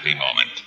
happy 0.00 0.14
moment. 0.14 0.62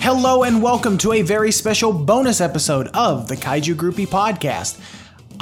Hello 0.00 0.44
and 0.44 0.62
welcome 0.62 0.96
to 0.98 1.12
a 1.12 1.22
very 1.22 1.50
special 1.50 1.92
bonus 1.92 2.40
episode 2.40 2.88
of 2.94 3.28
the 3.28 3.36
Kaiju 3.36 3.74
Groupie 3.74 4.06
Podcast. 4.06 4.78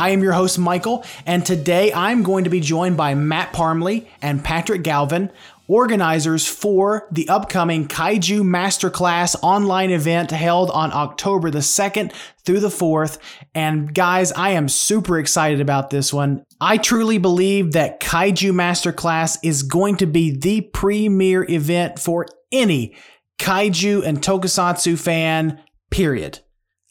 I 0.02 0.08
am 0.08 0.20
your 0.20 0.32
host, 0.32 0.58
Michael, 0.58 1.04
and 1.26 1.46
today 1.46 1.92
I'm 1.92 2.24
going 2.24 2.42
to 2.42 2.50
be 2.50 2.58
joined 2.58 2.96
by 2.96 3.14
Matt 3.14 3.52
Parmley 3.52 4.08
and 4.20 4.42
Patrick 4.42 4.82
Galvan, 4.82 5.30
organizers 5.68 6.44
for 6.44 7.06
the 7.12 7.28
upcoming 7.28 7.86
Kaiju 7.86 8.40
Masterclass 8.40 9.36
online 9.44 9.92
event 9.92 10.32
held 10.32 10.72
on 10.72 10.92
October 10.92 11.52
the 11.52 11.60
2nd 11.60 12.12
through 12.44 12.58
the 12.58 12.66
4th. 12.66 13.18
And 13.54 13.94
guys, 13.94 14.32
I 14.32 14.50
am 14.50 14.68
super 14.68 15.20
excited 15.20 15.60
about 15.60 15.90
this 15.90 16.12
one. 16.12 16.42
I 16.60 16.78
truly 16.78 17.18
believe 17.18 17.70
that 17.74 18.00
Kaiju 18.00 18.50
Masterclass 18.50 19.38
is 19.44 19.62
going 19.62 19.98
to 19.98 20.06
be 20.06 20.36
the 20.36 20.62
premier 20.62 21.48
event 21.48 22.00
for 22.00 22.26
any 22.50 22.96
kaiju 23.38 24.04
and 24.04 24.20
tokusatsu 24.20 24.98
fan, 24.98 25.62
period. 25.92 26.40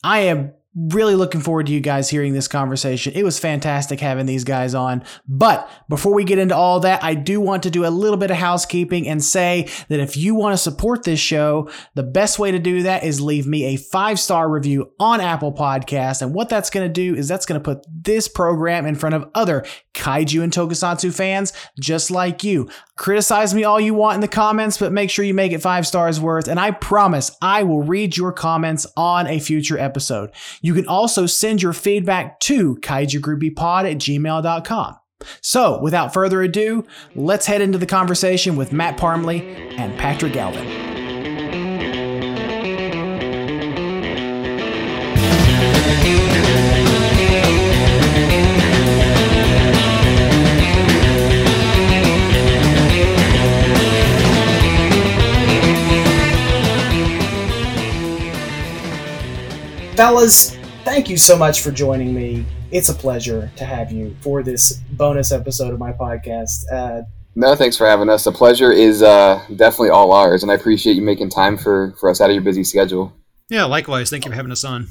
I 0.01 0.19
am 0.19 0.53
really 0.73 1.15
looking 1.15 1.41
forward 1.41 1.65
to 1.65 1.73
you 1.73 1.81
guys 1.81 2.09
hearing 2.09 2.33
this 2.33 2.47
conversation. 2.47 3.11
It 3.13 3.23
was 3.23 3.37
fantastic 3.37 3.99
having 3.99 4.25
these 4.25 4.45
guys 4.45 4.73
on. 4.73 5.03
But 5.27 5.69
before 5.89 6.13
we 6.13 6.23
get 6.23 6.39
into 6.39 6.55
all 6.55 6.79
that, 6.81 7.03
I 7.03 7.13
do 7.13 7.41
want 7.41 7.63
to 7.63 7.69
do 7.69 7.85
a 7.85 7.89
little 7.89 8.17
bit 8.17 8.31
of 8.31 8.37
housekeeping 8.37 9.07
and 9.07 9.21
say 9.21 9.67
that 9.89 9.99
if 9.99 10.15
you 10.15 10.33
want 10.33 10.53
to 10.53 10.57
support 10.57 11.03
this 11.03 11.19
show, 11.19 11.69
the 11.95 12.03
best 12.03 12.39
way 12.39 12.51
to 12.51 12.59
do 12.59 12.83
that 12.83 13.03
is 13.03 13.19
leave 13.19 13.45
me 13.45 13.65
a 13.65 13.75
five 13.75 14.17
star 14.17 14.49
review 14.49 14.91
on 14.97 15.19
Apple 15.19 15.51
Podcasts. 15.51 16.21
And 16.21 16.33
what 16.33 16.47
that's 16.47 16.69
going 16.69 16.87
to 16.87 16.93
do 16.93 17.15
is 17.15 17.27
that's 17.27 17.45
going 17.45 17.59
to 17.59 17.63
put 17.63 17.85
this 17.91 18.29
program 18.29 18.85
in 18.85 18.95
front 18.95 19.15
of 19.15 19.29
other 19.35 19.65
kaiju 19.93 20.43
and 20.43 20.51
tokusatsu 20.51 21.13
fans 21.13 21.53
just 21.79 22.11
like 22.11 22.43
you. 22.43 22.69
Criticize 22.95 23.53
me 23.53 23.63
all 23.63 23.79
you 23.79 23.93
want 23.93 24.15
in 24.15 24.21
the 24.21 24.27
comments, 24.27 24.77
but 24.77 24.91
make 24.91 25.09
sure 25.09 25.25
you 25.25 25.33
make 25.33 25.51
it 25.51 25.61
five 25.61 25.87
stars 25.87 26.19
worth. 26.19 26.47
And 26.47 26.59
I 26.59 26.71
promise 26.71 27.31
I 27.41 27.63
will 27.63 27.81
read 27.81 28.17
your 28.17 28.31
comments 28.31 28.85
on 28.95 29.27
a 29.27 29.39
future 29.39 29.77
episode. 29.77 30.31
You 30.61 30.73
can 30.73 30.87
also 30.87 31.25
send 31.25 31.61
your 31.61 31.73
feedback 31.73 32.39
to 32.41 32.75
kaijugroupiepod 32.77 33.91
at 33.91 33.97
gmail.com. 33.97 34.97
So, 35.41 35.79
without 35.81 36.13
further 36.13 36.41
ado, 36.41 36.85
let's 37.15 37.45
head 37.45 37.61
into 37.61 37.77
the 37.77 37.85
conversation 37.85 38.55
with 38.55 38.73
Matt 38.73 38.97
Parmley 38.97 39.41
and 39.77 39.97
Patrick 39.99 40.33
Galvan. 40.33 40.90
Fellas, 60.01 60.55
thank 60.83 61.11
you 61.11 61.15
so 61.15 61.37
much 61.37 61.61
for 61.61 61.69
joining 61.69 62.11
me. 62.11 62.43
It's 62.71 62.89
a 62.89 62.93
pleasure 62.95 63.51
to 63.55 63.63
have 63.63 63.91
you 63.91 64.15
for 64.21 64.41
this 64.41 64.79
bonus 64.93 65.31
episode 65.31 65.71
of 65.75 65.79
my 65.79 65.91
podcast. 65.91 66.63
Uh, 66.73 67.03
No, 67.35 67.53
thanks 67.55 67.77
for 67.77 67.85
having 67.85 68.09
us. 68.09 68.23
The 68.23 68.31
pleasure 68.31 68.71
is 68.71 69.03
uh, 69.03 69.45
definitely 69.55 69.91
all 69.91 70.11
ours, 70.11 70.41
and 70.41 70.51
I 70.51 70.55
appreciate 70.55 70.95
you 70.95 71.03
making 71.03 71.29
time 71.29 71.55
for, 71.55 71.93
for 71.99 72.09
us 72.09 72.19
out 72.19 72.31
of 72.31 72.33
your 72.33 72.43
busy 72.43 72.63
schedule. 72.63 73.13
Yeah, 73.49 73.65
likewise. 73.65 74.09
Thank 74.09 74.25
you 74.25 74.31
for 74.31 74.35
having 74.35 74.51
us 74.51 74.63
on. 74.63 74.87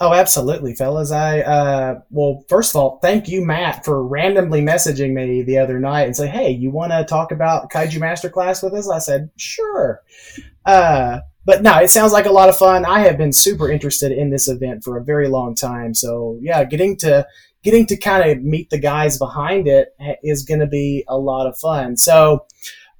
oh, 0.00 0.12
absolutely, 0.12 0.74
fellas. 0.74 1.12
I 1.12 1.42
uh, 1.42 2.00
well, 2.10 2.44
first 2.48 2.74
of 2.74 2.80
all, 2.80 2.98
thank 2.98 3.28
you, 3.28 3.46
Matt, 3.46 3.84
for 3.84 4.04
randomly 4.04 4.60
messaging 4.60 5.12
me 5.12 5.42
the 5.42 5.58
other 5.58 5.78
night 5.78 6.06
and 6.06 6.16
say, 6.16 6.26
"Hey, 6.26 6.50
you 6.50 6.72
want 6.72 6.90
to 6.90 7.04
talk 7.04 7.30
about 7.30 7.70
Kaiju 7.70 8.00
Masterclass 8.00 8.60
with 8.60 8.74
us?" 8.74 8.90
I 8.90 8.98
said, 8.98 9.30
"Sure." 9.36 10.02
Uh, 10.66 11.20
but 11.44 11.62
no, 11.62 11.78
it 11.78 11.90
sounds 11.90 12.12
like 12.12 12.26
a 12.26 12.32
lot 12.32 12.48
of 12.48 12.56
fun. 12.56 12.84
I 12.84 13.00
have 13.00 13.18
been 13.18 13.32
super 13.32 13.70
interested 13.70 14.12
in 14.12 14.30
this 14.30 14.48
event 14.48 14.84
for 14.84 14.96
a 14.96 15.04
very 15.04 15.28
long 15.28 15.54
time. 15.54 15.94
So 15.94 16.38
yeah, 16.40 16.64
getting 16.64 16.96
to 16.98 17.26
getting 17.62 17.86
to 17.86 17.96
kind 17.96 18.30
of 18.30 18.42
meet 18.42 18.70
the 18.70 18.78
guys 18.78 19.18
behind 19.18 19.68
it 19.68 19.94
is 20.22 20.44
going 20.44 20.60
to 20.60 20.66
be 20.66 21.04
a 21.08 21.16
lot 21.16 21.46
of 21.46 21.56
fun. 21.58 21.96
So 21.96 22.46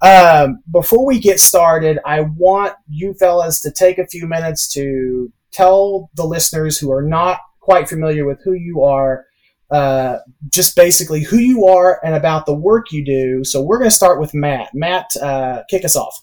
um, 0.00 0.62
before 0.70 1.04
we 1.06 1.18
get 1.18 1.40
started, 1.40 1.98
I 2.04 2.20
want 2.20 2.74
you 2.88 3.14
fellas 3.14 3.60
to 3.62 3.70
take 3.70 3.98
a 3.98 4.06
few 4.06 4.26
minutes 4.26 4.72
to 4.74 5.32
tell 5.52 6.10
the 6.14 6.24
listeners 6.24 6.78
who 6.78 6.90
are 6.92 7.02
not 7.02 7.38
quite 7.60 7.88
familiar 7.88 8.24
with 8.24 8.40
who 8.42 8.52
you 8.52 8.82
are. 8.82 9.26
Uh, 9.70 10.18
just 10.50 10.76
basically 10.76 11.22
who 11.22 11.38
you 11.38 11.66
are 11.66 11.98
and 12.04 12.14
about 12.14 12.44
the 12.44 12.54
work 12.54 12.92
you 12.92 13.02
do. 13.02 13.42
So 13.42 13.62
we're 13.62 13.78
going 13.78 13.88
to 13.88 13.96
start 13.96 14.20
with 14.20 14.34
Matt. 14.34 14.68
Matt, 14.74 15.16
uh, 15.16 15.62
kick 15.70 15.82
us 15.82 15.96
off. 15.96 16.22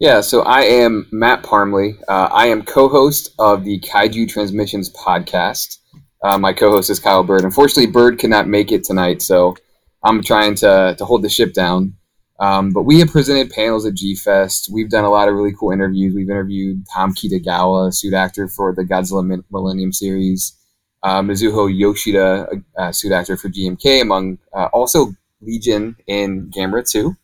Yeah, 0.00 0.22
so 0.22 0.42
I 0.42 0.62
am 0.62 1.06
Matt 1.12 1.44
Parmley. 1.44 1.96
Uh, 2.08 2.28
I 2.32 2.48
am 2.48 2.64
co-host 2.64 3.32
of 3.38 3.62
the 3.62 3.78
Kaiju 3.78 4.28
Transmissions 4.28 4.92
podcast. 4.92 5.78
Uh, 6.24 6.36
my 6.36 6.52
co-host 6.52 6.90
is 6.90 6.98
Kyle 6.98 7.22
Bird. 7.22 7.44
Unfortunately, 7.44 7.86
Bird 7.86 8.18
cannot 8.18 8.48
make 8.48 8.72
it 8.72 8.82
tonight, 8.82 9.22
so 9.22 9.56
I'm 10.02 10.20
trying 10.20 10.56
to, 10.56 10.96
to 10.98 11.04
hold 11.04 11.22
the 11.22 11.28
ship 11.28 11.52
down. 11.52 11.94
Um, 12.40 12.72
but 12.72 12.82
we 12.82 12.98
have 12.98 13.10
presented 13.10 13.52
panels 13.52 13.86
at 13.86 13.94
G-Fest. 13.94 14.68
We've 14.72 14.90
done 14.90 15.04
a 15.04 15.10
lot 15.10 15.28
of 15.28 15.36
really 15.36 15.54
cool 15.58 15.70
interviews. 15.70 16.12
We've 16.12 16.28
interviewed 16.28 16.84
Tom 16.92 17.14
Kitagawa, 17.14 17.88
a 17.88 17.92
suit 17.92 18.14
actor 18.14 18.48
for 18.48 18.74
the 18.74 18.82
Godzilla 18.82 19.44
Millennium 19.52 19.92
series, 19.92 20.58
uh, 21.04 21.22
Mizuho 21.22 21.72
Yoshida, 21.72 22.48
uh, 22.76 22.90
suit 22.90 23.12
actor 23.12 23.36
for 23.36 23.48
GMK, 23.48 24.02
among 24.02 24.38
uh, 24.52 24.68
also 24.72 25.12
Legion 25.40 25.94
and 26.08 26.52
Gamera 26.52 26.90
2 26.90 27.16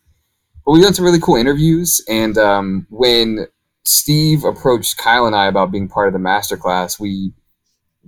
but 0.65 0.71
we've 0.71 0.83
done 0.83 0.93
some 0.93 1.05
really 1.05 1.19
cool 1.19 1.35
interviews. 1.35 2.03
And 2.07 2.37
um, 2.37 2.87
when 2.89 3.47
Steve 3.83 4.43
approached 4.43 4.97
Kyle 4.97 5.25
and 5.25 5.35
I 5.35 5.47
about 5.47 5.71
being 5.71 5.87
part 5.87 6.07
of 6.07 6.13
the 6.13 6.19
masterclass, 6.19 6.99
we 6.99 7.33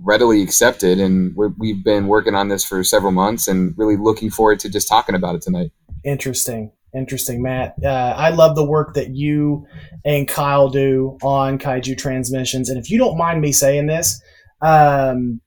readily 0.02 0.42
accepted, 0.42 0.98
and 0.98 1.34
we're, 1.36 1.52
we've 1.58 1.84
been 1.84 2.08
working 2.08 2.34
on 2.34 2.48
this 2.48 2.64
for 2.64 2.82
several 2.82 3.12
months, 3.12 3.46
and 3.48 3.74
really 3.76 3.96
looking 3.96 4.30
forward 4.30 4.60
to 4.60 4.68
just 4.68 4.88
talking 4.88 5.14
about 5.14 5.34
it 5.34 5.42
tonight. 5.42 5.70
Interesting. 6.04 6.72
Interesting, 6.94 7.42
Matt. 7.42 7.74
Uh, 7.82 8.14
I 8.16 8.30
love 8.30 8.54
the 8.54 8.64
work 8.64 8.94
that 8.94 9.10
you 9.10 9.66
and 10.04 10.28
Kyle 10.28 10.68
do 10.68 11.18
on 11.22 11.58
Kaiju 11.58 11.98
Transmissions. 11.98 12.68
And 12.68 12.78
if 12.78 12.88
you 12.88 12.98
don't 12.98 13.18
mind 13.18 13.40
me 13.40 13.50
saying 13.50 13.86
this, 13.86 14.22
um, 14.62 15.40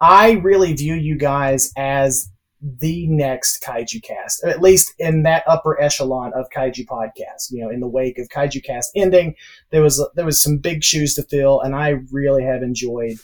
I 0.00 0.32
really 0.32 0.74
view 0.74 0.94
you 0.94 1.16
guys 1.16 1.72
as 1.78 2.28
the 2.78 3.06
next 3.06 3.62
Kaijucast, 3.62 4.44
at 4.44 4.60
least 4.60 4.92
in 4.98 5.22
that 5.22 5.44
upper 5.46 5.80
echelon 5.80 6.32
of 6.34 6.46
Kaiju 6.54 6.86
podcast. 6.86 7.50
You 7.50 7.62
know, 7.64 7.70
in 7.70 7.80
the 7.80 7.86
wake 7.86 8.18
of 8.18 8.28
Kaijucast 8.28 8.86
ending, 8.96 9.34
there 9.70 9.82
was 9.82 10.04
there 10.16 10.24
was 10.24 10.42
some 10.42 10.58
big 10.58 10.82
shoes 10.82 11.14
to 11.14 11.22
fill, 11.22 11.60
and 11.60 11.74
I 11.76 12.00
really 12.10 12.42
have 12.42 12.62
enjoyed 12.62 13.18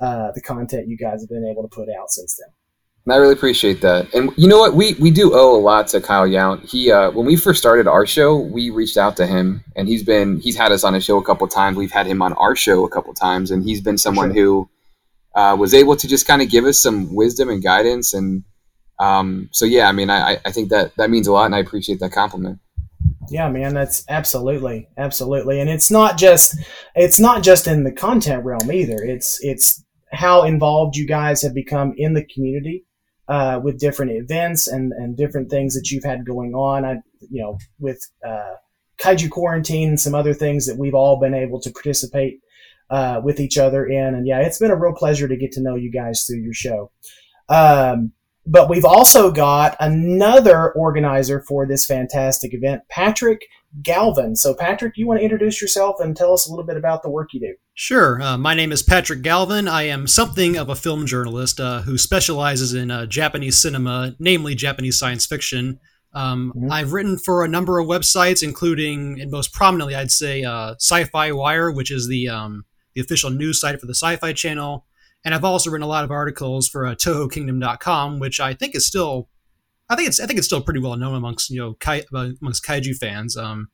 uh, 0.00 0.32
the 0.34 0.40
content 0.40 0.88
you 0.88 0.96
guys 0.96 1.20
have 1.20 1.28
been 1.28 1.46
able 1.46 1.62
to 1.62 1.68
put 1.68 1.88
out 1.90 2.10
since 2.10 2.38
then. 2.40 2.52
And 3.04 3.12
I 3.14 3.18
really 3.18 3.34
appreciate 3.34 3.82
that. 3.82 4.12
And 4.14 4.32
you 4.36 4.48
know 4.48 4.58
what? 4.58 4.74
We 4.74 4.94
we 4.94 5.10
do 5.10 5.32
owe 5.34 5.56
a 5.56 5.60
lot 5.60 5.88
to 5.88 6.00
Kyle 6.00 6.26
Yount. 6.26 6.68
He 6.68 6.90
uh, 6.90 7.10
when 7.12 7.26
we 7.26 7.36
first 7.36 7.60
started 7.60 7.86
our 7.86 8.04
show, 8.06 8.36
we 8.36 8.70
reached 8.70 8.96
out 8.96 9.16
to 9.18 9.26
him, 9.26 9.62
and 9.76 9.86
he's 9.86 10.02
been 10.02 10.40
he's 10.40 10.56
had 10.56 10.72
us 10.72 10.82
on 10.84 10.94
his 10.94 11.04
show 11.04 11.18
a 11.18 11.22
couple 11.24 11.46
times. 11.48 11.76
We've 11.76 11.92
had 11.92 12.06
him 12.06 12.20
on 12.22 12.32
our 12.32 12.56
show 12.56 12.84
a 12.84 12.88
couple 12.90 13.14
times, 13.14 13.50
and 13.50 13.62
he's 13.62 13.80
been 13.80 13.98
someone 13.98 14.34
Sure. 14.34 14.42
who 14.42 14.70
uh, 15.36 15.54
was 15.56 15.72
able 15.74 15.94
to 15.96 16.08
just 16.08 16.26
kind 16.26 16.40
of 16.42 16.48
give 16.50 16.64
us 16.64 16.80
some 16.80 17.14
wisdom 17.14 17.48
and 17.48 17.62
guidance. 17.62 18.12
And 18.12 18.42
um, 18.98 19.48
so 19.52 19.64
yeah, 19.64 19.88
I 19.88 19.92
mean, 19.92 20.10
I 20.10 20.38
I 20.44 20.52
think 20.52 20.70
that 20.70 20.92
that 20.96 21.10
means 21.10 21.26
a 21.26 21.32
lot, 21.32 21.46
and 21.46 21.54
I 21.54 21.58
appreciate 21.58 22.00
that 22.00 22.12
compliment. 22.12 22.58
Yeah, 23.28 23.48
man, 23.48 23.74
that's 23.74 24.04
absolutely, 24.08 24.88
absolutely, 24.96 25.60
and 25.60 25.68
it's 25.68 25.90
not 25.90 26.16
just 26.16 26.56
it's 26.94 27.20
not 27.20 27.42
just 27.42 27.66
in 27.66 27.84
the 27.84 27.92
content 27.92 28.44
realm 28.44 28.70
either. 28.70 28.96
It's 29.02 29.38
it's 29.42 29.84
how 30.12 30.44
involved 30.44 30.96
you 30.96 31.06
guys 31.06 31.42
have 31.42 31.54
become 31.54 31.92
in 31.96 32.14
the 32.14 32.24
community 32.24 32.84
uh, 33.28 33.60
with 33.62 33.78
different 33.78 34.12
events 34.12 34.66
and 34.66 34.92
and 34.92 35.16
different 35.16 35.50
things 35.50 35.74
that 35.74 35.90
you've 35.90 36.04
had 36.04 36.24
going 36.24 36.54
on. 36.54 36.84
I 36.84 36.96
you 37.30 37.42
know 37.42 37.58
with 37.78 38.00
uh, 38.26 38.54
kaiju 39.00 39.30
quarantine 39.30 39.88
and 39.90 40.00
some 40.00 40.14
other 40.14 40.32
things 40.32 40.66
that 40.66 40.78
we've 40.78 40.94
all 40.94 41.20
been 41.20 41.34
able 41.34 41.60
to 41.60 41.70
participate 41.70 42.40
uh, 42.90 43.20
with 43.22 43.40
each 43.40 43.58
other 43.58 43.84
in, 43.84 44.14
and 44.14 44.26
yeah, 44.26 44.40
it's 44.40 44.58
been 44.58 44.70
a 44.70 44.76
real 44.76 44.94
pleasure 44.94 45.28
to 45.28 45.36
get 45.36 45.52
to 45.52 45.60
know 45.60 45.74
you 45.74 45.90
guys 45.90 46.24
through 46.24 46.40
your 46.40 46.54
show. 46.54 46.90
Um, 47.48 48.12
but 48.46 48.68
we've 48.68 48.84
also 48.84 49.30
got 49.30 49.76
another 49.80 50.72
organizer 50.72 51.40
for 51.40 51.66
this 51.66 51.84
fantastic 51.84 52.54
event, 52.54 52.82
Patrick 52.88 53.46
Galvan. 53.82 54.36
So, 54.36 54.54
Patrick, 54.54 54.96
you 54.96 55.06
want 55.06 55.20
to 55.20 55.24
introduce 55.24 55.60
yourself 55.60 55.96
and 56.00 56.16
tell 56.16 56.32
us 56.32 56.46
a 56.46 56.50
little 56.50 56.64
bit 56.64 56.76
about 56.76 57.02
the 57.02 57.10
work 57.10 57.34
you 57.34 57.40
do? 57.40 57.54
Sure. 57.74 58.22
Uh, 58.22 58.38
my 58.38 58.54
name 58.54 58.72
is 58.72 58.82
Patrick 58.82 59.22
Galvan. 59.22 59.68
I 59.68 59.82
am 59.82 60.06
something 60.06 60.56
of 60.56 60.68
a 60.70 60.74
film 60.74 61.06
journalist 61.06 61.60
uh, 61.60 61.82
who 61.82 61.98
specializes 61.98 62.72
in 62.72 62.90
uh, 62.90 63.06
Japanese 63.06 63.58
cinema, 63.58 64.14
namely 64.18 64.54
Japanese 64.54 64.98
science 64.98 65.26
fiction. 65.26 65.78
Um, 66.14 66.52
Mhm. 66.56 66.72
I've 66.72 66.94
written 66.94 67.18
for 67.18 67.44
a 67.44 67.48
number 67.48 67.78
of 67.78 67.86
websites, 67.86 68.42
including, 68.42 69.20
and 69.20 69.30
most 69.30 69.52
prominently, 69.52 69.94
I'd 69.94 70.10
say, 70.10 70.44
uh, 70.44 70.74
Sci-Fi 70.78 71.32
Wire, 71.32 71.70
which 71.70 71.90
is 71.90 72.08
the 72.08 72.28
um, 72.28 72.64
the 72.94 73.02
official 73.02 73.28
news 73.28 73.60
site 73.60 73.78
for 73.78 73.84
the 73.86 73.94
Sci-Fi 73.94 74.32
Channel. 74.32 74.86
And 75.26 75.34
I've 75.34 75.42
also 75.44 75.70
written 75.70 75.82
a 75.84 75.88
lot 75.88 76.04
of 76.04 76.12
articles 76.12 76.68
for 76.68 76.86
uh, 76.86 76.94
TohoKingdom.com, 76.94 78.20
which 78.20 78.38
I 78.38 78.54
think 78.54 78.76
is 78.76 78.86
still, 78.86 79.28
I 79.90 79.96
think 79.96 80.06
it's, 80.08 80.20
I 80.20 80.26
think 80.26 80.38
it's 80.38 80.46
still 80.46 80.62
pretty 80.62 80.78
well 80.78 80.96
known 80.96 81.16
amongst 81.16 81.50
you 81.50 81.60
know 81.60 81.74
kai, 81.74 82.04
amongst 82.40 82.64
kaiju 82.64 82.96
fans. 82.96 83.36
Um, 83.36 83.68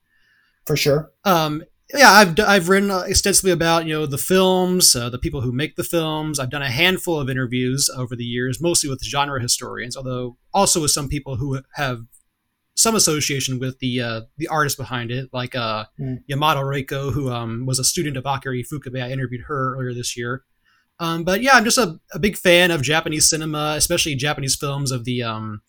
For 0.66 0.76
sure. 0.76 1.12
um, 1.24 1.62
yeah, 1.94 2.10
I've 2.10 2.40
I've 2.40 2.70
written 2.70 2.90
uh, 2.90 3.00
extensively 3.00 3.50
about 3.50 3.84
you 3.84 3.92
know 3.92 4.06
the 4.06 4.16
films, 4.16 4.96
uh, 4.96 5.10
the 5.10 5.18
people 5.18 5.42
who 5.42 5.52
make 5.52 5.76
the 5.76 5.84
films. 5.84 6.38
I've 6.40 6.48
done 6.48 6.62
a 6.62 6.70
handful 6.70 7.20
of 7.20 7.28
interviews 7.28 7.90
over 7.94 8.16
the 8.16 8.24
years, 8.24 8.62
mostly 8.62 8.88
with 8.88 9.04
genre 9.04 9.38
historians, 9.42 9.94
although 9.94 10.38
also 10.54 10.80
with 10.80 10.90
some 10.90 11.10
people 11.10 11.36
who 11.36 11.60
have 11.74 11.98
some 12.74 12.94
association 12.94 13.58
with 13.58 13.78
the 13.80 14.00
uh, 14.00 14.20
the 14.38 14.48
artist 14.48 14.78
behind 14.78 15.10
it, 15.10 15.28
like 15.34 15.54
uh, 15.54 15.84
Mm. 16.00 16.20
Yamato 16.28 16.62
Reiko, 16.62 17.12
who 17.12 17.30
um, 17.30 17.66
was 17.66 17.78
a 17.78 17.84
student 17.84 18.16
of 18.16 18.24
Akira 18.24 18.56
Ifukube. 18.56 19.02
I 19.02 19.10
interviewed 19.10 19.42
her 19.48 19.76
earlier 19.76 19.92
this 19.92 20.16
year. 20.16 20.44
Um, 21.02 21.24
but 21.24 21.42
yeah, 21.42 21.54
I'm 21.54 21.64
just 21.64 21.78
a, 21.78 21.98
a 22.14 22.20
big 22.20 22.36
fan 22.36 22.70
of 22.70 22.80
Japanese 22.80 23.28
cinema, 23.28 23.74
especially 23.76 24.14
Japanese 24.14 24.54
films 24.54 24.92
of 24.92 25.04
the 25.04 25.20
um, 25.20 25.60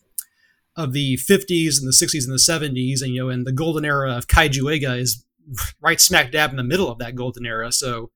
of 0.77 0.94
the 0.94 1.15
50s 1.18 1.80
and 1.80 1.88
the 1.88 1.91
60s 1.91 2.24
and 2.24 2.31
the 2.31 2.38
70s, 2.38 3.01
and 3.01 3.15
you 3.15 3.24
know, 3.24 3.30
and 3.30 3.44
the 3.45 3.51
golden 3.51 3.83
era 3.83 4.15
of 4.15 4.27
kaiju 4.27 4.62
eiga 4.62 5.00
is 5.00 5.25
right 5.81 6.00
smack 6.00 6.31
dab 6.31 6.51
in 6.51 6.57
the 6.57 6.63
middle 6.63 6.88
of 6.88 7.00
that 7.00 7.15
golden 7.15 7.47
era. 7.47 7.71
So, 7.71 8.12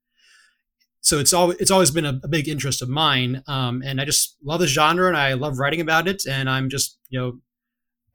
so 1.02 1.18
it's 1.18 1.34
always 1.34 1.58
it's 1.58 1.72
always 1.72 1.90
been 1.90 2.06
a, 2.06 2.20
a 2.24 2.28
big 2.28 2.48
interest 2.48 2.84
of 2.84 2.90
mine, 2.90 3.42
um, 3.48 3.82
and 3.84 4.00
I 4.00 4.06
just 4.06 4.38
love 4.44 4.60
the 4.60 4.68
genre 4.68 5.08
and 5.08 5.18
I 5.18 5.34
love 5.34 5.58
writing 5.58 5.82
about 5.82 6.08
it, 6.08 6.22
and 6.30 6.48
I'm 6.48 6.70
just 6.70 7.00
you 7.10 7.20
know, 7.20 7.40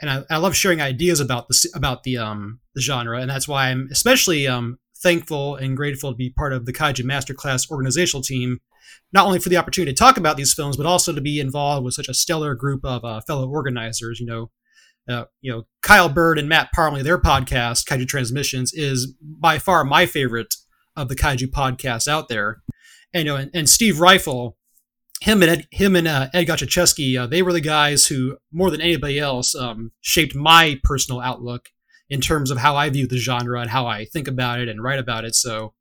and 0.00 0.10
I, 0.10 0.22
I 0.30 0.36
love 0.36 0.54
sharing 0.54 0.80
ideas 0.80 1.18
about 1.18 1.48
the 1.48 1.68
about 1.74 2.04
the 2.04 2.18
um 2.18 2.60
the 2.76 2.80
genre, 2.80 3.20
and 3.20 3.28
that's 3.28 3.48
why 3.48 3.66
I'm 3.70 3.88
especially 3.90 4.46
um 4.46 4.78
thankful 4.96 5.56
and 5.56 5.76
grateful 5.76 6.12
to 6.12 6.16
be 6.16 6.30
part 6.30 6.52
of 6.52 6.66
the 6.66 6.72
Kaiju 6.72 7.04
Masterclass 7.04 7.68
organizational 7.68 8.22
team. 8.22 8.60
Not 9.12 9.26
only 9.26 9.38
for 9.38 9.48
the 9.48 9.56
opportunity 9.56 9.92
to 9.92 9.98
talk 9.98 10.16
about 10.16 10.36
these 10.36 10.54
films, 10.54 10.76
but 10.76 10.86
also 10.86 11.12
to 11.12 11.20
be 11.20 11.38
involved 11.38 11.84
with 11.84 11.94
such 11.94 12.08
a 12.08 12.14
stellar 12.14 12.54
group 12.54 12.84
of 12.84 13.04
uh, 13.04 13.20
fellow 13.20 13.48
organizers. 13.48 14.18
You 14.20 14.26
know, 14.26 14.50
uh, 15.08 15.24
you 15.40 15.52
know, 15.52 15.64
Kyle 15.82 16.08
Bird 16.08 16.38
and 16.38 16.48
Matt 16.48 16.72
Parmley, 16.72 17.02
their 17.02 17.18
podcast, 17.18 17.86
Kaiju 17.86 18.06
Transmissions, 18.06 18.72
is 18.72 19.12
by 19.20 19.58
far 19.58 19.84
my 19.84 20.06
favorite 20.06 20.54
of 20.96 21.08
the 21.08 21.16
Kaiju 21.16 21.48
podcasts 21.48 22.08
out 22.08 22.28
there. 22.28 22.62
And, 23.12 23.26
you 23.26 23.32
know, 23.32 23.36
and, 23.36 23.50
and 23.52 23.68
Steve 23.68 23.96
Ryfle, 23.96 24.54
him 25.20 25.42
and 25.42 25.50
Ed, 25.50 25.66
him 25.70 25.96
and 25.96 26.08
uh, 26.08 26.28
Ed 26.32 26.46
Godziszewski, 26.46 27.18
uh, 27.18 27.26
they 27.26 27.42
were 27.42 27.52
the 27.52 27.60
guys 27.60 28.06
who, 28.06 28.38
more 28.52 28.70
than 28.70 28.80
anybody 28.80 29.18
else, 29.18 29.54
um, 29.54 29.92
shaped 30.00 30.34
my 30.34 30.80
personal 30.84 31.20
outlook 31.20 31.68
in 32.08 32.20
terms 32.20 32.50
of 32.50 32.58
how 32.58 32.76
I 32.76 32.90
view 32.90 33.06
the 33.06 33.16
genre 33.16 33.60
and 33.60 33.70
how 33.70 33.86
I 33.86 34.04
think 34.04 34.28
about 34.28 34.60
it 34.60 34.68
and 34.68 34.82
write 34.82 34.98
about 34.98 35.24
it. 35.24 35.34
So, 35.34 35.74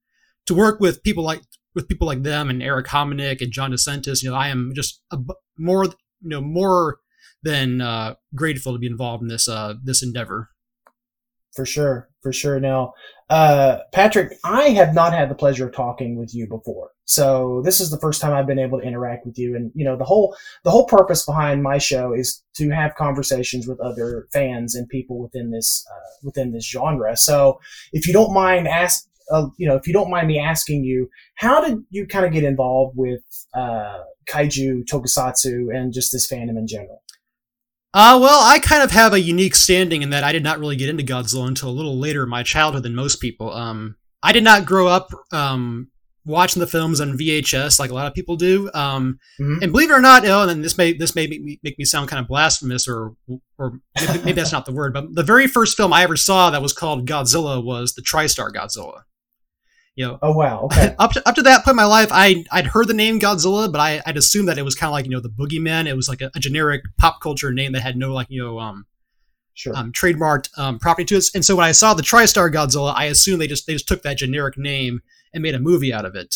to 0.47 0.56
work 0.56 0.80
with 0.80 1.04
people 1.04 1.24
like 1.24 1.42
with 1.75 1.88
people 1.88 2.07
like 2.07 2.23
them 2.23 2.50
and 2.50 2.62
Eric 2.62 2.88
Homenick 2.88 3.41
and 3.41 3.51
John 3.51 3.71
DeSantis, 3.71 4.23
you 4.23 4.29
know, 4.29 4.35
I 4.35 4.50
am 4.50 4.73
just 4.75 5.01
a, 5.12 5.18
more, 5.57 5.85
you 5.85 5.94
know, 6.23 6.41
more 6.41 7.00
than 7.44 7.81
uh, 7.81 8.15
grateful 8.35 8.73
to 8.73 8.79
be 8.79 8.88
involved 8.88 9.21
in 9.23 9.27
this 9.27 9.47
uh, 9.47 9.75
this 9.83 10.03
endeavor. 10.03 10.50
For 11.53 11.65
sure, 11.65 12.09
for 12.21 12.31
sure. 12.31 12.62
Now, 12.62 12.94
uh, 13.29 13.79
Patrick, 13.91 14.38
I 14.45 14.69
have 14.69 14.94
not 14.94 15.12
had 15.12 15.29
the 15.29 15.35
pleasure 15.35 15.68
of 15.68 15.75
talking 15.75 16.18
with 16.18 16.33
you 16.33 16.47
before, 16.47 16.91
so 17.03 17.62
this 17.65 17.81
is 17.81 17.91
the 17.91 18.00
first 18.00 18.21
time 18.21 18.31
I've 18.33 18.47
been 18.47 18.59
able 18.59 18.79
to 18.79 18.88
interact 18.88 19.25
with 19.25 19.38
you. 19.38 19.56
And 19.56 19.69
you 19.75 19.83
know, 19.83 19.97
the 19.97 20.06
whole 20.06 20.35
the 20.63 20.71
whole 20.71 20.85
purpose 20.85 21.25
behind 21.25 21.62
my 21.62 21.77
show 21.77 22.13
is 22.13 22.41
to 22.56 22.69
have 22.69 22.95
conversations 22.95 23.68
with 23.68 23.81
other 23.81 24.27
fans 24.31 24.75
and 24.75 24.88
people 24.88 25.19
within 25.19 25.51
this 25.51 25.85
uh, 25.91 26.09
within 26.23 26.53
this 26.53 26.69
genre. 26.69 27.18
So, 27.18 27.59
if 27.91 28.07
you 28.07 28.13
don't 28.13 28.33
mind, 28.33 28.68
ask. 28.68 29.07
Uh, 29.31 29.47
you 29.57 29.68
know, 29.68 29.75
if 29.75 29.88
you 29.88 29.94
don't 29.94 30.09
mind 30.09 30.27
me 30.27 30.39
asking 30.39 30.83
you, 30.83 31.09
how 31.35 31.63
did 31.65 31.77
you 31.89 32.06
kind 32.07 32.25
of 32.25 32.31
get 32.31 32.44
involved 32.44 32.95
with 32.97 33.21
uh, 33.53 34.00
kaiju, 34.29 34.83
tokusatsu, 34.85 35.75
and 35.75 35.94
just 35.94 36.12
this 36.12 36.29
fandom 36.31 36.57
in 36.57 36.68
general? 36.68 37.01
Uh, 37.94 38.18
well, 38.21 38.39
I 38.41 38.59
kind 38.59 38.83
of 38.83 38.91
have 38.91 39.12
a 39.13 39.19
unique 39.19 39.56
standing 39.56 40.01
in 40.01 40.12
that 40.12 40.23
I 40.23 40.31
did 40.31 40.44
not 40.44 40.59
really 40.59 40.77
get 40.77 40.88
into 40.89 41.03
Godzilla 41.03 41.47
until 41.47 41.69
a 41.69 41.71
little 41.71 42.00
later 42.00 42.23
in 42.23 42.29
my 42.29 42.41
childhood 42.41 42.83
than 42.83 42.95
most 42.95 43.18
people. 43.19 43.51
Um, 43.51 43.97
I 44.23 44.31
did 44.31 44.45
not 44.45 44.65
grow 44.65 44.88
up 44.88 45.09
um, 45.33 45.89
watching 46.23 46.62
the 46.62 46.68
films 46.68 47.01
on 47.01 47.18
VHS 47.18 47.79
like 47.81 47.91
a 47.91 47.94
lot 47.94 48.07
of 48.07 48.13
people 48.13 48.38
do. 48.38 48.69
Um, 48.73 49.19
Mhm. 49.41 49.62
And 49.62 49.71
believe 49.73 49.89
it 49.89 49.94
or 49.94 50.00
not, 50.00 50.23
you 50.23 50.29
know, 50.29 50.47
and 50.47 50.63
this 50.63 50.77
may 50.77 50.94
this 50.94 51.15
may 51.15 51.27
make 51.27 51.41
me, 51.41 51.59
make 51.63 51.77
me 51.77 51.83
sound 51.83 52.07
kind 52.07 52.21
of 52.21 52.27
blasphemous, 52.29 52.88
or 52.88 53.13
or 53.57 53.79
maybe, 54.00 54.19
maybe 54.19 54.31
that's 54.33 54.51
not 54.53 54.65
the 54.65 54.71
word. 54.71 54.94
But 54.94 55.13
the 55.13 55.23
very 55.23 55.47
first 55.47 55.75
film 55.75 55.91
I 55.91 56.03
ever 56.03 56.15
saw 56.15 56.50
that 56.50 56.62
was 56.62 56.71
called 56.71 57.07
Godzilla 57.09 57.62
was 57.62 57.94
the 57.94 58.01
TriStar 58.01 58.53
Godzilla. 58.53 59.01
You 59.95 60.07
know, 60.07 60.19
Oh 60.21 60.33
wow, 60.33 60.61
okay, 60.65 60.95
up 60.99 61.11
to 61.11 61.27
up 61.27 61.35
to 61.35 61.41
that 61.43 61.65
point 61.65 61.73
in 61.73 61.75
my 61.77 61.85
life, 61.85 62.09
I 62.11 62.45
I'd 62.51 62.67
heard 62.67 62.88
the 62.88 62.93
name 62.93 63.19
Godzilla, 63.19 63.71
but 63.71 63.79
I 63.79 64.01
I'd 64.05 64.17
assumed 64.17 64.47
that 64.47 64.57
it 64.57 64.63
was 64.63 64.75
kind 64.75 64.89
of 64.89 64.93
like 64.93 65.05
you 65.05 65.11
know 65.11 65.19
the 65.19 65.29
boogeyman. 65.29 65.88
It 65.88 65.95
was 65.95 66.07
like 66.07 66.21
a, 66.21 66.31
a 66.35 66.39
generic 66.39 66.81
pop 66.97 67.21
culture 67.21 67.51
name 67.51 67.73
that 67.73 67.81
had 67.81 67.97
no 67.97 68.13
like 68.13 68.27
you 68.29 68.41
know 68.41 68.59
um 68.59 68.85
sure. 69.53 69.75
um, 69.75 69.91
trademarked 69.91 70.57
um, 70.57 70.79
property 70.79 71.05
to 71.05 71.17
it. 71.17 71.25
And 71.35 71.43
so 71.43 71.55
when 71.55 71.65
I 71.65 71.71
saw 71.71 71.93
the 71.93 72.03
TriStar 72.03 72.51
Godzilla, 72.51 72.93
I 72.95 73.05
assumed 73.05 73.41
they 73.41 73.47
just 73.47 73.67
they 73.67 73.73
just 73.73 73.88
took 73.88 74.03
that 74.03 74.17
generic 74.17 74.57
name 74.57 75.01
and 75.33 75.43
made 75.43 75.55
a 75.55 75.59
movie 75.59 75.94
out 75.94 76.05
of 76.05 76.15
it. 76.15 76.35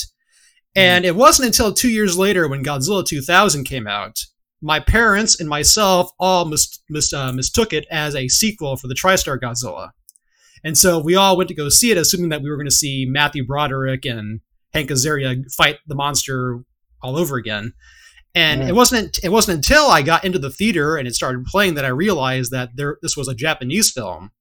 And 0.75 1.06
it 1.06 1.16
wasn't 1.16 1.48
until 1.48 1.74
two 1.74 1.90
years 1.90 2.18
later 2.18 2.50
when 2.50 2.63
Godzilla 2.63 3.06
2000 3.06 3.63
came 3.63 3.88
out, 3.88 4.19
my 4.62 4.81
parents 4.81 5.40
and 5.40 5.48
myself 5.48 6.12
all 6.19 6.46
mis- 6.46 6.80
mis- 6.90 7.13
uh, 7.13 7.31
mistook 7.31 7.72
it 7.72 7.86
as 7.90 8.13
a 8.13 8.28
sequel 8.28 8.75
for 8.75 8.88
the 8.88 8.96
TriStar 8.96 9.40
Godzilla. 9.40 9.92
And 10.66 10.78
so 10.78 11.00
we 11.00 11.16
all 11.16 11.38
went 11.38 11.48
to 11.50 11.56
go 11.56 11.70
see 11.70 11.92
it, 11.92 11.98
assuming 11.98 12.30
that 12.30 12.42
we 12.42 12.50
were 12.50 12.58
going 12.58 12.66
to 12.68 12.72
see 12.72 13.06
Matthew 13.08 13.46
Broderick 13.46 14.04
and 14.04 14.42
Hank 14.74 14.90
Azaria 14.90 15.44
fight 15.54 15.78
the 15.88 15.96
monster 15.96 16.60
all 17.02 17.16
over 17.18 17.38
again. 17.38 17.74
And 18.34 18.62
Yeah. 18.62 18.70
it 18.70 18.76
wasn't 18.76 19.20
it 19.24 19.30
wasn't 19.30 19.58
until 19.58 19.86
I 19.92 20.02
got 20.02 20.26
into 20.26 20.40
the 20.40 20.50
theater 20.50 20.98
and 20.98 21.08
it 21.08 21.16
started 21.16 21.46
playing 21.46 21.76
that 21.76 21.86
I 21.86 21.90
realized 21.90 22.52
that 22.52 22.72
there 22.76 22.98
this 23.02 23.16
was 23.16 23.28
a 23.30 23.36
Japanese 23.36 23.92
film. 23.92 24.32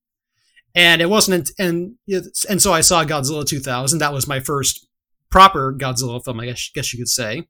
And 0.73 1.01
it 1.01 1.09
wasn't 1.09 1.51
and 1.59 1.95
and 2.49 2.61
so 2.61 2.73
I 2.73 2.81
saw 2.81 3.05
Godzilla 3.05 3.45
2000. 3.45 3.99
That 3.99 4.11
was 4.11 4.27
my 4.27 4.39
first 4.41 4.87
proper 5.29 5.73
Godzilla 5.73 6.21
film, 6.25 6.39
I 6.41 6.47
guess, 6.47 6.69
guess 6.73 6.91
you 6.91 6.99
could 6.99 7.07
say. 7.07 7.47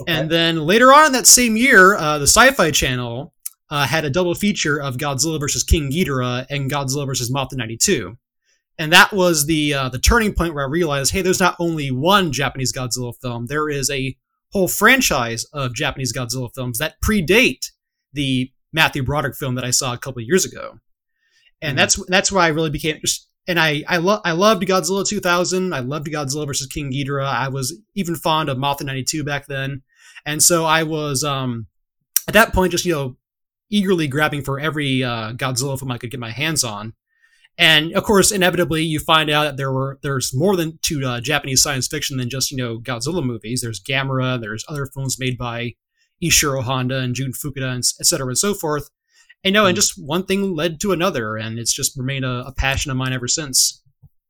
Okay. 0.00 0.12
And 0.12 0.30
then 0.30 0.64
later 0.64 0.92
on 0.92 1.06
in 1.06 1.12
that 1.12 1.26
same 1.26 1.56
year, 1.56 1.96
uh, 1.96 2.18
the 2.18 2.26
Sci-Fi 2.26 2.70
Channel 2.70 3.32
uh, 3.70 3.86
had 3.86 4.04
a 4.04 4.10
double 4.10 4.34
feature 4.34 4.80
of 4.80 4.96
Godzilla 4.96 5.40
versus 5.40 5.62
King 5.64 5.90
Ghidorah 5.90 6.46
and 6.50 6.70
Godzilla 6.70 7.06
versus 7.06 7.30
Mothra 7.32 7.56
92. 7.56 8.16
And 8.78 8.92
that 8.92 9.12
was 9.12 9.46
the 9.46 9.72
uh, 9.74 9.88
the 9.88 9.98
turning 9.98 10.34
point 10.34 10.54
where 10.54 10.64
I 10.64 10.68
realized, 10.68 11.12
hey, 11.12 11.22
there's 11.22 11.40
not 11.40 11.56
only 11.58 11.90
one 11.90 12.30
Japanese 12.32 12.72
Godzilla 12.72 13.14
film, 13.20 13.46
there 13.46 13.68
is 13.68 13.90
a 13.90 14.16
whole 14.52 14.68
franchise 14.68 15.44
of 15.52 15.74
Japanese 15.74 16.12
Godzilla 16.12 16.54
films 16.54 16.78
that 16.78 17.00
predate 17.00 17.70
the 18.12 18.50
Matthew 18.72 19.02
Broderick 19.02 19.34
film 19.34 19.54
that 19.54 19.64
I 19.64 19.70
saw 19.70 19.92
a 19.94 19.98
couple 19.98 20.20
of 20.20 20.26
years 20.26 20.44
ago. 20.44 20.78
And 21.62 21.74
Mhm. 21.74 21.80
that's 21.80 22.06
that's 22.08 22.30
why 22.32 22.44
I 22.44 22.48
really 22.48 22.70
became 22.70 23.00
just 23.00 23.28
and 23.48 23.58
I 23.58 23.82
I, 23.88 23.96
lo- 23.96 24.20
I 24.24 24.32
loved 24.32 24.62
Godzilla 24.64 25.06
2000. 25.06 25.72
I 25.72 25.80
loved 25.80 26.08
Godzilla 26.08 26.46
versus 26.46 26.66
King 26.66 26.92
Ghidorah. 26.92 27.26
I 27.26 27.48
was 27.48 27.74
even 27.94 28.14
fond 28.14 28.48
of 28.50 28.58
Mothra 28.58 28.84
92 28.84 29.24
back 29.24 29.46
then. 29.46 29.82
And 30.26 30.42
so 30.42 30.64
I 30.66 30.82
was 30.82 31.24
um 31.24 31.66
at 32.28 32.34
that 32.34 32.52
point 32.52 32.72
just 32.72 32.84
you 32.84 32.92
know 32.92 33.16
eagerly 33.70 34.06
grabbing 34.06 34.42
for 34.42 34.60
every 34.60 35.02
uh, 35.02 35.32
Godzilla 35.32 35.78
film 35.78 35.90
I 35.90 35.98
could 35.98 36.10
get 36.10 36.20
my 36.20 36.30
hands 36.30 36.64
on. 36.64 36.94
And 37.58 37.92
of 37.94 38.04
course, 38.04 38.30
inevitably, 38.30 38.82
you 38.82 39.00
find 39.00 39.30
out 39.30 39.44
that 39.44 39.56
there 39.56 39.72
were 39.72 39.98
there's 40.02 40.34
more 40.34 40.56
than 40.56 40.78
to 40.82 41.06
uh, 41.06 41.20
Japanese 41.20 41.62
science 41.62 41.88
fiction 41.88 42.18
than 42.18 42.28
just 42.28 42.50
you 42.50 42.56
know 42.56 42.78
Godzilla 42.78 43.24
movies. 43.24 43.62
There's 43.62 43.82
Gamera, 43.82 44.40
there's 44.40 44.64
other 44.68 44.86
films 44.86 45.18
made 45.18 45.38
by 45.38 45.74
Ishiro 46.22 46.62
Honda 46.62 46.98
and 46.98 47.14
Jun 47.14 47.32
Fukuda, 47.32 47.72
and 47.72 47.84
et 48.00 48.06
cetera 48.06 48.26
and 48.26 48.38
so 48.38 48.52
forth. 48.52 48.90
And 49.42 49.54
know, 49.54 49.66
and 49.66 49.76
just 49.76 49.94
one 49.96 50.26
thing 50.26 50.54
led 50.54 50.80
to 50.80 50.92
another, 50.92 51.36
and 51.36 51.58
it's 51.58 51.72
just 51.72 51.96
remained 51.96 52.24
a, 52.24 52.44
a 52.46 52.52
passion 52.52 52.90
of 52.90 52.96
mine 52.96 53.12
ever 53.12 53.28
since. 53.28 53.82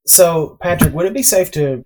So, 0.06 0.56
Patrick, 0.60 0.94
would 0.94 1.06
it 1.06 1.14
be 1.14 1.22
safe 1.22 1.50
to 1.52 1.84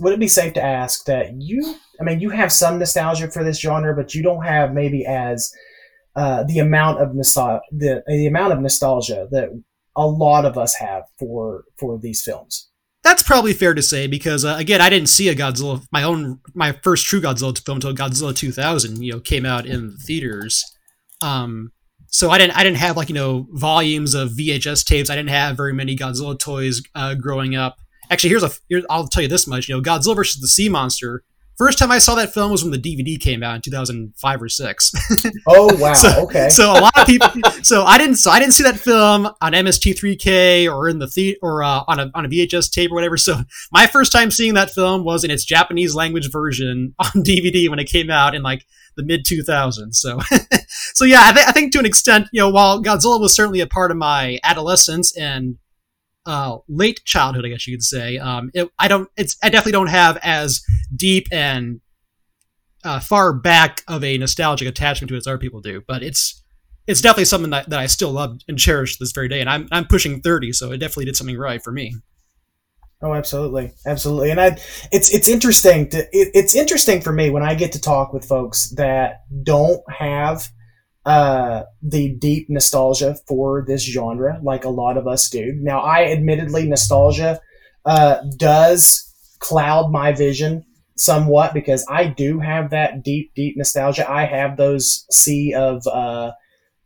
would 0.00 0.12
it 0.12 0.18
be 0.18 0.28
safe 0.28 0.54
to 0.54 0.62
ask 0.62 1.04
that 1.04 1.34
you? 1.40 1.76
I 2.00 2.04
mean, 2.04 2.20
you 2.20 2.30
have 2.30 2.50
some 2.50 2.78
nostalgia 2.78 3.30
for 3.30 3.44
this 3.44 3.60
genre, 3.60 3.94
but 3.94 4.14
you 4.14 4.22
don't 4.22 4.44
have 4.44 4.72
maybe 4.72 5.06
as 5.06 5.52
uh, 6.16 6.44
the 6.44 6.58
amount 6.58 7.00
of 7.00 7.14
nostalgia 7.14 7.60
the 7.70 8.02
the 8.06 8.26
amount 8.26 8.52
of 8.52 8.60
nostalgia 8.60 9.28
that 9.30 9.50
a 9.96 10.06
lot 10.06 10.44
of 10.44 10.56
us 10.56 10.74
have 10.76 11.04
for 11.18 11.64
for 11.78 11.98
these 11.98 12.22
films. 12.22 12.68
That's 13.02 13.22
probably 13.22 13.54
fair 13.54 13.74
to 13.74 13.82
say 13.82 14.06
because 14.06 14.44
uh, 14.44 14.56
again, 14.58 14.80
I 14.80 14.90
didn't 14.90 15.08
see 15.08 15.28
a 15.28 15.34
Godzilla 15.34 15.84
my 15.90 16.02
own 16.02 16.40
my 16.54 16.72
first 16.72 17.06
true 17.06 17.20
Godzilla 17.20 17.58
film 17.64 17.76
until 17.76 17.94
Godzilla 17.94 18.34
2000 18.34 19.02
you 19.02 19.12
know 19.12 19.20
came 19.20 19.46
out 19.46 19.66
in 19.66 19.90
the 19.90 19.96
theaters. 19.96 20.64
Um, 21.22 21.72
so 22.08 22.30
I 22.30 22.38
didn't 22.38 22.56
I 22.56 22.64
didn't 22.64 22.78
have 22.78 22.96
like 22.96 23.08
you 23.08 23.14
know 23.14 23.46
volumes 23.52 24.14
of 24.14 24.30
VHS 24.30 24.84
tapes. 24.84 25.10
I 25.10 25.16
didn't 25.16 25.30
have 25.30 25.56
very 25.56 25.72
many 25.72 25.96
Godzilla 25.96 26.38
toys 26.38 26.82
uh, 26.94 27.14
growing 27.14 27.54
up. 27.54 27.78
Actually, 28.10 28.30
here's 28.30 28.42
a 28.42 28.50
here, 28.68 28.82
I'll 28.90 29.06
tell 29.06 29.22
you 29.22 29.28
this 29.28 29.46
much. 29.46 29.68
You 29.68 29.76
know, 29.76 29.82
Godzilla 29.82 30.16
versus 30.16 30.40
the 30.40 30.48
Sea 30.48 30.68
Monster 30.68 31.22
first 31.60 31.78
time 31.78 31.90
I 31.90 31.98
saw 31.98 32.14
that 32.14 32.32
film 32.32 32.50
was 32.50 32.64
when 32.64 32.72
the 32.72 32.78
DVD 32.78 33.20
came 33.20 33.42
out 33.42 33.54
in 33.54 33.60
2005 33.60 34.42
or 34.42 34.48
six. 34.48 34.92
Oh 35.46 35.76
wow. 35.78 35.92
so, 35.92 36.24
okay. 36.24 36.48
so 36.48 36.72
a 36.72 36.80
lot 36.80 36.98
of 36.98 37.06
people. 37.06 37.28
So 37.62 37.84
I 37.84 37.98
didn't. 37.98 38.16
So 38.16 38.30
I 38.30 38.38
didn't 38.38 38.54
see 38.54 38.62
that 38.62 38.78
film 38.78 39.26
on 39.26 39.52
MST3K 39.52 40.72
or 40.72 40.88
in 40.88 41.00
the 41.00 41.06
the 41.06 41.36
or 41.42 41.62
uh, 41.62 41.84
on 41.86 42.00
a 42.00 42.10
on 42.14 42.24
a 42.24 42.28
VHS 42.28 42.70
tape 42.70 42.90
or 42.90 42.94
whatever. 42.94 43.18
So 43.18 43.40
my 43.70 43.86
first 43.86 44.10
time 44.10 44.30
seeing 44.30 44.54
that 44.54 44.70
film 44.70 45.04
was 45.04 45.22
in 45.22 45.30
its 45.30 45.44
Japanese 45.44 45.94
language 45.94 46.32
version 46.32 46.94
on 46.98 47.22
DVD 47.22 47.68
when 47.68 47.78
it 47.78 47.90
came 47.90 48.08
out 48.08 48.34
in 48.34 48.42
like 48.42 48.64
the 48.96 49.02
mid 49.02 49.26
2000s. 49.26 49.96
So 49.96 50.18
so 50.94 51.04
yeah, 51.04 51.24
I, 51.24 51.32
th- 51.32 51.46
I 51.46 51.52
think 51.52 51.72
to 51.72 51.78
an 51.78 51.86
extent, 51.86 52.28
you 52.32 52.40
know, 52.40 52.48
while 52.48 52.82
Godzilla 52.82 53.20
was 53.20 53.34
certainly 53.34 53.60
a 53.60 53.66
part 53.66 53.90
of 53.90 53.98
my 53.98 54.38
adolescence 54.42 55.14
and 55.14 55.58
uh, 56.30 56.58
late 56.68 57.00
childhood, 57.04 57.44
I 57.44 57.48
guess 57.48 57.66
you 57.66 57.76
could 57.76 57.82
say. 57.82 58.16
Um, 58.16 58.52
it, 58.54 58.70
I 58.78 58.86
don't. 58.86 59.08
It's. 59.16 59.36
I 59.42 59.48
definitely 59.48 59.72
don't 59.72 59.88
have 59.88 60.16
as 60.22 60.62
deep 60.94 61.26
and 61.32 61.80
uh, 62.84 63.00
far 63.00 63.32
back 63.32 63.82
of 63.88 64.04
a 64.04 64.16
nostalgic 64.16 64.68
attachment 64.68 65.08
to 65.08 65.16
it 65.16 65.18
as 65.18 65.26
other 65.26 65.38
people 65.38 65.60
do. 65.60 65.82
But 65.88 66.04
it's 66.04 66.40
it's 66.86 67.00
definitely 67.00 67.24
something 67.24 67.50
that, 67.50 67.68
that 67.70 67.80
I 67.80 67.86
still 67.86 68.12
love 68.12 68.38
and 68.46 68.56
cherish 68.56 68.96
this 68.98 69.10
very 69.10 69.28
day. 69.28 69.40
And 69.40 69.50
I'm 69.50 69.66
I'm 69.72 69.86
pushing 69.86 70.20
thirty, 70.20 70.52
so 70.52 70.70
it 70.70 70.78
definitely 70.78 71.06
did 71.06 71.16
something 71.16 71.36
right 71.36 71.60
for 71.60 71.72
me. 71.72 71.96
Oh, 73.02 73.12
absolutely, 73.12 73.72
absolutely, 73.84 74.30
and 74.30 74.40
I, 74.40 74.56
it's 74.92 75.12
it's 75.12 75.26
interesting 75.26 75.88
to 75.90 75.98
it, 75.98 76.30
it's 76.32 76.54
interesting 76.54 77.00
for 77.00 77.12
me 77.12 77.30
when 77.30 77.42
I 77.42 77.56
get 77.56 77.72
to 77.72 77.80
talk 77.80 78.12
with 78.12 78.24
folks 78.24 78.70
that 78.76 79.22
don't 79.42 79.82
have 79.90 80.48
uh, 81.10 81.64
the 81.82 82.14
deep 82.14 82.48
nostalgia 82.48 83.16
for 83.26 83.64
this 83.66 83.82
genre, 83.82 84.38
like 84.44 84.64
a 84.64 84.68
lot 84.68 84.96
of 84.96 85.08
us 85.08 85.28
do. 85.28 85.52
Now, 85.56 85.80
I 85.80 86.04
admittedly, 86.04 86.68
nostalgia 86.68 87.40
uh, 87.84 88.18
does 88.36 89.12
cloud 89.40 89.90
my 89.90 90.12
vision 90.12 90.64
somewhat 90.96 91.52
because 91.52 91.84
I 91.90 92.04
do 92.04 92.38
have 92.38 92.70
that 92.70 93.02
deep, 93.02 93.34
deep 93.34 93.56
nostalgia. 93.56 94.08
I 94.08 94.24
have 94.24 94.56
those 94.56 95.04
sea 95.10 95.52
of 95.52 95.84
uh, 95.88 96.30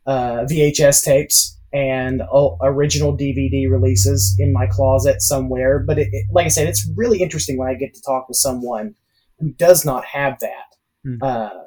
uh, 0.07 0.45
VHS 0.49 1.03
tapes 1.03 1.55
and 1.71 2.23
oh, 2.33 2.57
original 2.63 3.15
DVD 3.15 3.69
releases 3.69 4.35
in 4.39 4.51
my 4.51 4.65
closet 4.65 5.21
somewhere. 5.21 5.77
But 5.77 5.99
it, 5.99 6.07
it, 6.11 6.25
like 6.31 6.47
I 6.47 6.49
said, 6.49 6.67
it's 6.67 6.89
really 6.95 7.21
interesting 7.21 7.59
when 7.59 7.67
I 7.67 7.75
get 7.75 7.93
to 7.93 8.01
talk 8.01 8.27
with 8.27 8.37
someone 8.37 8.95
who 9.37 9.51
does 9.51 9.85
not 9.85 10.03
have 10.03 10.39
that. 10.39 10.65
Hmm. 11.05 11.64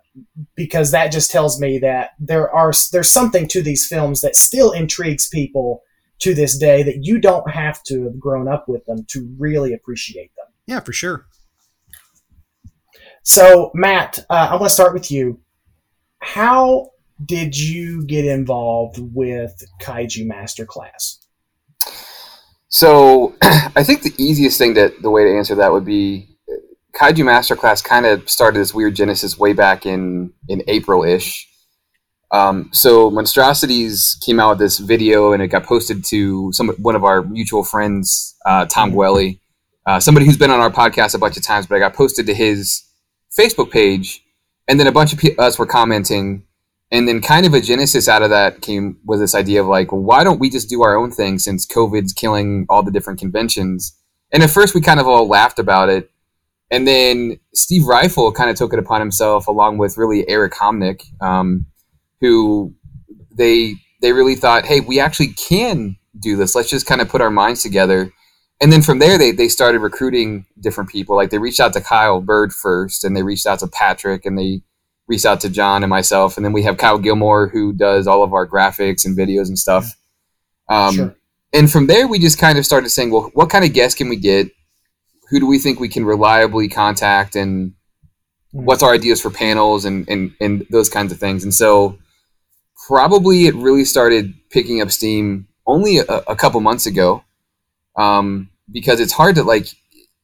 Because 0.55 0.91
that 0.91 1.13
just 1.13 1.31
tells 1.31 1.61
me 1.61 1.79
that 1.79 2.11
there 2.19 2.51
are 2.51 2.73
there's 2.93 3.11
something 3.11 3.49
to 3.49 3.63
these 3.63 3.87
films 3.87 4.21
that 4.21 4.37
still 4.37 4.73
intrigues 4.73 5.29
people 5.29 5.83
to 6.21 6.35
this 6.35 6.59
day 6.59 6.83
that 6.83 7.05
you 7.05 7.19
don't 7.19 7.51
have 7.51 7.83
to 7.85 8.05
have 8.05 8.19
grown 8.19 8.49
up 8.49 8.69
with 8.69 8.85
them 8.87 9.05
to 9.09 9.33
really 9.39 9.73
appreciate 9.73 10.31
them. 10.37 10.47
Yeah, 10.67 10.81
for 10.81 10.93
sure. 10.93 11.27
So, 13.23 13.71
Matt, 13.75 14.19
uh, 14.31 14.49
I 14.51 14.53
want 14.53 14.65
to 14.65 14.71
start 14.71 14.95
with 14.95 15.11
you. 15.11 15.41
How 16.21 16.91
did 17.25 17.59
you 17.59 18.05
get 18.05 18.25
involved 18.25 18.99
with 19.15 19.63
Kaiju 19.83 20.27
Masterclass? 20.27 21.19
So, 22.69 23.35
I 23.43 23.85
think 23.85 24.03
the 24.03 24.15
easiest 24.19 24.59
thing 24.59 24.75
that 24.75 25.03
the 25.03 25.11
way 25.11 25.25
to 25.25 25.37
answer 25.37 25.55
that 25.57 25.73
would 25.73 25.85
be 25.85 26.28
Kaiju 26.99 27.25
Masterclass 27.25 27.83
kind 27.83 28.07
of 28.07 28.28
started 28.28 28.59
this 28.59 28.75
weird 28.75 28.97
genesis 28.97 29.38
way 29.38 29.52
back 29.52 29.87
in 29.87 30.33
in 30.49 30.62
April 30.67 31.05
ish. 31.05 31.49
Um, 32.33 32.71
so 32.73 33.11
Monstrosities 33.11 34.19
came 34.21 34.40
out 34.40 34.50
with 34.50 34.59
this 34.59 34.78
video 34.78 35.33
and 35.33 35.43
it 35.43 35.49
got 35.49 35.64
posted 35.64 36.05
to 36.07 36.52
some 36.52 36.69
one 36.71 36.97
of 36.97 37.05
our 37.05 37.23
mutual 37.23 37.62
friends, 37.62 38.37
uh, 38.45 38.67
Tom 38.67 38.93
Gwelly, 38.93 39.38
uh, 39.87 40.00
somebody 40.00 40.26
who's 40.26 40.37
been 40.37 40.50
on 40.50 40.61
our 40.61 40.71
podcast 40.71 41.14
a 41.14 41.19
bunch 41.19 41.37
of 41.37 41.43
times, 41.43 41.67
but 41.67 41.76
I 41.76 41.78
got 41.78 41.95
posted 41.95 42.26
to 42.26 42.35
his 42.35 42.83
Facebook 43.38 43.71
page, 43.71 44.23
and 44.67 44.78
then 44.78 44.87
a 44.87 44.93
bunch 44.93 45.12
of 45.12 45.21
pe- 45.21 45.37
us 45.37 45.59
were 45.59 45.67
commenting, 45.67 46.43
and 46.90 47.09
then 47.09 47.23
kind 47.23 47.47
of 47.47 47.55
a 47.55 47.61
genesis 47.61 48.09
out 48.09 48.23
of 48.23 48.31
that 48.31 48.61
came 48.61 48.99
with 49.07 49.21
this 49.21 49.35
idea 49.35 49.62
of 49.62 49.69
like, 49.69 49.88
why 49.90 50.25
don't 50.25 50.40
we 50.40 50.50
just 50.50 50.69
do 50.69 50.83
our 50.83 50.97
own 50.97 51.11
thing 51.11 51.38
since 51.38 51.67
COVID's 51.67 52.12
killing 52.12 52.67
all 52.69 52.83
the 52.83 52.90
different 52.90 53.21
conventions? 53.21 53.97
And 54.33 54.43
at 54.43 54.50
first 54.50 54.75
we 54.75 54.83
kind 54.83 55.00
of 55.00 55.07
all 55.07 55.26
laughed 55.26 55.59
about 55.59 55.88
it, 55.88 56.11
and 56.71 56.87
then 56.87 57.39
Steve 57.55 57.83
Ryfle 57.83 58.35
kind 58.35 58.51
of 58.51 58.57
took 58.57 58.73
it 58.73 58.79
upon 58.79 59.01
himself, 59.01 59.47
along 59.47 59.79
with 59.79 59.97
really 59.97 60.29
Eric 60.29 60.53
Homenick, 60.55 61.03
um, 61.23 61.67
who 62.21 62.75
they 63.37 63.75
they 64.01 64.13
really 64.13 64.35
thought, 64.35 64.65
hey, 64.65 64.81
we 64.81 65.01
actually 65.01 65.29
can 65.29 65.97
do 66.19 66.37
this. 66.37 66.55
Let's 66.55 66.71
just 66.71 66.87
kind 66.87 67.01
of 67.01 67.09
put 67.09 67.21
our 67.21 67.31
minds 67.31 67.63
together. 67.63 68.13
And 68.61 68.73
then 68.73 68.83
from 68.83 68.99
there, 68.99 69.19
they, 69.19 69.31
they 69.31 69.49
started 69.49 69.81
recruiting 69.81 70.45
different 70.61 70.91
people. 70.91 71.17
Like 71.17 71.31
they 71.31 71.39
reached 71.39 71.61
out 71.61 71.73
to 71.75 71.81
Kyle 71.81 72.21
Bird 72.21 72.53
first, 72.53 73.05
and 73.05 73.17
they 73.17 73.23
reached 73.23 73.47
out 73.47 73.61
to 73.61 73.69
Patrick, 73.69 74.27
and 74.27 74.39
they 74.39 74.63
reached 75.07 75.27
out 75.27 75.41
to 75.41 75.49
John 75.49 75.83
and 75.83 75.91
myself. 75.91 76.37
And 76.37 76.45
then 76.45 76.53
we 76.53 76.65
have 76.65 76.77
Kyle 76.77 76.99
Gilmore, 76.99 77.49
who 77.49 77.73
does 77.73 78.07
all 78.07 78.23
of 78.23 78.33
our 78.35 78.47
graphics 78.47 79.07
and 79.07 79.17
videos 79.17 79.49
and 79.49 79.59
stuff. 79.59 79.87
Um, 80.69 80.95
Sure. 80.95 81.15
And 81.53 81.71
from 81.71 81.87
there, 81.87 82.07
we 82.07 82.19
just 82.19 82.39
kind 82.39 82.59
of 82.59 82.67
started 82.67 82.91
saying, 82.91 83.11
well, 83.11 83.31
what 83.33 83.49
kind 83.49 83.65
of 83.65 83.73
guests 83.73 83.97
can 83.97 84.09
we 84.09 84.17
get? 84.17 84.49
Who 85.31 85.41
do 85.41 85.47
we 85.47 85.59
think 85.59 85.79
we 85.81 85.89
can 85.89 86.05
reliably 86.05 86.69
contact? 86.69 87.37
And 87.37 87.75
what's 88.53 88.83
our 88.83 88.93
ideas 88.93 89.21
for 89.21 89.31
panels 89.31 89.85
and, 89.85 90.09
and, 90.09 90.33
and 90.41 90.67
those 90.71 90.89
kinds 90.89 91.13
of 91.13 91.19
things? 91.19 91.45
And 91.45 91.55
so 91.55 91.99
probably 92.87 93.47
it 93.47 93.55
really 93.55 93.85
started 93.85 94.33
picking 94.51 94.81
up 94.81 94.91
steam 94.91 95.47
only 95.67 95.99
a, 95.99 96.05
a 96.05 96.35
couple 96.37 96.61
months 96.61 96.87
ago 96.87 97.23
um, 97.97 98.49
because 98.73 99.01
it's 99.01 99.13
hard 99.13 99.35
to 99.35 99.43
like 99.43 99.67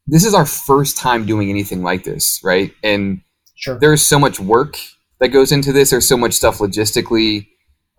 this 0.07 0.25
is 0.25 0.35
our 0.35 0.47
first 0.47 0.97
time 0.97 1.27
doing 1.27 1.51
anything 1.51 1.83
like 1.83 2.05
this 2.05 2.41
right 2.43 2.73
and 2.83 3.21
Sure. 3.57 3.79
there's 3.79 4.03
so 4.03 4.19
much 4.19 4.41
work 4.41 4.79
that 5.21 5.29
goes 5.29 5.53
into 5.53 5.73
this 5.73 5.91
there's 5.91 6.09
so 6.09 6.17
much 6.17 6.33
stuff 6.33 6.59
logistically 6.59 7.47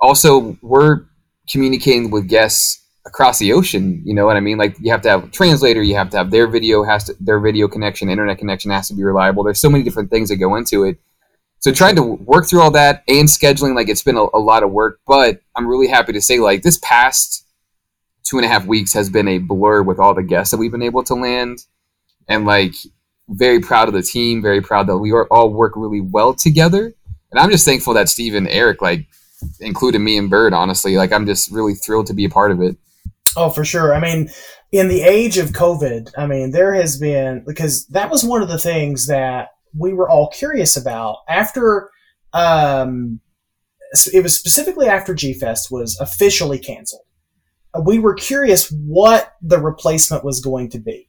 also 0.01 0.57
we're 0.61 1.05
communicating 1.49 2.11
with 2.11 2.27
guests 2.27 2.84
across 3.05 3.37
the 3.39 3.53
ocean 3.53 4.01
you 4.03 4.13
know 4.13 4.25
what 4.25 4.35
i 4.35 4.39
mean? 4.39 4.57
Like 4.57 4.75
you 4.79 4.91
have 4.91 5.01
to 5.01 5.09
have 5.09 5.23
a 5.25 5.27
translator 5.27 5.81
you 5.83 5.95
have 5.95 6.09
to 6.11 6.17
have 6.17 6.31
their 6.31 6.47
video 6.47 6.83
has 6.83 7.05
to 7.05 7.15
their 7.19 7.39
video 7.39 7.67
connection 7.67 8.09
internet 8.09 8.37
connection 8.37 8.71
has 8.71 8.87
to 8.87 8.93
be 8.93 9.03
reliable. 9.03 9.43
There's 9.43 9.59
so 9.59 9.69
many 9.69 9.83
different 9.83 10.09
things 10.09 10.29
that 10.29 10.37
go 10.37 10.55
into 10.55 10.83
it. 10.83 10.97
So 11.59 11.71
trying 11.71 11.95
to 11.95 12.03
work 12.03 12.47
through 12.47 12.61
all 12.61 12.71
that 12.71 13.03
and 13.07 13.27
scheduling 13.27 13.75
like 13.75 13.89
it's 13.89 14.03
been 14.03 14.17
a, 14.17 14.25
a 14.33 14.39
lot 14.39 14.63
of 14.63 14.71
work 14.71 14.99
but 15.07 15.41
i'm 15.55 15.67
really 15.67 15.87
happy 15.87 16.13
to 16.13 16.21
say 16.21 16.39
like 16.39 16.61
this 16.61 16.79
past 16.81 17.45
two 18.23 18.37
and 18.37 18.45
a 18.45 18.49
half 18.49 18.65
weeks 18.65 18.93
has 18.93 19.09
been 19.09 19.27
a 19.27 19.37
blur 19.37 19.83
with 19.83 19.99
all 19.99 20.13
the 20.13 20.23
guests 20.23 20.51
that 20.51 20.57
we've 20.57 20.71
been 20.71 20.81
able 20.81 21.03
to 21.03 21.13
land. 21.13 21.59
And 22.27 22.45
like 22.45 22.73
very 23.29 23.59
proud 23.59 23.87
of 23.87 23.93
the 23.93 24.01
team 24.01 24.41
very 24.41 24.61
proud 24.61 24.87
that 24.87 24.97
we 24.97 25.11
are 25.11 25.27
all 25.27 25.49
work 25.49 25.73
really 25.75 26.01
well 26.01 26.33
together. 26.33 26.93
And 27.31 27.39
i'm 27.39 27.51
just 27.51 27.65
thankful 27.65 27.93
that 27.93 28.09
steve 28.09 28.35
and 28.35 28.47
eric 28.47 28.81
like 28.81 29.07
included 29.59 29.99
me 29.99 30.17
and 30.17 30.29
bird 30.29 30.53
honestly. 30.53 30.97
Like 30.97 31.13
i'm 31.13 31.25
just 31.25 31.51
really 31.51 31.75
thrilled 31.75 32.07
to 32.07 32.13
be 32.13 32.25
a 32.25 32.29
part 32.29 32.51
of 32.51 32.61
it 32.61 32.77
Oh, 33.37 33.49
for 33.49 33.65
sure. 33.65 33.93
I 33.93 33.99
mean, 33.99 34.29
in 34.71 34.87
the 34.87 35.01
age 35.01 35.37
of 35.37 35.49
COVID, 35.49 36.11
I 36.17 36.25
mean, 36.27 36.51
there 36.51 36.73
has 36.73 36.97
been 36.97 37.43
because 37.45 37.85
that 37.87 38.09
was 38.09 38.23
one 38.23 38.41
of 38.41 38.47
the 38.49 38.57
things 38.57 39.07
that 39.07 39.49
we 39.77 39.93
were 39.93 40.09
all 40.09 40.29
curious 40.29 40.77
about 40.77 41.17
after. 41.27 41.89
Um, 42.33 43.19
it 44.13 44.23
was 44.23 44.37
specifically 44.37 44.87
after 44.87 45.13
G 45.13 45.33
Fest 45.33 45.71
was 45.71 45.97
officially 45.99 46.59
canceled. 46.59 47.03
Uh, 47.73 47.81
We 47.81 47.99
were 47.99 48.13
curious 48.13 48.69
what 48.69 49.33
the 49.41 49.59
replacement 49.59 50.25
was 50.25 50.41
going 50.41 50.69
to 50.71 50.79
be, 50.79 51.07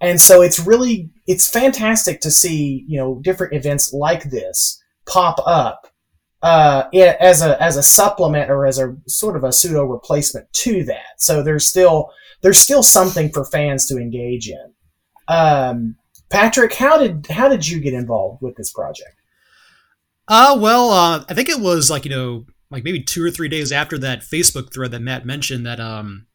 and 0.00 0.20
so 0.20 0.40
it's 0.40 0.58
really 0.58 1.10
it's 1.26 1.50
fantastic 1.50 2.20
to 2.22 2.30
see 2.30 2.84
you 2.88 2.98
know 2.98 3.20
different 3.22 3.54
events 3.54 3.92
like 3.92 4.30
this 4.30 4.82
pop 5.06 5.40
up 5.46 5.91
uh, 6.42 6.84
i- 6.92 7.16
as 7.20 7.40
a 7.42 7.60
as 7.62 7.76
a 7.76 7.82
supplement 7.82 8.50
or 8.50 8.66
as 8.66 8.78
a 8.78 8.96
sort 9.06 9.36
of 9.36 9.44
a 9.44 9.52
pseudo 9.52 9.84
replacement 9.84 10.52
to 10.52 10.84
that. 10.84 11.18
So 11.18 11.42
there's 11.42 11.66
still 11.66 12.10
there's 12.42 12.58
still 12.58 12.82
something 12.82 13.30
for 13.30 13.44
fans 13.44 13.86
to 13.86 13.96
engage 13.98 14.48
in. 14.48 14.72
Um, 15.28 15.96
Patrick, 16.30 16.74
how 16.74 16.98
did 16.98 17.26
how 17.28 17.48
did 17.48 17.68
you 17.68 17.80
get 17.80 17.94
involved 17.94 18.42
with 18.42 18.56
this 18.56 18.72
project? 18.72 19.14
Uh, 20.28 20.56
well, 20.58 20.90
uh, 20.90 21.24
I 21.28 21.34
think 21.34 21.48
it 21.48 21.60
was 21.60 21.90
like 21.90 22.04
you 22.04 22.10
know, 22.10 22.44
like 22.70 22.84
maybe 22.84 23.02
two 23.02 23.24
or 23.24 23.30
three 23.30 23.48
days 23.48 23.70
after 23.72 23.98
that 23.98 24.20
Facebook 24.22 24.72
thread 24.72 24.90
that 24.92 25.02
Matt 25.02 25.26
mentioned 25.26 25.66
that 25.66 25.78
um, 25.78 26.26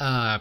uh, 0.00 0.40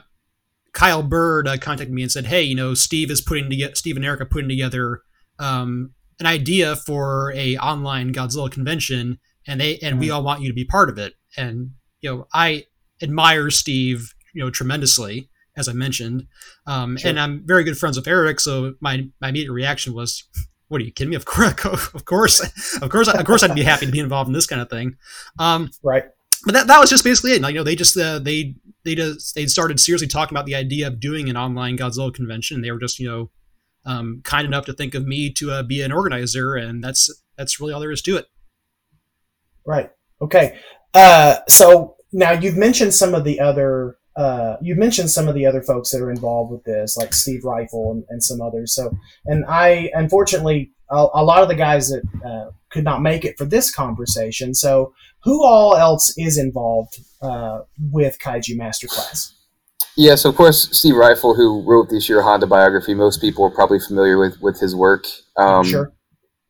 Kyle 0.73 1.03
Bird 1.03 1.47
uh, 1.47 1.57
contacted 1.57 1.93
me 1.93 2.01
and 2.01 2.11
said, 2.11 2.25
"Hey, 2.25 2.41
you 2.43 2.55
know, 2.55 2.73
Steve 2.73 3.11
is 3.11 3.21
putting 3.21 3.49
together, 3.49 3.75
Steve 3.75 3.95
and 3.95 4.05
Erica 4.05 4.25
putting 4.25 4.49
together 4.49 5.01
um, 5.39 5.91
an 6.19 6.25
idea 6.25 6.75
for 6.75 7.31
a 7.35 7.57
online 7.57 8.13
Godzilla 8.13 8.51
convention, 8.51 9.19
and 9.47 9.59
they 9.61 9.77
and 9.79 9.99
we 9.99 10.09
all 10.09 10.23
want 10.23 10.41
you 10.41 10.47
to 10.47 10.53
be 10.53 10.65
part 10.65 10.89
of 10.89 10.97
it." 10.97 11.13
And 11.37 11.71
you 12.01 12.09
know, 12.09 12.27
I 12.33 12.65
admire 13.01 13.49
Steve, 13.49 14.13
you 14.33 14.43
know, 14.43 14.49
tremendously, 14.49 15.29
as 15.57 15.67
I 15.67 15.73
mentioned, 15.73 16.27
um, 16.67 16.97
Sure. 16.97 17.09
and 17.09 17.19
I'm 17.19 17.43
very 17.45 17.63
good 17.63 17.77
friends 17.77 17.97
with 17.97 18.07
Eric, 18.07 18.39
so 18.39 18.75
my 18.81 19.07
my 19.21 19.29
immediate 19.29 19.51
reaction 19.51 19.93
was. 19.93 20.23
What 20.67 20.81
are 20.81 20.83
you 20.83 20.91
kidding 20.91 21.11
me? 21.11 21.15
Of 21.15 21.25
course, 21.25 21.63
of 21.93 22.05
course, 22.05 22.41
of 22.81 22.89
course, 22.89 23.07
of 23.07 23.23
course, 23.25 23.43
I'd 23.43 23.53
be 23.53 23.61
happy 23.61 23.85
to 23.85 23.91
be 23.91 23.99
involved 23.99 24.29
in 24.29 24.33
this 24.33 24.47
kind 24.47 24.59
of 24.63 24.67
thing. 24.67 24.95
Um, 25.37 25.69
Right. 25.83 26.05
but 26.43 26.53
that, 26.55 26.65
that 26.65 26.79
was 26.79 26.89
just 26.89 27.03
basically 27.03 27.33
it. 27.33 27.41
Like, 27.43 27.53
You 27.53 27.59
know, 27.59 27.63
they 27.63 27.75
just 27.75 27.95
uh, 27.95 28.17
they 28.17 28.55
they 28.83 28.95
just 28.95 29.35
they 29.35 29.45
started 29.45 29.79
seriously 29.79 30.07
talking 30.07 30.35
about 30.35 30.47
the 30.47 30.55
idea 30.55 30.87
of 30.87 30.99
doing 30.99 31.29
an 31.29 31.37
online 31.37 31.77
Godzilla 31.77 32.11
convention. 32.11 32.55
And 32.55 32.63
They 32.63 32.71
were 32.71 32.79
just 32.79 32.97
you 32.97 33.07
know 33.07 33.29
um, 33.85 34.21
kind 34.23 34.45
enough 34.45 34.65
to 34.65 34.73
think 34.73 34.95
of 34.95 35.05
me 35.05 35.31
to 35.33 35.51
uh, 35.51 35.63
be 35.63 35.81
an 35.81 35.91
organizer, 35.91 36.55
and 36.55 36.83
that's 36.83 37.09
that's 37.37 37.59
really 37.59 37.73
all 37.73 37.79
there 37.79 37.91
is 37.91 38.01
to 38.03 38.17
it. 38.17 38.27
Right. 39.65 39.91
Okay. 40.21 40.57
Uh, 40.93 41.37
so 41.47 41.95
now 42.13 42.31
you've 42.31 42.57
mentioned 42.57 42.93
some 42.93 43.13
of 43.13 43.23
the 43.23 43.39
other 43.39 43.97
uh, 44.15 44.55
you 44.61 44.75
mentioned 44.75 45.11
some 45.11 45.27
of 45.27 45.35
the 45.35 45.45
other 45.45 45.61
folks 45.61 45.91
that 45.91 46.01
are 46.01 46.09
involved 46.09 46.49
with 46.49 46.63
this, 46.63 46.95
like 46.95 47.13
Steve 47.13 47.41
Ryfle 47.41 47.91
and, 47.91 48.05
and 48.09 48.23
some 48.23 48.41
others. 48.41 48.73
So, 48.73 48.95
and 49.25 49.43
I 49.45 49.91
unfortunately 49.93 50.71
a, 50.89 51.07
a 51.13 51.23
lot 51.23 51.41
of 51.41 51.49
the 51.49 51.55
guys 51.55 51.89
that 51.89 52.03
uh, 52.25 52.51
could 52.69 52.83
not 52.83 53.01
make 53.01 53.25
it 53.25 53.37
for 53.37 53.45
this 53.45 53.73
conversation. 53.73 54.53
So, 54.53 54.93
who 55.23 55.43
all 55.43 55.75
else 55.75 56.13
is 56.17 56.37
involved 56.37 56.99
uh, 57.21 57.61
with 57.91 58.19
Kaiju 58.19 58.57
Masterclass? 58.57 59.33
Yeah, 59.97 60.15
so 60.15 60.29
of 60.29 60.35
course 60.35 60.69
Steve 60.77 60.95
Ryfle, 60.95 61.35
who 61.35 61.61
wrote 61.61 61.89
the 61.89 61.95
Ishiro 61.95 62.23
Honda 62.23 62.47
biography, 62.47 62.93
most 62.93 63.21
people 63.21 63.45
are 63.45 63.49
probably 63.49 63.79
familiar 63.79 64.17
with 64.17 64.39
with 64.41 64.59
his 64.59 64.75
work. 64.75 65.05
Um, 65.37 65.63
sure. 65.63 65.93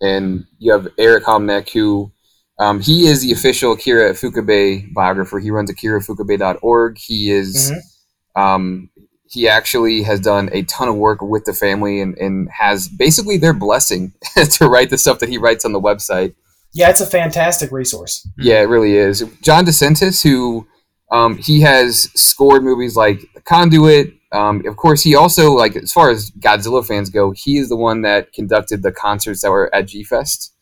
And 0.01 0.45
you 0.57 0.71
have 0.71 0.87
Eric 0.97 1.25
Homenick, 1.25 1.71
who 1.71 2.11
um, 2.59 2.79
he 2.79 3.07
is 3.07 3.21
the 3.21 3.31
official 3.31 3.73
Akira 3.73 4.11
Ifukube 4.11 4.93
biographer. 4.93 5.39
He 5.39 5.51
runs 5.51 5.71
akiraifukube.org. 5.71 6.97
He 6.97 7.31
is, 7.31 7.71
mm-hmm. 7.71 8.41
um, 8.41 8.89
he 9.27 9.47
actually 9.47 10.03
has 10.03 10.19
done 10.19 10.49
a 10.53 10.63
ton 10.63 10.87
of 10.87 10.95
work 10.95 11.21
with 11.21 11.45
the 11.45 11.53
family 11.53 11.99
and, 11.99 12.17
and 12.17 12.49
has 12.49 12.87
basically 12.87 13.37
their 13.37 13.53
blessing 13.53 14.13
to 14.51 14.67
write 14.67 14.89
the 14.89 14.97
stuff 14.97 15.19
that 15.19 15.29
he 15.29 15.37
writes 15.37 15.65
on 15.65 15.73
the 15.73 15.81
website. 15.81 16.35
Yeah, 16.73 16.89
it's 16.89 17.01
a 17.01 17.05
fantastic 17.05 17.71
resource. 17.71 18.27
Yeah, 18.37 18.61
it 18.61 18.65
really 18.65 18.95
is. 18.95 19.23
John 19.41 19.65
DeSantis, 19.65 20.23
who 20.23 20.67
um, 21.11 21.37
he 21.37 21.61
has 21.61 22.09
scored 22.15 22.63
movies 22.63 22.95
like 22.95 23.21
Conduit. 23.45 24.13
Um, 24.31 24.65
of 24.67 24.75
course, 24.75 25.01
he 25.03 25.15
also 25.15 25.53
like 25.53 25.75
as 25.75 25.93
far 25.93 26.09
as 26.09 26.31
Godzilla 26.31 26.85
fans 26.85 27.09
go, 27.09 27.31
he 27.31 27.57
is 27.57 27.69
the 27.69 27.75
one 27.75 28.01
that 28.01 28.33
conducted 28.33 28.83
the 28.83 28.91
concerts 28.91 29.41
that 29.41 29.51
were 29.51 29.73
at 29.73 29.87
G 29.87 30.03
Fest. 30.03 30.53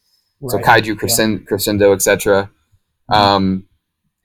So 0.49 0.57
Kaiju 0.57 0.99
Crescendo, 0.99 1.39
yeah. 1.39 1.45
Crescendo 1.45 1.93
etc. 1.93 2.51
Um, 3.09 3.67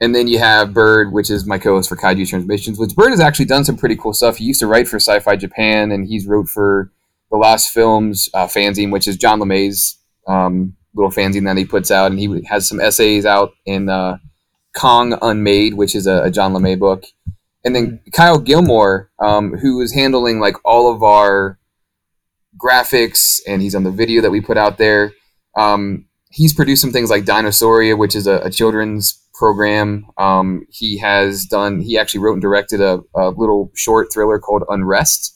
and 0.00 0.14
then 0.14 0.28
you 0.28 0.38
have 0.38 0.74
Bird, 0.74 1.12
which 1.12 1.30
is 1.30 1.46
my 1.46 1.58
co-host 1.58 1.88
for 1.88 1.96
Kaiju 1.96 2.28
Transmissions. 2.28 2.78
Which 2.78 2.94
Bird 2.94 3.10
has 3.10 3.20
actually 3.20 3.46
done 3.46 3.64
some 3.64 3.76
pretty 3.76 3.96
cool 3.96 4.12
stuff. 4.12 4.36
He 4.36 4.44
used 4.44 4.60
to 4.60 4.66
write 4.66 4.88
for 4.88 4.96
Sci-Fi 4.96 5.36
Japan, 5.36 5.90
and 5.90 6.06
he's 6.06 6.26
wrote 6.26 6.48
for 6.48 6.92
the 7.30 7.36
Lost 7.36 7.70
Films 7.70 8.28
uh, 8.34 8.46
fanzine, 8.46 8.92
which 8.92 9.08
is 9.08 9.16
John 9.16 9.40
LeMay's 9.40 9.98
um, 10.26 10.76
little 10.94 11.10
fanzine 11.10 11.44
that 11.44 11.56
he 11.56 11.64
puts 11.64 11.90
out, 11.90 12.10
and 12.10 12.20
he 12.20 12.44
has 12.48 12.68
some 12.68 12.80
essays 12.80 13.26
out 13.26 13.52
in 13.66 13.88
uh, 13.88 14.18
Kong 14.76 15.18
Unmade, 15.22 15.74
which 15.74 15.94
is 15.94 16.06
a, 16.06 16.24
a, 16.24 16.30
John 16.30 16.52
LeMay 16.52 16.78
book. 16.78 17.04
And 17.64 17.74
then 17.74 17.86
mm-hmm. 17.86 18.10
Kyle 18.12 18.38
Gilmore, 18.38 19.10
um, 19.18 19.56
who 19.56 19.80
is 19.80 19.94
handling 19.94 20.40
like 20.40 20.56
all 20.64 20.92
of 20.92 21.02
our 21.02 21.58
graphics, 22.58 23.40
and 23.46 23.62
he's 23.62 23.74
on 23.74 23.84
the 23.84 23.90
video 23.90 24.22
that 24.22 24.30
we 24.30 24.40
put 24.40 24.56
out 24.56 24.78
there. 24.78 25.12
Um, 25.56 26.06
he's 26.30 26.54
produced 26.54 26.82
some 26.82 26.92
things 26.92 27.10
like 27.10 27.24
Dinosauria, 27.24 27.96
which 27.96 28.14
is 28.14 28.26
a, 28.26 28.38
a 28.40 28.50
children's 28.50 29.20
program. 29.34 30.06
Um, 30.18 30.66
he 30.70 30.98
has 30.98 31.46
done. 31.46 31.80
He 31.80 31.96
actually 31.96 32.20
wrote 32.20 32.34
and 32.34 32.42
directed 32.42 32.80
a, 32.80 33.00
a, 33.14 33.30
little 33.30 33.70
short 33.74 34.08
thriller 34.12 34.38
called 34.38 34.64
Unrest. 34.68 35.34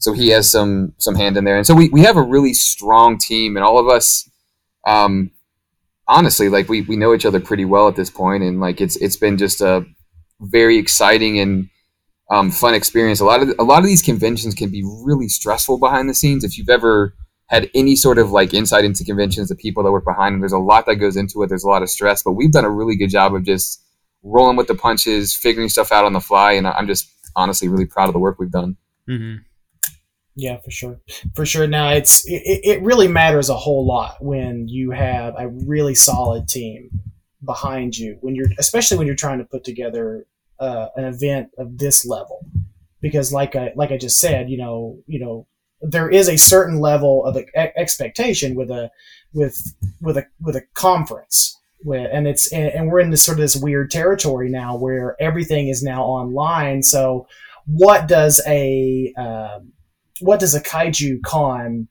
So 0.00 0.12
he 0.12 0.28
has 0.28 0.50
some 0.50 0.92
some 0.98 1.14
hand 1.14 1.36
in 1.36 1.44
there, 1.44 1.56
and 1.56 1.66
so 1.66 1.74
we, 1.74 1.88
we 1.88 2.02
have 2.02 2.16
a 2.16 2.22
really 2.22 2.52
strong 2.52 3.16
team, 3.16 3.56
and 3.56 3.64
all 3.64 3.78
of 3.78 3.88
us, 3.88 4.28
um, 4.86 5.30
honestly, 6.08 6.48
like 6.48 6.68
we, 6.68 6.82
we 6.82 6.96
know 6.96 7.14
each 7.14 7.26
other 7.26 7.40
pretty 7.40 7.64
well 7.64 7.88
at 7.88 7.96
this 7.96 8.10
point, 8.10 8.42
and 8.42 8.60
like 8.60 8.80
it's 8.80 8.96
it's 8.96 9.16
been 9.16 9.38
just 9.38 9.60
a 9.60 9.84
very 10.40 10.78
exciting 10.78 11.38
and 11.38 11.68
um, 12.30 12.50
fun 12.50 12.74
experience. 12.74 13.20
A 13.20 13.24
lot 13.24 13.42
of 13.42 13.54
a 13.58 13.64
lot 13.64 13.78
of 13.80 13.86
these 13.86 14.02
conventions 14.02 14.54
can 14.54 14.70
be 14.70 14.82
really 15.04 15.28
stressful 15.28 15.78
behind 15.78 16.08
the 16.08 16.14
scenes. 16.14 16.44
If 16.44 16.58
you've 16.58 16.68
ever 16.68 17.14
had 17.48 17.70
any 17.74 17.94
sort 17.94 18.18
of 18.18 18.30
like 18.30 18.54
insight 18.54 18.84
into 18.84 19.04
conventions, 19.04 19.48
the 19.48 19.54
people 19.54 19.82
that 19.82 19.92
work 19.92 20.04
behind 20.04 20.34
them. 20.34 20.40
There's 20.40 20.52
a 20.52 20.58
lot 20.58 20.86
that 20.86 20.96
goes 20.96 21.16
into 21.16 21.42
it. 21.42 21.48
There's 21.48 21.64
a 21.64 21.68
lot 21.68 21.82
of 21.82 21.90
stress, 21.90 22.22
but 22.22 22.32
we've 22.32 22.52
done 22.52 22.64
a 22.64 22.70
really 22.70 22.96
good 22.96 23.10
job 23.10 23.34
of 23.34 23.44
just 23.44 23.82
rolling 24.22 24.56
with 24.56 24.66
the 24.66 24.74
punches, 24.74 25.34
figuring 25.34 25.68
stuff 25.68 25.92
out 25.92 26.04
on 26.04 26.14
the 26.14 26.20
fly, 26.20 26.52
and 26.52 26.66
I'm 26.66 26.86
just 26.86 27.10
honestly 27.36 27.68
really 27.68 27.84
proud 27.84 28.08
of 28.08 28.14
the 28.14 28.18
work 28.18 28.38
we've 28.38 28.50
done. 28.50 28.76
Mm-hmm. 29.08 29.42
Yeah, 30.36 30.58
for 30.58 30.70
sure, 30.70 31.00
for 31.34 31.46
sure. 31.46 31.66
Now 31.66 31.90
it's 31.90 32.26
it, 32.26 32.60
it 32.64 32.82
really 32.82 33.08
matters 33.08 33.48
a 33.48 33.54
whole 33.54 33.86
lot 33.86 34.22
when 34.22 34.68
you 34.68 34.90
have 34.90 35.34
a 35.38 35.48
really 35.48 35.94
solid 35.94 36.48
team 36.48 36.90
behind 37.44 37.96
you 37.96 38.16
when 38.20 38.34
you're 38.34 38.48
especially 38.58 38.96
when 38.96 39.06
you're 39.06 39.16
trying 39.16 39.38
to 39.38 39.44
put 39.44 39.64
together 39.64 40.26
uh, 40.58 40.88
an 40.96 41.04
event 41.04 41.50
of 41.58 41.78
this 41.78 42.04
level. 42.04 42.44
Because 43.00 43.32
like 43.32 43.54
I 43.54 43.72
like 43.76 43.92
I 43.92 43.96
just 43.96 44.18
said, 44.18 44.50
you 44.50 44.58
know, 44.58 44.98
you 45.06 45.20
know, 45.20 45.46
there 45.80 46.10
is 46.10 46.28
a 46.28 46.36
certain 46.36 46.80
level 46.80 47.24
of 47.24 47.36
expectation 47.54 48.56
with 48.56 48.70
a 48.70 48.90
with 49.32 49.56
with 50.00 50.16
a 50.16 50.26
with 50.40 50.56
a 50.56 50.62
conference 50.74 51.56
and 51.92 52.26
it's 52.26 52.52
and 52.52 52.90
we're 52.90 53.00
in 53.00 53.10
this 53.10 53.22
sort 53.22 53.38
of 53.38 53.42
this 53.42 53.56
weird 53.56 53.90
territory 53.90 54.48
now 54.48 54.76
where 54.76 55.16
everything 55.20 55.68
is 55.68 55.82
now 55.82 56.02
online. 56.02 56.82
So 56.82 57.26
what 57.66 58.08
does 58.08 58.40
a 58.46 59.12
um, 59.16 59.72
what 60.20 60.40
does 60.40 60.54
a 60.54 60.60
kaiju 60.60 61.22
con 61.22 61.88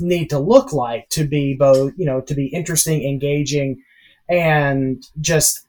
need 0.00 0.28
to 0.30 0.38
look 0.38 0.72
like 0.72 1.08
to 1.10 1.24
be 1.24 1.54
both 1.58 1.92
you 1.96 2.06
know 2.06 2.20
to 2.22 2.34
be 2.34 2.46
interesting 2.46 3.02
engaging 3.02 3.80
and 4.28 5.02
just 5.20 5.66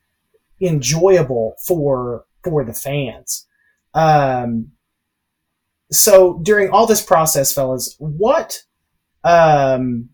enjoyable 0.60 1.54
for 1.66 2.24
for 2.42 2.64
the 2.64 2.74
fans? 2.74 3.46
Um, 3.94 4.72
so 5.90 6.40
during 6.42 6.70
all 6.70 6.86
this 6.86 7.04
process, 7.04 7.52
fellas, 7.52 7.94
what 7.98 8.62
um 9.24 10.08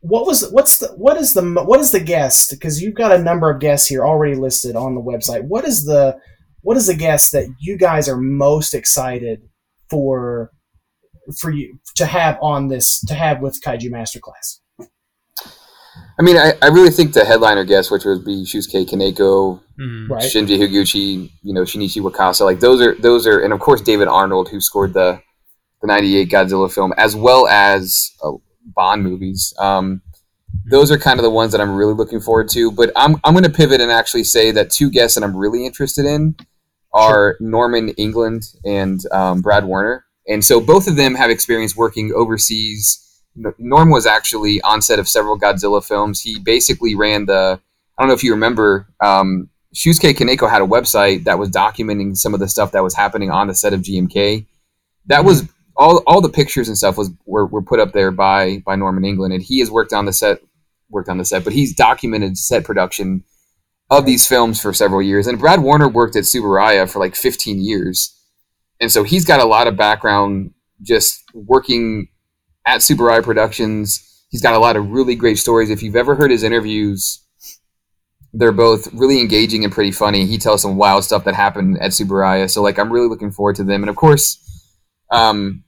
what 0.00 0.26
was 0.26 0.50
what's 0.50 0.78
the 0.78 0.88
what 0.96 1.16
is 1.16 1.34
the 1.34 1.42
what 1.64 1.78
is 1.78 1.92
the 1.92 2.00
guest 2.00 2.50
because 2.50 2.82
you've 2.82 2.96
got 2.96 3.12
a 3.12 3.22
number 3.22 3.48
of 3.48 3.60
guests 3.60 3.88
here 3.88 4.04
already 4.04 4.34
listed 4.34 4.74
on 4.74 4.94
the 4.94 5.00
website. 5.00 5.44
What 5.44 5.64
is 5.64 5.84
the 5.84 6.18
what 6.62 6.76
is 6.76 6.88
the 6.88 6.96
guest 6.96 7.32
that 7.32 7.46
you 7.60 7.76
guys 7.76 8.08
are 8.08 8.16
most 8.16 8.74
excited 8.74 9.48
for 9.92 10.50
for 11.38 11.50
you 11.50 11.78
to 11.94 12.06
have 12.06 12.38
on 12.40 12.68
this 12.68 13.00
to 13.06 13.14
have 13.14 13.40
with 13.40 13.60
kaiju 13.62 13.90
masterclass 13.90 14.60
I 16.18 16.22
mean, 16.22 16.36
I, 16.36 16.54
I 16.62 16.68
really 16.68 16.90
think 16.90 17.12
the 17.12 17.24
headliner 17.24 17.64
guest, 17.64 17.90
which 17.90 18.04
would 18.04 18.24
be 18.24 18.44
Shusuke 18.44 18.88
Kaneko, 18.88 19.60
mm-hmm. 19.78 20.12
right. 20.12 20.22
Shinji 20.22 20.58
Higuchi, 20.58 21.30
you 21.42 21.52
know, 21.52 21.62
Shinichi 21.62 22.00
Wakasa, 22.00 22.42
like 22.42 22.60
those 22.60 22.80
are 22.80 22.94
those 22.94 23.26
are, 23.26 23.40
and 23.40 23.52
of 23.52 23.60
course 23.60 23.80
David 23.80 24.08
Arnold, 24.08 24.48
who 24.48 24.60
scored 24.60 24.94
the 24.94 25.20
the 25.80 25.86
'98 25.86 26.30
Godzilla 26.30 26.72
film, 26.72 26.92
as 26.96 27.16
well 27.16 27.46
as 27.48 28.10
uh, 28.22 28.32
Bond 28.74 29.02
movies. 29.02 29.52
Um, 29.58 30.02
those 30.70 30.90
are 30.90 30.98
kind 30.98 31.18
of 31.18 31.24
the 31.24 31.30
ones 31.30 31.52
that 31.52 31.60
I'm 31.60 31.74
really 31.74 31.94
looking 31.94 32.20
forward 32.20 32.48
to. 32.50 32.70
But 32.70 32.92
I'm 32.96 33.16
I'm 33.24 33.34
going 33.34 33.44
to 33.44 33.50
pivot 33.50 33.80
and 33.80 33.90
actually 33.90 34.24
say 34.24 34.50
that 34.52 34.70
two 34.70 34.90
guests 34.90 35.16
that 35.16 35.24
I'm 35.24 35.36
really 35.36 35.66
interested 35.66 36.04
in 36.04 36.36
are 36.92 37.36
sure. 37.36 37.36
Norman 37.40 37.90
England 37.90 38.44
and 38.64 39.00
um, 39.12 39.40
Brad 39.42 39.64
Warner, 39.64 40.04
and 40.28 40.44
so 40.44 40.60
both 40.60 40.86
of 40.86 40.96
them 40.96 41.14
have 41.14 41.30
experience 41.30 41.76
working 41.76 42.12
overseas 42.14 43.02
Norm 43.58 43.90
was 43.90 44.06
actually 44.06 44.60
on 44.62 44.82
set 44.82 44.98
of 44.98 45.08
several 45.08 45.38
Godzilla 45.38 45.84
films. 45.84 46.20
He 46.20 46.38
basically 46.38 46.94
ran 46.94 47.26
the. 47.26 47.60
I 47.96 48.02
don't 48.02 48.08
know 48.08 48.14
if 48.14 48.24
you 48.24 48.32
remember. 48.32 48.86
Um, 49.00 49.48
Shusuke 49.74 50.14
Kaneko 50.14 50.50
had 50.50 50.60
a 50.60 50.66
website 50.66 51.24
that 51.24 51.38
was 51.38 51.50
documenting 51.50 52.16
some 52.16 52.34
of 52.34 52.40
the 52.40 52.48
stuff 52.48 52.72
that 52.72 52.82
was 52.82 52.94
happening 52.94 53.30
on 53.30 53.46
the 53.46 53.54
set 53.54 53.72
of 53.72 53.80
GMK. 53.80 54.44
That 55.06 55.24
was 55.24 55.48
all. 55.76 56.02
All 56.06 56.20
the 56.20 56.28
pictures 56.28 56.68
and 56.68 56.76
stuff 56.76 56.98
was 56.98 57.10
were, 57.24 57.46
were 57.46 57.62
put 57.62 57.80
up 57.80 57.92
there 57.92 58.10
by 58.10 58.58
by 58.66 58.76
Norman 58.76 59.04
England, 59.04 59.32
and 59.32 59.42
he 59.42 59.60
has 59.60 59.70
worked 59.70 59.92
on 59.92 60.04
the 60.04 60.12
set. 60.12 60.40
Worked 60.90 61.08
on 61.08 61.16
the 61.16 61.24
set, 61.24 61.42
but 61.42 61.54
he's 61.54 61.74
documented 61.74 62.36
set 62.36 62.64
production 62.64 63.24
of 63.98 64.06
these 64.06 64.26
films 64.26 64.60
for 64.60 64.72
several 64.72 65.02
years. 65.02 65.26
And 65.26 65.38
Brad 65.38 65.60
Warner 65.60 65.88
worked 65.88 66.16
at 66.16 66.24
Tsuburaya 66.24 66.90
for 66.90 66.98
like 66.98 67.14
15 67.14 67.60
years, 67.60 68.18
and 68.80 68.90
so 68.90 69.04
he's 69.04 69.24
got 69.24 69.40
a 69.40 69.44
lot 69.44 69.68
of 69.68 69.76
background 69.76 70.52
just 70.80 71.22
working 71.34 72.08
at 72.66 72.80
Tsuburaya 72.80 73.22
Productions. 73.22 74.24
He's 74.30 74.42
got 74.42 74.54
a 74.54 74.58
lot 74.58 74.76
of 74.76 74.90
really 74.90 75.14
great 75.14 75.38
stories. 75.38 75.70
If 75.70 75.82
you've 75.82 75.96
ever 75.96 76.14
heard 76.14 76.30
his 76.30 76.42
interviews, 76.42 77.22
they're 78.32 78.50
both 78.50 78.92
really 78.94 79.20
engaging 79.20 79.62
and 79.62 79.72
pretty 79.72 79.92
funny. 79.92 80.24
He 80.26 80.38
tells 80.38 80.62
some 80.62 80.76
wild 80.76 81.04
stuff 81.04 81.24
that 81.24 81.34
happened 81.34 81.78
at 81.80 81.90
Tsuburaya. 81.90 82.50
So 82.50 82.62
like 82.62 82.78
I'm 82.78 82.92
really 82.92 83.08
looking 83.08 83.30
forward 83.30 83.56
to 83.56 83.64
them. 83.64 83.82
And 83.82 83.90
of 83.90 83.96
course, 83.96 84.38
um, 85.10 85.64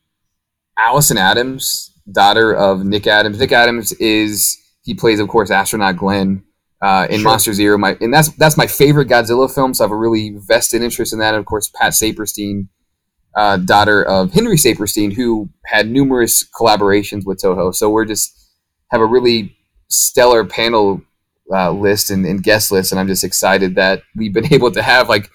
Allyson 0.79 1.19
Adams, 1.19 1.93
daughter 2.11 2.55
of 2.55 2.85
Nick 2.85 3.07
Adams. 3.07 3.39
Nick 3.39 3.53
Adams 3.53 3.93
is 3.93 4.57
he 4.83 4.95
plays, 4.95 5.21
of 5.21 5.29
course, 5.29 5.51
astronaut 5.51 5.97
Glenn 5.97 6.43
uh, 6.85 7.07
in 7.09 7.21
sure. 7.21 7.31
Monster 7.31 7.53
Zero. 7.55 7.79
My 7.79 7.97
and 8.01 8.13
that's 8.13 8.29
that's 8.37 8.57
my 8.57 8.67
favorite 8.67 9.09
Godzilla 9.09 9.53
film. 9.53 9.73
So 9.73 9.85
I 9.85 9.87
have 9.87 9.93
a 9.93 9.97
really 9.97 10.37
vested 10.37 10.83
interest 10.83 11.13
in 11.13 11.19
that. 11.21 11.35
And 11.35 11.41
of 11.41 11.47
course, 11.47 11.69
Pat 11.69 11.93
Saperstein 11.93 12.69
uh, 13.37 13.57
daughter 13.57 14.05
of 14.05 14.33
Henry 14.33 14.57
Saperstein, 14.57 15.13
who 15.13 15.49
had 15.65 15.89
numerous 15.89 16.45
collaborations 16.45 17.25
with 17.25 17.41
Toho. 17.41 17.75
So 17.75 17.91
we're 17.91 18.05
just 18.05 18.33
have 18.91 19.01
a 19.01 19.07
really 19.07 19.57
stellar 19.89 20.45
panel 20.45 21.03
uh, 21.53 21.71
list 21.71 22.11
and, 22.11 22.25
and, 22.27 22.43
guest 22.43 22.71
list, 22.71 22.93
and 22.93 23.01
I'm 23.01 23.09
just 23.09 23.25
excited 23.25 23.75
that 23.75 24.03
we've 24.15 24.33
been 24.33 24.47
able 24.53 24.71
to 24.73 24.83
have 24.83 25.09
like 25.09 25.31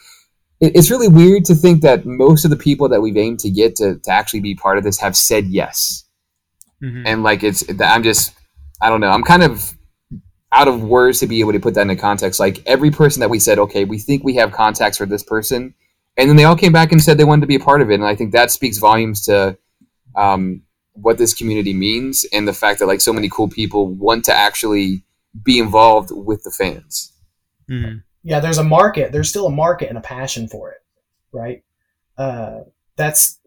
it, 0.62 0.76
it's 0.76 0.92
really 0.92 1.08
weird 1.08 1.46
to 1.46 1.56
think 1.56 1.82
that 1.82 2.06
most 2.06 2.46
of 2.46 2.52
the 2.52 2.58
people 2.58 2.90
that 2.90 3.02
we've 3.02 3.18
aimed 3.18 3.40
to 3.40 3.50
get 3.50 3.76
to, 3.78 3.98
to 3.98 4.12
actually 4.12 4.42
be 4.42 4.56
part 4.56 4.78
of 4.78 4.84
this 4.84 5.00
have 5.00 5.16
said 5.16 5.48
yes. 5.48 6.06
Mhm. 6.84 7.04
And 7.06 7.24
like 7.24 7.44
it's, 7.44 7.64
I'm 7.82 8.04
just, 8.04 8.34
I 8.82 8.90
don't 8.90 9.02
know. 9.02 9.10
I'm 9.10 9.24
kind 9.24 9.44
of 9.44 9.74
out 10.52 10.68
of 10.68 10.84
words 10.84 11.20
to 11.20 11.28
be 11.28 11.40
able 11.40 11.54
to 11.54 11.60
put 11.60 11.76
that 11.76 11.82
into 11.82 11.96
context. 11.96 12.40
Like 12.40 12.64
every 12.66 12.92
person 12.92 13.20
that 13.20 13.30
we 13.30 13.40
said, 13.40 13.60
okay, 13.60 13.86
we 13.86 14.00
think 14.00 14.24
we 14.24 14.36
have 14.36 14.52
contacts 14.52 14.98
for 14.98 15.06
this 15.06 15.24
person, 15.24 15.74
and 16.18 16.30
then 16.30 16.36
they 16.36 16.44
all 16.44 16.56
came 16.56 16.72
back 16.72 16.92
and 16.92 17.02
said 17.02 17.18
they 17.18 17.24
wanted 17.24 17.42
to 17.42 17.48
be 17.48 17.56
a 17.56 17.60
part 17.60 17.82
of 17.82 17.92
it. 17.92 17.96
And 17.96 18.06
I 18.06 18.16
think 18.16 18.32
that 18.32 18.52
speaks 18.52 18.78
volumes 18.78 19.26
to 19.26 19.58
um, 20.16 20.64
what 20.94 21.18
this 21.18 21.34
community 21.34 21.74
means 21.74 22.26
and 22.34 22.48
the 22.48 22.54
fact 22.54 22.80
that 22.80 22.88
like 22.88 23.02
so 23.02 23.14
many 23.14 23.30
cool 23.30 23.48
people 23.48 23.88
want 23.88 24.26
to 24.26 24.34
actually 24.34 25.04
be 25.44 25.60
involved 25.60 26.10
with 26.12 26.44
the 26.44 26.52
fans. 26.52 27.14
Mhm. 27.70 28.04
yeah, 28.24 28.40
there's 28.40 28.58
a 28.58 28.64
market. 28.64 29.12
There's 29.12 29.30
still 29.30 29.46
a 29.46 29.52
market 29.52 29.90
and 29.90 29.98
a 29.98 30.02
passion 30.02 30.48
for 30.48 30.72
it, 30.72 30.80
right? 31.32 31.64
Uh, 32.18 32.62
that's 32.96 33.40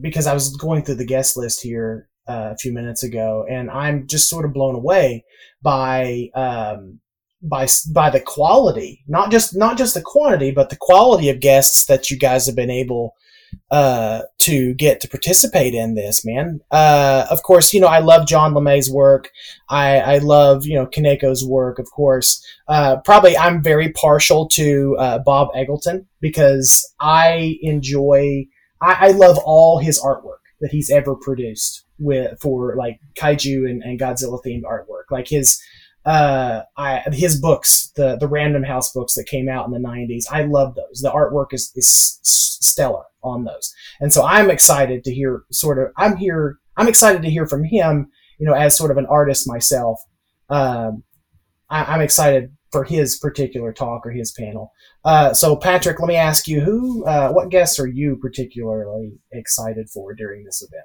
because 0.00 0.26
I 0.26 0.34
was 0.34 0.54
going 0.56 0.82
through 0.82 0.96
the 0.96 1.06
guest 1.06 1.36
list 1.36 1.62
here 1.62 2.08
uh, 2.28 2.50
a 2.52 2.56
few 2.56 2.72
minutes 2.72 3.02
ago, 3.02 3.46
and 3.48 3.70
I'm 3.70 4.06
just 4.06 4.28
sort 4.28 4.44
of 4.44 4.52
blown 4.52 4.74
away 4.74 5.24
by 5.62 6.30
um, 6.34 7.00
by 7.42 7.66
by 7.92 8.10
the 8.10 8.20
quality, 8.20 9.02
not 9.08 9.30
just 9.30 9.56
not 9.56 9.78
just 9.78 9.94
the 9.94 10.02
quantity, 10.02 10.50
but 10.50 10.70
the 10.70 10.76
quality 10.76 11.30
of 11.30 11.40
guests 11.40 11.86
that 11.86 12.10
you 12.10 12.18
guys 12.18 12.46
have 12.46 12.56
been 12.56 12.70
able 12.70 13.14
uh, 13.70 14.22
to 14.40 14.74
get 14.74 15.00
to 15.00 15.08
participate 15.08 15.74
in 15.74 15.94
this, 15.94 16.24
man. 16.24 16.60
Uh, 16.70 17.26
of 17.30 17.42
course, 17.42 17.72
you 17.72 17.80
know 17.80 17.86
I 17.86 18.00
love 18.00 18.26
John 18.26 18.54
LeMay's 18.54 18.90
work. 18.90 19.30
I, 19.68 20.00
I 20.00 20.18
love 20.18 20.66
you 20.66 20.74
know 20.74 20.86
Kaneko's 20.86 21.44
work, 21.44 21.78
of 21.78 21.90
course 21.90 22.44
uh, 22.68 22.98
probably 23.04 23.36
I'm 23.36 23.62
very 23.62 23.90
partial 23.92 24.46
to 24.50 24.96
uh, 24.98 25.18
Bob 25.20 25.48
Eggleton 25.56 26.06
because 26.20 26.86
I 27.00 27.58
enjoy, 27.62 28.46
I, 28.82 29.08
I 29.08 29.10
love 29.12 29.38
all 29.44 29.78
his 29.78 30.00
artwork 30.00 30.44
that 30.60 30.70
he's 30.70 30.90
ever 30.90 31.14
produced 31.14 31.84
with 31.98 32.40
for 32.40 32.76
like 32.76 33.00
kaiju 33.18 33.68
and, 33.68 33.82
and 33.82 33.98
Godzilla 33.98 34.40
themed 34.44 34.62
artwork. 34.62 35.10
Like 35.10 35.28
his, 35.28 35.60
uh, 36.04 36.62
I, 36.76 37.02
his 37.12 37.40
books, 37.40 37.92
the 37.96 38.16
the 38.16 38.28
Random 38.28 38.62
House 38.62 38.92
books 38.92 39.14
that 39.14 39.26
came 39.26 39.48
out 39.48 39.66
in 39.66 39.72
the 39.72 39.78
'90s. 39.88 40.24
I 40.30 40.42
love 40.42 40.74
those. 40.74 41.00
The 41.00 41.10
artwork 41.10 41.52
is 41.52 41.72
is 41.74 42.20
stellar 42.22 43.04
on 43.22 43.44
those, 43.44 43.74
and 44.00 44.12
so 44.12 44.24
I'm 44.24 44.50
excited 44.50 45.04
to 45.04 45.14
hear 45.14 45.42
sort 45.50 45.78
of. 45.78 45.92
I'm 45.96 46.16
here. 46.16 46.58
I'm 46.76 46.88
excited 46.88 47.22
to 47.22 47.30
hear 47.30 47.46
from 47.46 47.64
him. 47.64 48.10
You 48.38 48.46
know, 48.46 48.54
as 48.54 48.76
sort 48.76 48.90
of 48.90 48.96
an 48.96 49.06
artist 49.06 49.48
myself. 49.48 50.00
Um, 50.50 51.02
I, 51.70 51.84
I'm 51.84 52.00
excited 52.00 52.52
for 52.70 52.84
his 52.84 53.18
particular 53.18 53.72
talk 53.72 54.04
or 54.04 54.10
his 54.10 54.32
panel. 54.32 54.72
Uh, 55.04 55.32
so, 55.32 55.56
Patrick, 55.56 56.00
let 56.00 56.06
me 56.06 56.16
ask 56.16 56.46
you, 56.46 56.60
who, 56.60 57.04
uh, 57.06 57.30
what 57.32 57.48
guests 57.48 57.78
are 57.78 57.86
you 57.86 58.16
particularly 58.16 59.12
excited 59.32 59.88
for 59.88 60.14
during 60.14 60.44
this 60.44 60.62
event? 60.62 60.84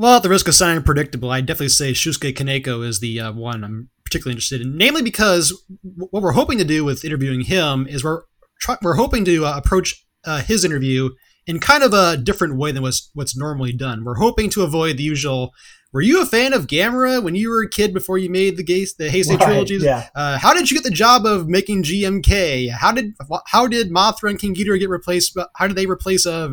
Well, 0.00 0.14
at 0.18 0.22
the 0.22 0.28
risk 0.28 0.46
of 0.46 0.54
sounding 0.54 0.84
predictable, 0.84 1.32
I'd 1.32 1.44
definitely 1.44 1.70
say 1.70 1.90
Shusuke 1.90 2.32
Kaneko 2.32 2.86
is 2.86 3.00
the 3.00 3.18
uh, 3.18 3.32
one 3.32 3.64
I'm 3.64 3.88
particularly 4.04 4.34
interested 4.34 4.60
in. 4.60 4.76
Namely, 4.76 5.02
because 5.02 5.48
w- 5.84 6.06
what 6.12 6.22
we're 6.22 6.30
hoping 6.32 6.56
to 6.58 6.64
do 6.64 6.84
with 6.84 7.04
interviewing 7.04 7.40
him 7.40 7.84
is 7.88 8.04
we're 8.04 8.22
try- 8.60 8.78
we're 8.80 8.94
hoping 8.94 9.24
to 9.24 9.44
uh, 9.44 9.56
approach 9.56 10.06
uh, 10.24 10.40
his 10.40 10.64
interview 10.64 11.10
in 11.48 11.58
kind 11.58 11.82
of 11.82 11.92
a 11.94 12.16
different 12.16 12.56
way 12.58 12.70
than 12.70 12.84
what's 12.84 13.10
what's 13.14 13.36
normally 13.36 13.72
done. 13.72 14.04
We're 14.04 14.18
hoping 14.18 14.50
to 14.50 14.62
avoid 14.62 14.98
the 14.98 15.02
usual. 15.02 15.50
Were 15.92 16.00
you 16.00 16.22
a 16.22 16.26
fan 16.26 16.52
of 16.52 16.68
Gamera 16.68 17.20
when 17.20 17.34
you 17.34 17.50
were 17.50 17.62
a 17.62 17.68
kid 17.68 17.92
before 17.92 18.18
you 18.18 18.30
made 18.30 18.56
the 18.56 18.62
Gaze, 18.62 18.94
the 18.94 19.08
Heisei 19.08 19.30
Right, 19.30 19.40
trilogies? 19.40 19.82
yeah. 19.82 20.06
Uh, 20.14 20.38
how 20.38 20.54
did 20.54 20.70
you 20.70 20.76
get 20.76 20.84
the 20.84 20.90
job 20.90 21.26
of 21.26 21.48
making 21.48 21.82
GMK? 21.82 22.70
How 22.70 22.92
did 22.92 23.14
how 23.46 23.66
did 23.66 23.90
Mothra 23.90 24.30
and 24.30 24.38
King 24.38 24.54
Ghidorah 24.54 24.78
get 24.78 24.90
replaced? 24.90 25.36
How 25.56 25.66
did 25.66 25.76
they 25.76 25.86
replace 25.86 26.24
uh, 26.24 26.50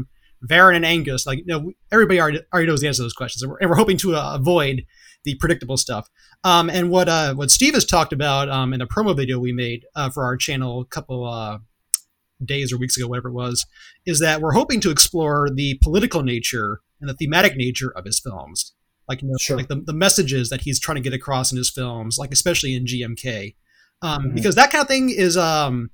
Varan 0.48 0.76
and 0.76 0.86
Anguirus? 0.86 1.26
Like, 1.26 1.40
you 1.40 1.46
know, 1.48 1.72
everybody 1.92 2.20
already, 2.20 2.40
already 2.54 2.68
knows 2.68 2.82
the 2.82 2.88
answer 2.88 2.98
to 3.00 3.04
those 3.04 3.14
questions, 3.14 3.42
and 3.44 3.52
we're, 3.52 3.58
and 3.60 3.70
we're 3.70 3.76
hoping 3.78 3.98
to 3.98 4.16
uh, 4.16 4.36
avoid 4.36 4.86
the 5.24 5.36
predictable 5.36 5.78
stuff. 5.78 6.08
Um, 6.44 6.70
and 6.70 6.90
what 6.90 7.10
uh, 7.10 7.34
what 7.34 7.50
Steve 7.52 7.74
has 7.74 7.86
talked 7.86 8.14
about 8.14 8.50
um, 8.50 8.74
in 8.74 8.80
the 8.80 8.86
promo 8.86 9.16
video 9.16 9.40
we 9.40 9.52
made 9.52 9.86
uh, 9.96 10.10
for 10.10 10.24
our 10.24 10.38
channel 10.38 10.82
a 10.82 10.86
couple 10.86 11.26
uh, 11.26 11.58
days 12.44 12.72
or 12.72 12.78
weeks 12.78 12.98
ago, 12.98 13.08
whatever 13.08 13.30
it 13.30 13.34
was, 13.34 13.66
is 14.06 14.20
that 14.20 14.42
we're 14.42 14.52
hoping 14.54 14.80
to 14.82 14.92
explore 14.92 15.50
the 15.50 15.80
political 15.82 16.22
nature 16.22 16.82
and 17.02 17.10
the 17.10 17.14
thematic 17.16 17.56
nature 17.58 17.92
of 17.96 18.06
his 18.06 18.20
films, 18.20 18.74
like 19.10 19.22
you 19.22 19.28
know, 19.28 19.36
Sure. 19.40 19.58
like 19.58 19.68
the, 19.68 19.76
the 19.78 19.94
messages 19.94 20.50
that 20.50 20.62
he's 20.62 20.80
trying 20.80 20.96
to 20.96 21.02
get 21.02 21.14
across 21.14 21.52
in 21.52 21.58
his 21.58 21.70
films, 21.72 22.18
like 22.20 22.32
especially 22.32 22.76
in 22.76 22.86
GMK, 22.86 23.56
um, 24.02 24.26
Mhm. 24.26 24.36
because 24.36 24.56
that 24.56 24.72
kind 24.72 24.82
of 24.82 24.88
thing 24.88 25.10
is 25.10 25.36
um, 25.38 25.90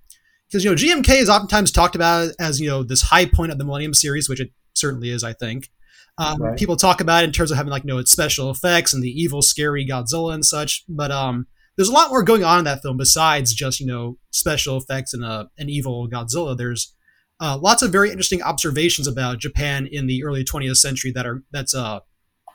because 0.52 0.64
you 0.66 0.70
know 0.70 0.76
GMK 0.76 1.22
is 1.22 1.30
oftentimes 1.30 1.72
talked 1.72 1.96
about 1.96 2.32
as 2.40 2.60
you 2.60 2.70
know 2.70 2.84
this 2.84 3.04
high 3.04 3.26
point 3.26 3.52
of 3.52 3.58
the 3.58 3.64
Millennium 3.64 3.94
series, 3.94 4.28
which 4.28 4.42
it 4.42 4.52
certainly 4.74 5.10
is, 5.10 5.24
I 5.24 5.34
think. 5.34 5.70
Um, 6.18 6.42
Right. 6.42 6.58
People 6.58 6.76
talk 6.76 7.00
about 7.00 7.24
it 7.24 7.28
in 7.28 7.32
terms 7.32 7.52
of 7.52 7.58
having 7.58 7.72
like 7.72 7.84
you 7.84 7.88
know 7.88 7.98
its 7.98 8.12
special 8.12 8.52
effects 8.52 8.94
and 8.94 9.02
the 9.02 9.10
evil, 9.10 9.42
scary 9.42 9.86
Godzilla 9.86 10.34
and 10.34 10.46
such, 10.46 10.84
but 10.90 11.10
um, 11.10 11.48
there's 11.78 11.90
a 11.90 11.94
lot 11.94 12.10
more 12.10 12.22
going 12.22 12.44
on 12.44 12.60
in 12.60 12.66
that 12.66 12.82
film 12.82 12.98
besides 12.98 13.54
just 13.54 13.80
you 13.80 13.88
know 13.88 14.18
special 14.32 14.78
effects 14.78 15.14
and 15.14 15.24
uh, 15.24 15.46
an 15.58 15.70
evil 15.70 16.10
Godzilla. 16.10 16.56
There's 16.58 16.94
uh, 17.40 17.58
lots 17.60 17.82
of 17.82 17.92
very 17.92 18.10
interesting 18.10 18.44
observations 18.44 19.08
about 19.08 19.40
Japan 19.40 19.88
in 19.90 20.06
the 20.06 20.24
early 20.24 20.44
20th 20.44 20.78
century 20.78 21.12
that 21.14 21.26
are 21.26 21.44
that's 21.52 21.74
uh, 21.74 22.02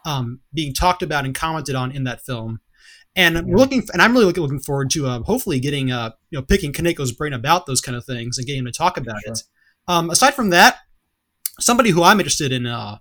um, 0.05 0.41
being 0.53 0.75
talked 0.75 1.03
about 1.03 1.25
and 1.25 1.35
commented 1.35 1.75
on 1.75 1.91
in 1.91 2.05
that 2.05 2.21
film. 2.21 2.61
And 3.17 3.47
we're 3.47 3.57
looking, 3.57 3.83
and 3.95 4.03
I'm 4.03 4.13
really 4.13 4.27
looking, 4.27 4.43
looking 4.43 4.61
forward 4.61 4.91
to 4.91 5.07
uh, 5.07 5.23
hopefully 5.23 5.59
getting, 5.59 5.91
uh, 5.91 6.11
you 6.31 6.39
know, 6.39 6.45
picking 6.45 6.73
Kaneko's 6.73 7.13
brain 7.13 7.33
about 7.33 7.65
those 7.65 7.81
kind 7.81 7.97
of 7.97 8.05
things 8.05 8.37
and 8.37 8.47
getting 8.47 8.61
him 8.61 8.67
to 8.67 8.73
talk 8.73 8.99
about 8.99 9.23
Sure. 9.25 9.33
it. 9.33 9.43
Um, 9.89 10.11
aside 10.11 10.35
from 10.35 10.51
that, 10.51 10.77
somebody 11.59 11.91
who 11.91 12.03
I'm 12.03 12.21
interested 12.21 12.53
in, 12.53 12.67
uh, 12.67 12.99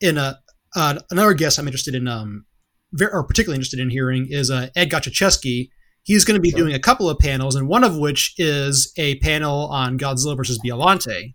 in 0.00 0.18
uh, 0.18 0.34
uh, 0.74 0.98
another 1.10 1.32
guest 1.32 1.58
I'm 1.58 1.66
interested 1.66 1.94
in, 1.94 2.06
um, 2.06 2.44
very, 2.92 3.10
or 3.10 3.24
particularly 3.24 3.56
interested 3.56 3.80
in 3.80 3.88
hearing 3.90 4.26
is 4.30 4.50
uh, 4.50 4.68
Ed 4.76 4.90
Godziszewski. 4.90 5.70
He's 6.02 6.24
going 6.26 6.36
to 6.36 6.40
be 6.42 6.50
Sure. 6.50 6.60
doing 6.60 6.74
a 6.74 6.78
couple 6.78 7.08
of 7.08 7.18
panels, 7.18 7.56
and 7.56 7.66
one 7.66 7.82
of 7.82 7.96
which 7.96 8.34
is 8.36 8.92
a 8.98 9.18
panel 9.20 9.66
on 9.68 9.98
Godzilla 9.98 10.36
versus 10.36 10.60
Biollante. 10.64 11.34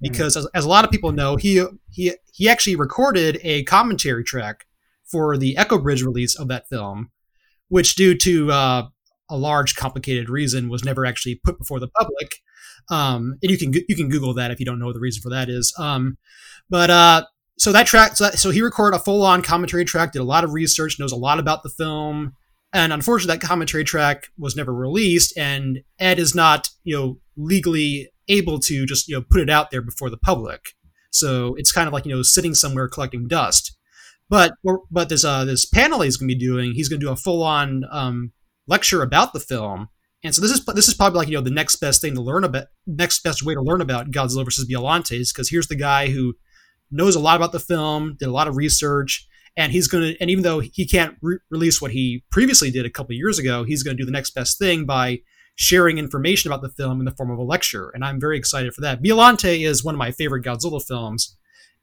Because 0.00 0.36
as, 0.36 0.46
as 0.54 0.64
a 0.66 0.68
lot 0.68 0.84
of 0.84 0.90
people 0.90 1.12
know, 1.12 1.36
he 1.36 1.64
he 1.90 2.12
he 2.32 2.48
actually 2.48 2.76
recorded 2.76 3.38
a 3.42 3.62
commentary 3.62 4.22
track 4.24 4.66
for 5.04 5.38
the 5.38 5.56
Echo 5.56 5.78
Bridge 5.78 6.02
release 6.02 6.38
of 6.38 6.48
that 6.48 6.68
film, 6.68 7.10
which, 7.68 7.96
due 7.96 8.16
to 8.18 8.50
uh, 8.50 8.88
a 9.30 9.36
large, 9.36 9.74
complicated 9.74 10.28
reason, 10.28 10.68
was 10.68 10.84
never 10.84 11.06
actually 11.06 11.40
put 11.44 11.58
before 11.58 11.80
the 11.80 11.88
public. 11.88 12.36
Um, 12.90 13.38
and 13.42 13.50
you 13.50 13.58
can 13.58 13.72
you 13.88 13.96
can 13.96 14.08
Google 14.08 14.34
that 14.34 14.50
if 14.50 14.60
you 14.60 14.66
don't 14.66 14.78
know 14.78 14.92
the 14.92 15.00
reason 15.00 15.22
for 15.22 15.30
that 15.30 15.48
is. 15.48 15.74
Um, 15.78 16.18
but 16.68 16.90
uh, 16.90 17.24
so 17.58 17.72
that 17.72 17.86
track, 17.86 18.16
so, 18.16 18.24
that, 18.24 18.38
so 18.38 18.50
he 18.50 18.60
recorded 18.60 18.96
a 18.96 19.00
full 19.00 19.22
on 19.22 19.42
commentary 19.42 19.84
track, 19.84 20.12
did 20.12 20.20
a 20.20 20.24
lot 20.24 20.44
of 20.44 20.52
research, 20.52 20.98
knows 20.98 21.12
a 21.12 21.16
lot 21.16 21.38
about 21.38 21.62
the 21.62 21.70
film, 21.70 22.32
and 22.72 22.92
unfortunately, 22.92 23.36
that 23.36 23.46
commentary 23.46 23.84
track 23.84 24.28
was 24.36 24.56
never 24.56 24.74
released. 24.74 25.36
And 25.36 25.82
Ed 25.98 26.18
is 26.18 26.34
not 26.34 26.68
you 26.82 26.96
know 26.96 27.18
legally 27.36 28.10
able 28.28 28.58
to 28.58 28.86
just 28.86 29.08
you 29.08 29.16
know 29.16 29.24
put 29.28 29.40
it 29.40 29.50
out 29.50 29.70
there 29.70 29.82
before 29.82 30.10
the 30.10 30.18
public. 30.18 30.60
So 31.10 31.54
it's 31.54 31.72
kind 31.72 31.86
of 31.86 31.92
like 31.92 32.04
you 32.04 32.14
know 32.14 32.22
sitting 32.22 32.54
somewhere 32.54 32.88
collecting 32.88 33.28
dust. 33.28 33.76
But 34.28 34.54
but 34.90 35.08
this 35.08 35.24
uh 35.24 35.44
this 35.44 35.64
panel 35.64 36.00
he's 36.00 36.16
going 36.16 36.28
to 36.28 36.34
be 36.34 36.38
doing, 36.38 36.72
he's 36.72 36.88
going 36.88 37.00
to 37.00 37.06
do 37.06 37.12
a 37.12 37.16
full 37.16 37.42
on 37.42 37.84
um, 37.90 38.32
lecture 38.66 39.02
about 39.02 39.32
the 39.32 39.40
film. 39.40 39.88
And 40.22 40.34
so 40.34 40.40
this 40.40 40.50
is 40.50 40.64
this 40.64 40.88
is 40.88 40.94
probably 40.94 41.18
like 41.18 41.28
you 41.28 41.34
know 41.34 41.42
the 41.42 41.50
next 41.50 41.76
best 41.76 42.00
thing 42.00 42.14
to 42.14 42.22
learn 42.22 42.44
about, 42.44 42.68
next 42.86 43.22
best 43.22 43.42
way 43.44 43.54
to 43.54 43.60
learn 43.60 43.82
about 43.82 44.10
Godzilla 44.10 44.44
versus 44.44 44.66
Biollantes, 44.66 45.32
because 45.32 45.50
here's 45.50 45.68
the 45.68 45.76
guy 45.76 46.08
who 46.08 46.34
knows 46.90 47.14
a 47.14 47.20
lot 47.20 47.36
about 47.36 47.52
the 47.52 47.60
film, 47.60 48.16
did 48.18 48.28
a 48.28 48.32
lot 48.32 48.48
of 48.48 48.56
research, 48.56 49.26
and 49.56 49.72
he's 49.72 49.86
going 49.86 50.14
to 50.14 50.20
and 50.20 50.30
even 50.30 50.42
though 50.42 50.60
he 50.60 50.86
can't 50.86 51.16
re- 51.20 51.38
release 51.50 51.82
what 51.82 51.90
he 51.90 52.24
previously 52.30 52.70
did 52.70 52.86
a 52.86 52.90
couple 52.90 53.14
years 53.14 53.38
ago, 53.38 53.64
he's 53.64 53.82
going 53.82 53.96
to 53.96 54.02
do 54.02 54.06
the 54.06 54.12
next 54.12 54.30
best 54.34 54.58
thing 54.58 54.86
by 54.86 55.18
sharing 55.56 55.98
information 55.98 56.50
about 56.50 56.62
the 56.62 56.70
film 56.70 57.00
in 57.00 57.04
the 57.04 57.12
form 57.12 57.30
of 57.30 57.38
a 57.38 57.42
lecture, 57.42 57.90
and 57.90 58.02
I'm 58.02 58.18
very 58.18 58.38
excited 58.38 58.72
for 58.72 58.80
that. 58.80 59.02
Biollante 59.02 59.66
is 59.66 59.84
one 59.84 59.94
of 59.94 59.98
my 59.98 60.10
favorite 60.10 60.44
Godzilla 60.44 60.82
films, 60.82 61.36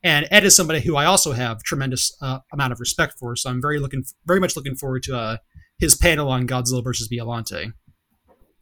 and 0.04 0.28
Ed 0.32 0.44
is 0.44 0.56
somebody 0.56 0.82
who 0.82 0.96
I 0.96 1.06
also 1.06 1.34
have 1.34 1.64
tremendous 1.64 2.16
uh, 2.22 2.40
amount 2.52 2.74
of 2.74 2.80
respect 2.80 3.20
for. 3.20 3.36
So 3.36 3.50
I'm 3.50 3.62
very 3.62 3.80
looking, 3.80 4.04
very 4.26 4.40
much 4.40 4.56
looking 4.56 4.76
forward 4.76 5.04
to 5.04 5.18
uh, 5.18 5.38
his 5.78 5.96
panel 5.96 6.30
on 6.30 6.48
Godzilla 6.48 6.84
versus 6.84 7.10
Biollante. 7.10 7.74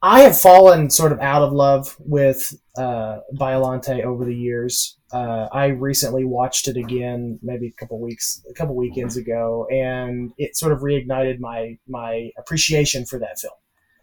I 0.01 0.21
have 0.21 0.39
fallen 0.39 0.89
sort 0.89 1.11
of 1.11 1.19
out 1.19 1.41
of 1.41 1.51
love 1.51 1.97
with 1.99 2.53
uh, 2.77 3.17
over 3.37 4.25
the 4.25 4.35
years. 4.35 4.97
Uh, 5.11 5.47
I 5.51 5.67
recently 5.67 6.23
watched 6.23 6.69
it 6.69 6.77
again, 6.77 7.37
maybe 7.41 7.67
a 7.67 7.73
couple 7.73 7.99
weeks, 7.99 8.41
a 8.49 8.53
couple 8.53 8.75
weekends 8.75 9.17
ago, 9.17 9.67
and 9.69 10.31
it 10.37 10.55
sort 10.55 10.71
of 10.71 10.79
reignited 10.79 11.39
my 11.39 11.77
my 11.87 12.29
appreciation 12.37 13.05
for 13.05 13.19
that 13.19 13.39
film. 13.39 13.53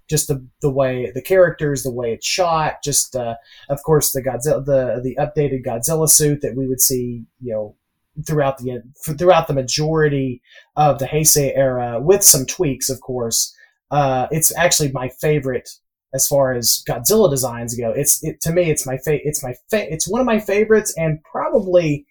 Just 0.09 0.29
the 0.29 0.47
the 0.61 0.71
way 0.71 1.11
the 1.15 1.23
characters, 1.23 1.83
the 1.83 1.93
way 1.93 2.13
it's 2.13 2.27
shot, 2.27 2.83
just 2.85 3.17
uh, 3.17 3.35
of 3.69 3.83
course 3.83 4.13
the 4.13 4.23
Godzilla, 4.23 4.65
the 4.65 5.01
the 5.03 5.17
updated 5.17 5.65
Godzilla 5.67 6.09
suit 6.09 6.43
that 6.43 6.57
we 6.57 6.69
would 6.69 6.81
see, 6.81 7.25
you 7.41 7.53
know, 7.53 7.77
throughout 8.25 8.59
the 8.59 8.83
throughout 9.19 9.49
the 9.49 9.55
majority 9.55 10.43
of 10.77 10.99
the 10.99 11.07
Heisei 11.07 11.57
era, 11.57 12.01
with 12.01 12.23
some 12.23 12.47
tweaks, 12.47 12.89
of 12.89 13.01
course. 13.01 13.55
Uh, 13.91 14.27
it's 14.31 14.57
actually 14.57 14.91
my 14.93 15.09
favorite 15.09 15.69
as 16.15 16.27
far 16.27 16.53
as 16.53 16.83
Godzilla 16.89 17.31
designs 17.31 17.77
go. 17.77 17.91
It's 17.91 18.23
it, 18.25 18.41
to 18.43 18.53
me, 18.53 18.71
it's 18.71 18.87
my 18.87 18.97
fa- 18.99 19.27
it's 19.27 19.43
my 19.43 19.55
fa- 19.71 19.93
it's 19.93 20.09
one 20.09 20.21
of 20.21 20.27
my 20.27 20.41
favorites, 20.41 20.95
and 20.97 21.23
probably 21.23 22.07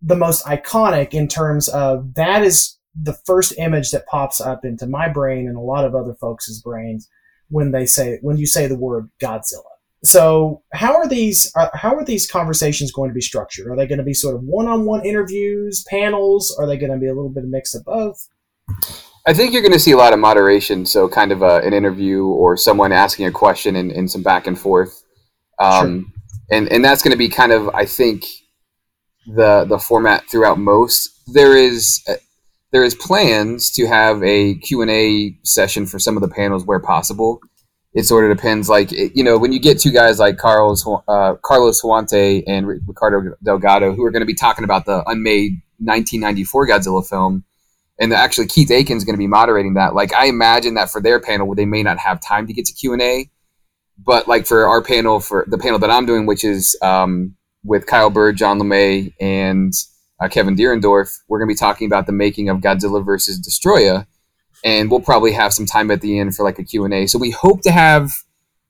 the 0.00 0.16
most 0.16 0.44
iconic 0.44 1.14
in 1.14 1.28
terms 1.28 1.68
of 1.68 2.14
that 2.14 2.42
is 2.42 2.76
the 2.94 3.14
first 3.14 3.54
image 3.58 3.90
that 3.90 4.06
pops 4.06 4.40
up 4.40 4.64
into 4.64 4.86
my 4.86 5.08
brain 5.08 5.48
and 5.48 5.56
a 5.56 5.60
lot 5.60 5.84
of 5.84 5.94
other 5.94 6.14
folks' 6.14 6.60
brains 6.60 7.08
when 7.48 7.72
they 7.72 7.86
say 7.86 8.18
when 8.22 8.36
you 8.36 8.46
say 8.46 8.66
the 8.66 8.78
word 8.78 9.10
Godzilla. 9.20 9.62
So 10.04 10.62
how 10.72 10.94
are 10.94 11.08
these 11.08 11.52
uh, 11.56 11.68
how 11.74 11.94
are 11.94 12.04
these 12.04 12.30
conversations 12.30 12.90
going 12.90 13.10
to 13.10 13.14
be 13.14 13.20
structured? 13.20 13.68
Are 13.68 13.76
they 13.76 13.86
going 13.86 13.98
to 13.98 14.04
be 14.04 14.14
sort 14.14 14.34
of 14.34 14.42
one-on-one 14.42 15.04
interviews, 15.06 15.84
panels? 15.88 16.54
Are 16.58 16.66
they 16.66 16.76
going 16.76 16.92
to 16.92 16.98
be 16.98 17.06
a 17.06 17.14
little 17.14 17.30
bit 17.30 17.44
of 17.44 17.50
mix 17.50 17.74
of 17.74 17.84
both? 17.84 18.28
I 19.26 19.32
think 19.32 19.52
you're 19.52 19.62
going 19.62 19.72
to 19.72 19.78
see 19.78 19.92
a 19.92 19.96
lot 19.96 20.12
of 20.12 20.18
moderation. 20.18 20.84
So, 20.86 21.08
kind 21.08 21.30
of 21.30 21.42
a, 21.42 21.58
an 21.58 21.72
interview 21.72 22.24
or 22.24 22.56
someone 22.56 22.90
asking 22.90 23.26
a 23.26 23.30
question 23.30 23.76
and, 23.76 23.92
and 23.92 24.10
some 24.10 24.22
back 24.22 24.48
and 24.48 24.58
forth. 24.58 25.04
Um, 25.60 26.12
sure. 26.50 26.58
and, 26.58 26.72
and 26.72 26.84
that's 26.84 27.02
going 27.02 27.12
to 27.12 27.18
be 27.18 27.28
kind 27.28 27.52
of, 27.52 27.68
I 27.68 27.84
think, 27.84 28.24
the 29.26 29.64
the 29.68 29.78
format 29.78 30.28
throughout 30.28 30.58
most. 30.58 31.10
There 31.32 31.56
is 31.56 32.02
uh, 32.08 32.14
there 32.72 32.84
is 32.84 32.94
plans 32.94 33.70
to 33.72 33.86
have 33.86 34.22
a 34.22 34.54
Q 34.56 34.82
and 34.82 34.90
A 34.90 35.36
session 35.42 35.86
for 35.86 35.98
some 35.98 36.16
of 36.16 36.22
the 36.22 36.28
panels 36.28 36.64
where 36.64 36.80
possible. 36.80 37.40
It 37.94 38.04
sort 38.04 38.30
of 38.30 38.36
depends. 38.36 38.68
Like 38.68 38.90
you 38.90 39.22
know, 39.22 39.38
when 39.38 39.52
you 39.52 39.60
get 39.60 39.78
two 39.78 39.92
guys 39.92 40.18
like 40.18 40.38
Carlos 40.38 40.84
uh, 41.08 41.34
Carlos 41.42 41.82
Huante 41.82 42.42
and 42.46 42.66
Ricardo 42.66 43.34
Delgado, 43.44 43.94
who 43.94 44.04
are 44.04 44.10
going 44.10 44.22
to 44.22 44.26
be 44.26 44.34
talking 44.34 44.64
about 44.64 44.86
the 44.86 45.02
unmade 45.06 45.60
1994 45.78 46.68
Godzilla 46.68 47.06
film 47.06 47.44
and 47.98 48.12
actually 48.12 48.46
Keith 48.46 48.70
Aiken's 48.70 49.04
going 49.04 49.14
to 49.14 49.18
be 49.18 49.26
moderating 49.26 49.74
that. 49.74 49.94
Like 49.94 50.12
I 50.12 50.26
imagine 50.26 50.74
that 50.74 50.90
for 50.90 51.00
their 51.00 51.20
panel, 51.20 51.54
they 51.54 51.64
may 51.64 51.82
not 51.82 51.98
have 51.98 52.20
time 52.20 52.46
to 52.46 52.52
get 52.52 52.64
to 52.66 52.72
Q 52.72 52.92
and 52.92 53.02
A, 53.02 53.30
but 53.98 54.26
like 54.26 54.46
for 54.46 54.66
our 54.66 54.82
panel, 54.82 55.20
for 55.20 55.44
the 55.46 55.58
panel 55.58 55.78
that 55.78 55.90
I'm 55.90 56.06
doing, 56.06 56.26
which 56.26 56.44
is 56.44 56.76
um, 56.82 57.36
with 57.64 57.86
Kyle 57.86 58.10
Bird, 58.10 58.36
John 58.36 58.58
LeMay, 58.58 59.12
and 59.20 59.72
uh, 60.22 60.28
Kevin 60.28 60.54
Dierendorf, 60.54 61.20
we're 61.28 61.38
going 61.38 61.48
to 61.48 61.54
be 61.54 61.58
talking 61.58 61.86
about 61.86 62.06
the 62.06 62.12
making 62.12 62.48
of 62.48 62.58
Godzilla 62.58 63.04
versus 63.04 63.40
Destoroyah, 63.40 64.06
and 64.64 64.90
we'll 64.90 65.00
probably 65.00 65.32
have 65.32 65.52
some 65.52 65.66
time 65.66 65.90
at 65.90 66.00
the 66.00 66.18
end 66.18 66.36
for 66.36 66.44
like 66.44 66.58
a 66.58 66.64
Q 66.64 66.84
and 66.84 66.94
A. 66.94 67.06
So 67.06 67.18
we 67.18 67.30
hope 67.30 67.62
to 67.62 67.72
have 67.72 68.12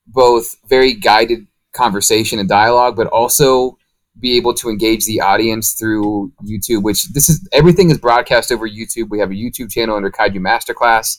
both 0.07 0.57
very 0.69 0.95
guided 0.95 1.47
conversation 1.73 2.39
and 2.39 2.49
dialogue, 2.49 2.97
but 2.97 3.07
also 3.09 3.77
be 4.19 4.37
able 4.37 4.55
to 4.55 4.69
engage 4.69 5.05
the 5.05 5.21
audience 5.21 5.75
through 5.75 6.33
YouTube, 6.43 6.83
which 6.83 7.13
this 7.13 7.29
is 7.29 7.47
everything 7.53 7.91
is 7.91 7.99
broadcast 7.99 8.51
over 8.51 8.69
YouTube. 8.69 9.11
We 9.11 9.19
have 9.19 9.31
a 9.31 9.35
YouTube 9.35 9.71
channel 9.71 9.97
under 9.97 10.11
Kaiju 10.11 10.37
Masterclass. 10.37 11.19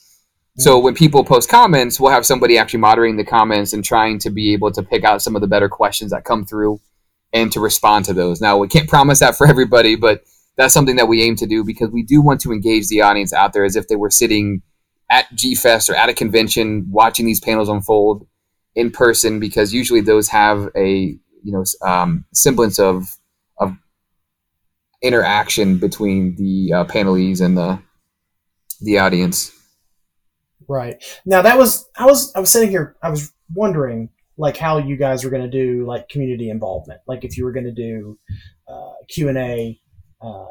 So 0.58 0.78
when 0.78 0.94
people 0.94 1.24
post 1.24 1.50
comments, 1.50 2.00
we'll 2.00 2.12
have 2.12 2.28
somebody 2.28 2.60
actually 2.60 2.82
moderating 2.82 3.18
the 3.18 3.24
comments 3.24 3.74
and 3.74 3.84
trying 3.84 4.20
to 4.20 4.30
be 4.30 4.54
able 4.54 4.72
to 4.72 4.84
pick 4.84 5.04
out 5.04 5.24
some 5.24 5.36
of 5.36 5.42
the 5.42 5.48
better 5.48 5.68
questions 5.68 6.12
that 6.12 6.26
come 6.26 6.46
through 6.46 6.80
and 7.34 7.52
to 7.52 7.60
respond 7.60 8.06
to 8.06 8.14
those. 8.14 8.40
Now 8.40 8.58
we 8.58 8.68
can't 8.68 8.88
promise 8.88 9.20
that 9.20 9.36
for 9.36 9.48
everybody, 9.48 9.96
but 9.96 10.24
that's 10.56 10.74
something 10.74 10.96
that 10.98 11.08
we 11.08 11.24
aim 11.24 11.36
to 11.38 11.48
do 11.48 11.64
because 11.64 11.90
we 11.90 12.04
do 12.04 12.22
want 12.22 12.40
to 12.42 12.52
engage 12.52 12.88
the 12.88 13.02
audience 13.02 13.34
out 13.34 13.54
there 13.54 13.66
as 13.66 13.76
if 13.76 13.88
they 13.88 13.96
were 13.96 14.12
sitting 14.12 14.62
at 15.10 15.34
G 15.34 15.56
Fest 15.56 15.90
or 15.90 15.96
at 15.96 16.10
a 16.10 16.14
convention 16.14 16.86
watching 16.90 17.26
these 17.26 17.40
panels 17.40 17.70
unfold 17.70 18.28
in 18.76 18.92
person 18.92 19.40
because 19.40 19.74
usually 19.74 20.02
those 20.02 20.30
have 20.30 20.70
a 20.76 21.18
you 21.44 21.52
know 21.52 21.64
um, 21.82 22.26
semblance 22.34 22.80
of 22.80 23.06
of 23.60 23.76
interaction 25.02 25.78
between 25.78 26.36
the 26.36 26.74
uh, 26.74 26.86
panelies 26.86 27.42
and 27.42 27.58
the 27.58 27.80
the 28.82 29.00
audience. 29.00 29.52
Right 30.68 31.04
now, 31.26 31.42
that 31.42 31.58
was 31.58 31.90
I 31.98 32.06
was 32.06 32.34
I 32.36 32.40
was 32.40 32.50
sitting 32.50 32.70
here. 32.70 32.96
I 33.02 33.10
was 33.10 33.34
wondering 33.54 34.10
like 34.38 34.58
how 34.58 34.78
you 34.78 34.96
guys 34.96 35.24
were 35.24 35.30
going 35.30 35.44
to 35.44 35.50
do 35.50 35.86
like 35.86 36.10
community 36.10 36.50
involvement, 36.50 37.02
like 37.08 37.24
if 37.24 37.38
you 37.38 37.46
were 37.46 37.52
going 37.52 37.66
to 37.66 37.72
do 37.72 38.18
uh, 38.68 38.94
Q 39.10 39.30
and 39.30 39.38
A, 39.38 39.80
uh, 40.22 40.46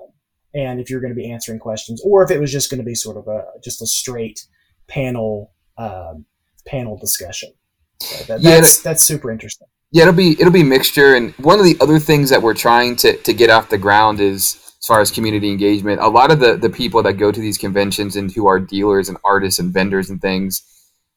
and 0.55 0.81
if 0.81 0.91
you're 0.91 1.01
going 1.01 1.15
to 1.15 1.21
be 1.21 1.31
answering 1.31 1.59
questions, 1.59 2.03
or 2.05 2.23
if 2.23 2.31
it 2.31 2.41
was 2.41 2.53
just 2.53 2.71
going 2.71 2.79
to 2.79 2.85
be 2.85 2.95
sort 2.95 3.17
of 3.17 3.27
a 3.29 3.45
just 3.63 3.83
a 3.83 3.87
straight 3.87 4.47
panel 4.89 5.53
um, 5.79 6.27
panel 6.67 6.97
discussion. 6.97 7.53
So 8.01 8.25
that, 8.25 8.41
yeah, 8.41 8.57
that's 8.57 8.83
that's 8.83 9.03
super 9.05 9.31
interesting. 9.31 9.69
Yeah, 9.91 10.03
it'll 10.03 10.15
be 10.15 10.33
it'll 10.33 10.53
be 10.53 10.63
mixture, 10.63 11.15
and 11.15 11.33
one 11.35 11.59
of 11.59 11.65
the 11.65 11.77
other 11.81 11.99
things 11.99 12.31
that 12.31 12.43
we're 12.43 12.55
trying 12.55 12.97
to 12.97 13.17
to 13.17 13.33
get 13.33 13.51
off 13.51 13.69
the 13.69 13.79
ground 13.79 14.21
is 14.21 14.57
as 14.81 14.87
far 14.87 15.01
as 15.01 15.11
community 15.11 15.51
engagement. 15.51 16.01
A 16.01 16.09
lot 16.09 16.31
of 16.31 16.41
the 16.41 16.57
the 16.57 16.71
people 16.71 17.03
that 17.03 17.15
go 17.15 17.31
to 17.31 17.41
these 17.41 17.59
conventions 17.59 18.17
and 18.17 18.31
who 18.33 18.47
are 18.47 18.59
dealers 18.59 19.09
and 19.09 19.19
artists 19.25 19.59
and 19.59 19.73
vendors 19.73 20.11
and 20.11 20.21
things, 20.21 20.63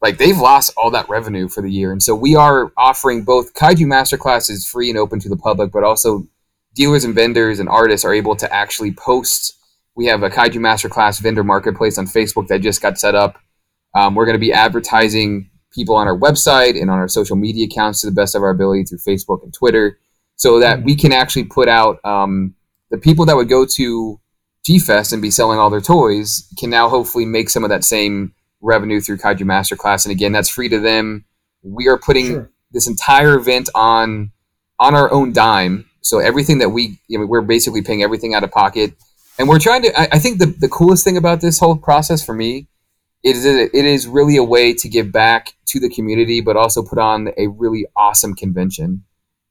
like 0.05 0.19
they've 0.19 0.37
lost 0.37 0.71
all 0.77 0.91
that 0.91 1.09
revenue 1.09 1.47
for 1.47 1.63
the 1.63 1.71
year, 1.71 1.91
and 1.91 2.03
so 2.03 2.13
we 2.13 2.35
are 2.35 2.71
offering 2.77 3.23
both 3.23 3.55
Kaiju 3.55 3.87
Masterclass 3.87 4.51
is 4.51 4.63
free 4.63 4.91
and 4.91 4.99
open 4.99 5.19
to 5.19 5.29
the 5.29 5.35
public, 5.35 5.71
but 5.71 5.83
also 5.83 6.27
dealers 6.75 7.03
and 7.03 7.15
vendors 7.15 7.59
and 7.59 7.67
artists 7.67 8.05
are 8.05 8.13
able 8.13 8.35
to 8.35 8.53
actually 8.53 8.93
post. 8.93 9.57
We 9.95 10.05
have 10.05 10.21
a 10.21 10.29
Kaiju 10.29 10.59
Masterclass 10.59 11.19
vendor 11.19 11.43
marketplace 11.43 11.97
on 11.97 12.05
Facebook 12.05 12.49
that 12.49 12.61
just 12.61 12.83
got 12.83 12.99
set 12.99 13.15
up. 13.15 13.39
Um, 13.95 14.13
we're 14.13 14.25
going 14.25 14.35
to 14.35 14.47
be 14.47 14.53
advertising 14.53 15.49
people 15.71 15.95
on 15.95 16.07
our 16.07 16.15
website 16.15 16.79
and 16.79 16.91
on 16.91 16.99
our 16.99 17.07
social 17.07 17.35
media 17.35 17.65
accounts 17.65 18.01
to 18.01 18.07
the 18.07 18.13
best 18.13 18.35
of 18.35 18.43
our 18.43 18.51
ability 18.51 18.83
through 18.83 18.99
Facebook 18.99 19.41
and 19.41 19.51
Twitter, 19.55 19.97
so 20.35 20.59
that 20.59 20.83
we 20.83 20.95
can 20.95 21.13
actually 21.13 21.45
put 21.45 21.67
out 21.67 21.97
um, 22.05 22.53
the 22.91 22.99
people 22.99 23.25
that 23.25 23.35
would 23.35 23.49
go 23.49 23.65
to 23.65 24.19
G 24.63 24.77
Fest 24.77 25.13
and 25.13 25.21
be 25.21 25.31
selling 25.31 25.57
all 25.57 25.71
their 25.71 25.81
toys 25.81 26.47
can 26.59 26.69
now 26.69 26.89
hopefully 26.89 27.25
make 27.25 27.49
some 27.49 27.63
of 27.63 27.71
that 27.71 27.83
same 27.83 28.35
revenue 28.65 28.99
through 28.99 29.17
Kaiju 29.17 29.41
Masterclass. 29.41 30.05
And 30.05 30.11
again, 30.11 30.31
that's 30.31 30.49
free 30.49 30.69
to 30.69 30.79
them. 30.79 31.25
We 31.63 31.87
are 31.87 31.97
putting 31.97 32.27
sure. 32.27 32.51
this 32.71 32.87
entire 32.87 33.35
event 33.35 33.69
on 33.75 34.31
on 34.79 34.95
our 34.95 35.11
own 35.11 35.31
dime. 35.31 35.85
So 36.01 36.19
everything 36.19 36.59
that 36.59 36.69
we, 36.69 36.99
you 37.07 37.17
know, 37.17 37.25
we're 37.25 37.41
basically 37.41 37.81
paying 37.81 38.03
everything 38.03 38.33
out 38.33 38.43
of 38.43 38.51
pocket. 38.51 38.93
And 39.39 39.47
we're 39.47 39.59
trying 39.59 39.81
to, 39.83 39.99
I, 39.99 40.07
I 40.13 40.19
think 40.19 40.39
the, 40.39 40.47
the 40.47 40.67
coolest 40.67 41.03
thing 41.03 41.17
about 41.17 41.41
this 41.41 41.59
whole 41.59 41.77
process 41.77 42.23
for 42.23 42.33
me 42.33 42.67
it 43.23 43.35
is, 43.35 43.45
it 43.45 43.73
is 43.73 44.07
really 44.07 44.37
a 44.37 44.43
way 44.43 44.73
to 44.75 44.87
give 44.87 45.11
back 45.11 45.55
to 45.67 45.79
the 45.79 45.89
community, 45.89 46.41
but 46.41 46.55
also 46.55 46.83
put 46.83 46.99
on 46.99 47.29
a 47.37 47.47
really 47.47 47.87
awesome 47.95 48.35
convention 48.35 49.03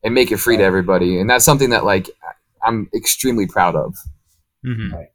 and 0.05 0.14
make 0.14 0.31
it 0.31 0.37
free 0.37 0.57
to 0.57 0.62
everybody. 0.62 1.18
And 1.18 1.29
that's 1.29 1.44
something 1.44 1.70
that 1.70 1.85
like 1.85 2.09
I'm 2.62 2.88
extremely 2.94 3.48
proud 3.48 3.74
of. 3.74 3.96
Mm-hmm. 4.64 4.94
Right. 4.94 5.09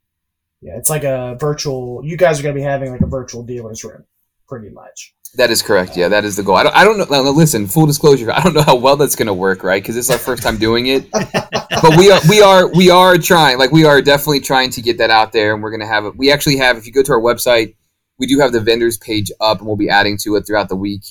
Yeah, 0.62 0.78
it's 0.78 0.90
like 0.90 1.04
a 1.04 1.38
virtual. 1.40 2.02
You 2.04 2.18
guys 2.18 2.40
are 2.40 2.44
going 2.44 2.56
to 2.56 2.60
be 2.60 2.64
having 2.64 2.92
like 2.92 3.02
a 3.02 3.08
virtual 3.08 3.44
dealer's 3.44 3.84
room, 3.84 4.04
pretty 4.48 4.70
much. 4.70 5.14
That 5.36 5.52
is 5.52 5.62
correct. 5.62 5.96
Yeah, 5.96 6.08
that 6.10 6.26
is 6.26 6.36
the 6.36 6.44
goal. 6.44 6.56
I 6.56 6.64
don't. 6.64 6.76
I 6.76 6.84
don't 6.84 6.98
know. 6.98 7.06
Now, 7.06 7.22
listen, 7.30 7.68
full 7.68 7.86
disclosure. 7.86 8.32
I 8.32 8.42
don't 8.42 8.54
know 8.54 8.64
how 8.64 8.76
well 8.76 8.98
that's 8.98 9.16
going 9.16 9.28
to 9.28 9.34
work, 9.34 9.64
right? 9.64 9.82
Because 9.82 9.96
it's 9.96 10.10
our 10.10 10.18
first 10.18 10.42
time 10.42 10.58
doing 10.58 10.88
it. 10.88 11.10
but 11.12 11.98
we 11.98 12.12
are. 12.12 12.20
We 12.28 12.42
are. 12.42 12.68
We 12.68 12.90
are 12.90 13.18
trying. 13.18 13.60
Like 13.60 13.72
we 13.72 13.86
are 13.86 14.02
definitely 14.02 14.40
trying 14.40 14.72
to 14.72 14.82
get 14.82 14.98
that 14.98 15.12
out 15.12 15.32
there, 15.32 15.54
and 15.54 15.62
we're 15.62 15.70
going 15.70 15.82
to 15.82 15.88
have 15.88 16.06
it. 16.06 16.16
We 16.18 16.32
actually 16.32 16.58
have. 16.58 16.78
If 16.78 16.88
you 16.88 16.92
go 16.92 17.04
to 17.04 17.12
our 17.14 17.22
website, 17.22 17.76
we 18.18 18.26
do 18.26 18.40
have 18.40 18.52
the 18.52 18.60
vendors 18.60 18.98
page 18.98 19.32
up, 19.40 19.60
and 19.60 19.68
we'll 19.68 19.78
be 19.78 19.90
adding 19.90 20.18
to 20.24 20.36
it 20.36 20.48
throughout 20.48 20.68
the 20.68 20.76
week. 20.76 21.04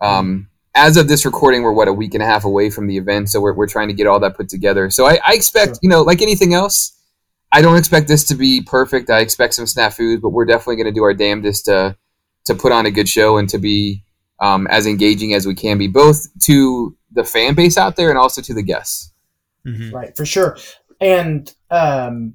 Um, 0.00 0.50
as 0.74 0.96
of 0.96 1.08
this 1.08 1.24
recording, 1.24 1.62
we're 1.62 1.72
what 1.72 1.88
a 1.88 1.92
week 1.92 2.14
and 2.14 2.22
a 2.22 2.26
half 2.26 2.44
away 2.44 2.68
from 2.68 2.86
the 2.86 2.96
event, 2.96 3.30
so 3.30 3.40
we're, 3.40 3.54
we're 3.54 3.68
trying 3.68 3.88
to 3.88 3.94
get 3.94 4.06
all 4.06 4.20
that 4.20 4.36
put 4.36 4.48
together. 4.48 4.90
So 4.90 5.06
I, 5.06 5.18
I 5.24 5.32
expect, 5.34 5.68
sure. 5.68 5.78
you 5.82 5.88
know, 5.88 6.02
like 6.02 6.20
anything 6.20 6.52
else, 6.52 6.93
I 7.54 7.62
don't 7.62 7.76
expect 7.76 8.08
this 8.08 8.24
to 8.24 8.34
be 8.34 8.62
perfect. 8.62 9.10
I 9.10 9.20
expect 9.20 9.54
some 9.54 9.64
snafus, 9.64 10.20
but 10.20 10.30
we're 10.30 10.44
definitely 10.44 10.74
going 10.74 10.92
to 10.92 10.92
do 10.92 11.04
our 11.04 11.14
damnedest 11.14 11.66
to 11.66 11.96
to 12.46 12.54
put 12.54 12.72
on 12.72 12.84
a 12.84 12.90
good 12.90 13.08
show 13.08 13.38
and 13.38 13.48
to 13.48 13.58
be 13.58 14.04
um, 14.40 14.66
as 14.66 14.88
engaging 14.88 15.34
as 15.34 15.46
we 15.46 15.54
can 15.54 15.78
be, 15.78 15.86
both 15.86 16.26
to 16.40 16.96
the 17.12 17.22
fan 17.22 17.54
base 17.54 17.78
out 17.78 17.94
there 17.94 18.10
and 18.10 18.18
also 18.18 18.42
to 18.42 18.52
the 18.52 18.62
guests. 18.62 19.12
Mm-hmm. 19.64 19.94
Right, 19.94 20.16
for 20.16 20.26
sure. 20.26 20.58
And 21.00 21.54
um, 21.70 22.34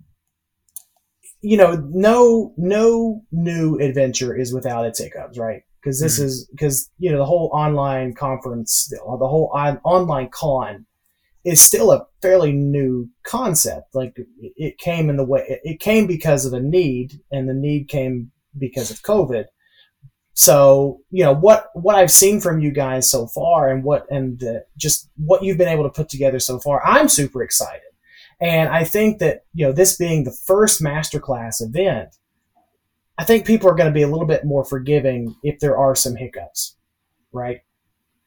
you 1.42 1.58
know, 1.58 1.76
no 1.90 2.54
no 2.56 3.22
new 3.30 3.78
adventure 3.78 4.34
is 4.34 4.54
without 4.54 4.86
its 4.86 5.00
hiccups, 5.00 5.38
right? 5.38 5.64
Because 5.82 6.00
this 6.00 6.16
mm-hmm. 6.16 6.28
is 6.28 6.48
because 6.50 6.90
you 6.98 7.12
know 7.12 7.18
the 7.18 7.26
whole 7.26 7.50
online 7.54 8.14
conference, 8.14 8.88
the 8.88 9.00
whole 9.04 9.52
on, 9.54 9.82
online 9.84 10.30
con 10.30 10.86
is 11.44 11.62
still 11.62 11.92
a 11.92 12.06
fairly 12.22 12.52
new 12.52 13.10
concept. 13.24 13.96
Like 13.96 14.16
it 14.40 14.78
came 14.78 15.10
in 15.10 15.18
the 15.18 15.26
way 15.26 15.60
it 15.64 15.80
came 15.80 16.08
because 16.08 16.46
of 16.46 16.54
a 16.54 16.60
need, 16.60 17.20
and 17.32 17.48
the 17.48 17.54
need 17.54 17.88
came 17.88 18.32
because 18.58 18.92
of 18.92 19.02
COVID. 19.02 19.46
So 20.34 21.02
you 21.12 21.24
know 21.24 21.34
what 21.34 21.70
what 21.74 21.96
I've 21.96 22.12
seen 22.12 22.40
from 22.40 22.60
you 22.60 22.72
guys 22.72 23.10
so 23.10 23.28
far, 23.28 23.70
and 23.70 23.84
what 23.84 24.06
and 24.10 24.40
the, 24.40 24.66
just 24.78 25.10
what 25.18 25.44
you've 25.44 25.58
been 25.58 25.68
able 25.68 25.84
to 25.84 25.90
put 25.90 26.10
together 26.10 26.40
so 26.40 26.60
far, 26.60 26.86
I'm 26.86 27.10
super 27.10 27.44
excited. 27.44 27.82
And 28.42 28.70
I 28.70 28.84
think 28.84 29.20
that, 29.20 29.44
you 29.54 29.66
know, 29.66 29.74
this 29.74 29.98
being 29.98 30.24
the 30.24 30.32
first 30.32 30.82
masterclass 30.82 31.62
event, 31.62 32.16
I 33.18 33.26
think 33.26 33.46
people 33.46 33.70
are 33.70 33.76
going 33.76 33.90
to 33.90 33.94
be 33.94 34.02
a 34.02 34.08
little 34.08 34.26
bit 34.26 34.46
more 34.46 34.64
forgiving 34.64 35.36
if 35.44 35.60
there 35.60 35.78
are 35.78 35.94
some 35.94 36.16
hiccups, 36.16 36.78
right? 37.34 37.62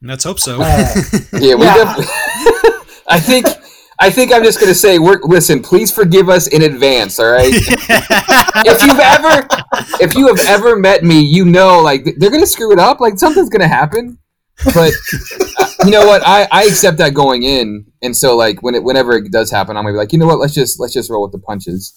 Let's 0.03 0.25
hope 0.25 0.39
so. 0.39 0.61
Uh, 0.61 0.95
yeah, 1.33 1.55
we 1.55 1.65
yeah. 1.65 1.95
I 3.13 3.21
think 3.21 3.47
I 4.01 4.11
think 4.11 4.33
I'm 4.33 4.43
just 4.43 4.59
going 4.59 4.71
to 4.71 4.75
say, 4.75 4.99
work. 4.99 5.25
Listen, 5.25 5.63
please 5.63 5.93
forgive 5.93 6.29
us 6.29 6.49
in 6.49 6.63
advance. 6.63 7.21
All 7.21 7.31
right. 7.31 7.53
if 7.55 8.83
you've 8.85 8.99
ever, 8.99 9.47
if 10.03 10.15
you 10.15 10.27
have 10.29 10.41
ever 10.49 10.77
met 10.77 11.05
me, 11.05 11.21
you 11.21 11.45
know, 11.45 11.81
like 11.81 12.05
they're 12.17 12.31
going 12.31 12.41
to 12.43 12.47
screw 12.47 12.73
it 12.73 12.79
up. 12.81 13.01
Like 13.01 13.19
something's 13.19 13.49
going 13.49 13.61
to 13.61 13.69
happen. 13.69 14.19
but 14.75 14.93
uh, 15.59 15.67
you 15.85 15.91
know 15.91 16.05
what? 16.07 16.23
I, 16.27 16.47
I 16.51 16.65
accept 16.65 16.99
that 16.99 17.15
going 17.15 17.43
in, 17.43 17.87
and 18.03 18.17
so 18.17 18.37
like 18.37 18.63
when 18.63 18.75
it 18.75 18.85
whenever 18.85 19.13
it 19.15 19.33
does 19.33 19.51
happen, 19.51 19.77
I'm 19.77 19.85
gonna 19.85 19.95
be 19.95 19.99
like, 19.99 20.13
you 20.13 20.19
know 20.19 20.27
what? 20.27 20.39
Let's 20.39 20.55
just 20.55 20.79
let's 20.79 20.93
just 20.93 21.09
roll 21.11 21.23
with 21.23 21.33
the 21.33 21.39
punches. 21.39 21.93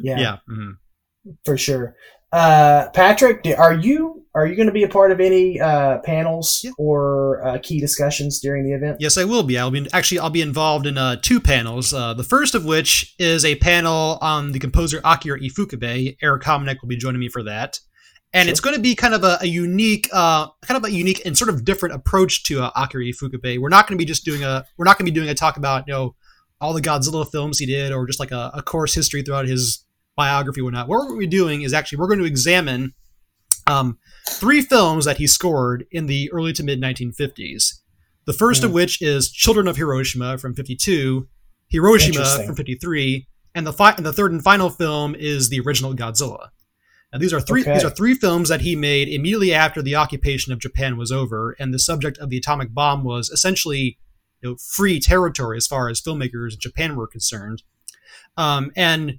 Yeah, 0.00 0.18
Yeah. 0.18 0.36
mhm. 0.48 0.76
for 1.44 1.56
sure. 1.56 1.96
Uh, 2.30 2.88
Patrick, 2.90 3.46
are 3.56 3.72
you 3.72 4.17
are 4.38 4.46
you 4.46 4.54
going 4.56 4.66
to 4.68 4.72
be 4.72 4.82
a 4.84 4.88
part 4.88 5.10
of 5.12 5.20
any 5.20 5.60
uh, 5.60 5.98
panels 5.98 6.62
Yeah. 6.64 6.70
or 6.78 7.44
uh, 7.46 7.58
key 7.62 7.80
discussions 7.80 8.40
during 8.40 8.64
the 8.64 8.72
event? 8.72 8.98
Yes, 9.00 9.18
I 9.18 9.24
will 9.24 9.42
be. 9.42 9.58
I'll 9.58 9.70
be 9.70 9.86
actually 9.92 10.18
I'll 10.20 10.30
be 10.30 10.42
involved 10.42 10.86
in 10.86 10.96
uh, 10.96 11.16
two 11.20 11.40
panels. 11.40 11.92
Uh, 11.92 12.14
the 12.14 12.24
first 12.24 12.54
of 12.54 12.64
which 12.64 13.14
is 13.18 13.44
a 13.44 13.56
panel 13.56 14.18
on 14.20 14.52
the 14.52 14.58
composer 14.58 15.00
Akira 15.04 15.40
Ifukube. 15.40 16.16
Eric 16.22 16.42
Homenick 16.44 16.80
will 16.80 16.88
be 16.88 16.96
joining 16.96 17.20
me 17.20 17.28
for 17.28 17.42
that, 17.42 17.78
and 18.32 18.46
Sure. 18.46 18.50
it's 18.50 18.60
going 18.60 18.76
to 18.76 18.82
be 18.82 18.94
kind 18.94 19.14
of 19.14 19.24
a, 19.24 19.38
a 19.40 19.46
unique, 19.46 20.08
uh, 20.12 20.46
kind 20.62 20.76
of 20.76 20.84
a 20.84 20.92
unique 20.92 21.22
and 21.26 21.36
sort 21.36 21.48
of 21.50 21.64
different 21.64 21.94
approach 21.94 22.44
to 22.44 22.62
uh, 22.62 22.70
Akira 22.76 23.04
Ifukube. 23.04 23.58
We're 23.58 23.68
not 23.68 23.86
going 23.86 23.98
to 23.98 24.02
be 24.02 24.06
just 24.06 24.24
doing 24.24 24.44
a 24.44 24.64
we're 24.76 24.84
not 24.84 24.98
going 24.98 25.06
to 25.06 25.12
be 25.12 25.14
doing 25.18 25.28
a 25.30 25.34
talk 25.34 25.56
about 25.56 25.84
you 25.86 25.92
know 25.92 26.14
all 26.60 26.72
the 26.72 26.82
Godzilla 26.82 27.28
films 27.30 27.58
he 27.58 27.66
did 27.66 27.92
or 27.92 28.06
just 28.06 28.18
like 28.20 28.32
a, 28.32 28.50
a 28.54 28.62
course 28.62 28.94
history 28.94 29.22
throughout 29.22 29.46
his 29.46 29.84
biography 30.16 30.60
or 30.60 30.64
whatnot. 30.64 30.88
What 30.88 31.08
we're 31.16 31.26
doing 31.26 31.62
is 31.62 31.72
actually 31.72 31.98
we're 31.98 32.08
going 32.08 32.18
to 32.18 32.24
examine 32.24 32.94
um, 33.66 33.98
three 34.30 34.62
films 34.62 35.04
that 35.04 35.18
he 35.18 35.26
scored 35.26 35.86
in 35.90 36.06
the 36.06 36.30
early 36.32 36.52
to 36.54 36.62
mid 36.62 36.80
1950s. 36.80 37.74
The 38.26 38.32
first 38.32 38.62
of 38.64 38.70
Mm. 38.70 38.74
which 38.74 39.00
is 39.02 39.30
Children 39.30 39.68
of 39.68 39.76
Hiroshima 39.76 40.38
from 40.38 40.54
52, 40.54 41.26
Hiroshima 41.68 42.44
from 42.46 42.54
53, 42.54 43.26
and 43.54 43.66
the 43.66 43.72
fi- 43.72 43.92
and 43.92 44.04
the 44.06 44.12
third 44.12 44.32
and 44.32 44.42
final 44.42 44.70
film 44.70 45.14
is 45.14 45.48
the 45.48 45.60
original 45.60 45.94
Godzilla. 45.94 46.48
Now 47.12 47.18
these 47.18 47.32
are 47.32 47.40
three 47.40 47.62
Okay. 47.62 47.72
these 47.74 47.84
are 47.84 47.90
three 47.90 48.14
films 48.14 48.50
that 48.50 48.60
he 48.60 48.76
made 48.76 49.08
immediately 49.08 49.54
after 49.54 49.80
the 49.80 49.96
occupation 49.96 50.52
of 50.52 50.58
Japan 50.60 50.96
was 50.98 51.10
over 51.10 51.56
and 51.58 51.72
the 51.72 51.78
subject 51.78 52.18
of 52.18 52.28
the 52.28 52.36
atomic 52.36 52.74
bomb 52.74 53.02
was 53.02 53.30
essentially 53.30 53.98
you 54.42 54.50
know, 54.50 54.56
free 54.56 55.00
territory 55.00 55.56
as 55.56 55.66
far 55.66 55.88
as 55.88 56.00
filmmakers 56.00 56.52
in 56.52 56.60
Japan 56.60 56.94
were 56.96 57.06
concerned. 57.08 57.62
Um, 58.36 58.70
and 58.76 59.18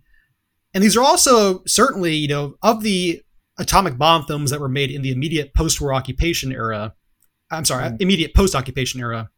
and 0.73 0.83
these 0.83 0.95
are 0.95 1.03
also 1.03 1.63
certainly, 1.65 2.13
you 2.15 2.27
know, 2.27 2.55
of 2.61 2.83
the 2.83 3.21
atomic 3.59 3.97
bomb 3.97 4.25
films 4.25 4.49
that 4.51 4.59
were 4.59 4.69
made 4.69 4.89
in 4.89 5.01
the 5.01 5.11
immediate 5.11 5.53
post-war 5.53 5.93
occupation 5.93 6.51
era. 6.51 6.93
I'm 7.51 7.65
sorry, 7.65 7.89
Mm. 7.89 7.97
immediate 8.01 8.33
post-occupation 8.33 8.99
era. 8.99 9.29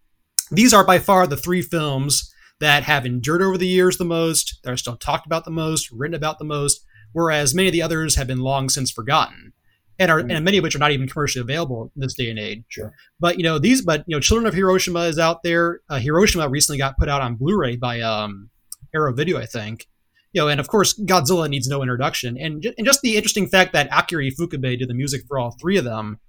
These 0.51 0.73
are 0.73 0.85
by 0.85 0.99
far 0.99 1.27
the 1.27 1.37
three 1.37 1.61
films 1.61 2.31
that 2.59 2.83
have 2.83 3.05
endured 3.05 3.41
over 3.41 3.57
the 3.57 3.67
years 3.67 3.97
the 3.97 4.05
most, 4.05 4.59
that 4.63 4.71
are 4.71 4.77
still 4.77 4.95
talked 4.97 5.25
about 5.25 5.45
the 5.45 5.51
most, 5.51 5.89
written 5.91 6.13
about 6.13 6.37
the 6.39 6.45
most, 6.45 6.85
whereas 7.13 7.55
many 7.55 7.69
of 7.69 7.73
the 7.73 7.81
others 7.81 8.15
have 8.15 8.27
been 8.27 8.39
long 8.39 8.69
since 8.69 8.91
forgotten, 8.91 9.53
and 9.97 10.11
are 10.11 10.21
Mm. 10.21 10.35
and 10.35 10.45
many 10.45 10.57
of 10.57 10.63
which 10.63 10.75
are 10.75 10.79
not 10.79 10.91
even 10.91 11.07
commercially 11.07 11.41
available 11.41 11.91
in 11.95 12.01
this 12.01 12.13
day 12.13 12.29
and 12.29 12.37
age. 12.37 12.63
Sure. 12.67 12.93
But 13.19 13.37
you 13.37 13.43
know 13.43 13.57
these, 13.59 13.81
but 13.81 14.03
you 14.07 14.15
know, 14.15 14.19
Children 14.19 14.45
of 14.47 14.53
Hiroshima 14.53 15.01
is 15.01 15.17
out 15.17 15.41
there. 15.43 15.79
Uh, 15.89 15.99
Hiroshima 15.99 16.47
recently 16.49 16.77
got 16.77 16.97
put 16.97 17.09
out 17.09 17.21
on 17.21 17.35
Blu-ray 17.35 17.77
by 17.77 18.01
um, 18.01 18.49
Arrow 18.93 19.13
Video, 19.13 19.37
I 19.39 19.45
think. 19.45 19.87
You 20.33 20.41
know, 20.41 20.47
and 20.47 20.59
of 20.59 20.67
course, 20.67 20.97
Godzilla 20.97 21.49
needs 21.49 21.67
no 21.67 21.81
introduction. 21.81 22.37
And, 22.37 22.65
and 22.77 22.87
just 22.87 23.01
the 23.01 23.17
interesting 23.17 23.47
fact 23.47 23.73
that 23.73 23.89
Akira 23.91 24.23
Ifukube 24.23 24.79
did 24.79 24.87
the 24.87 24.93
music 24.93 25.23
for 25.27 25.37
all 25.37 25.55
three 25.59 25.77
of 25.77 25.83
them 25.83 26.19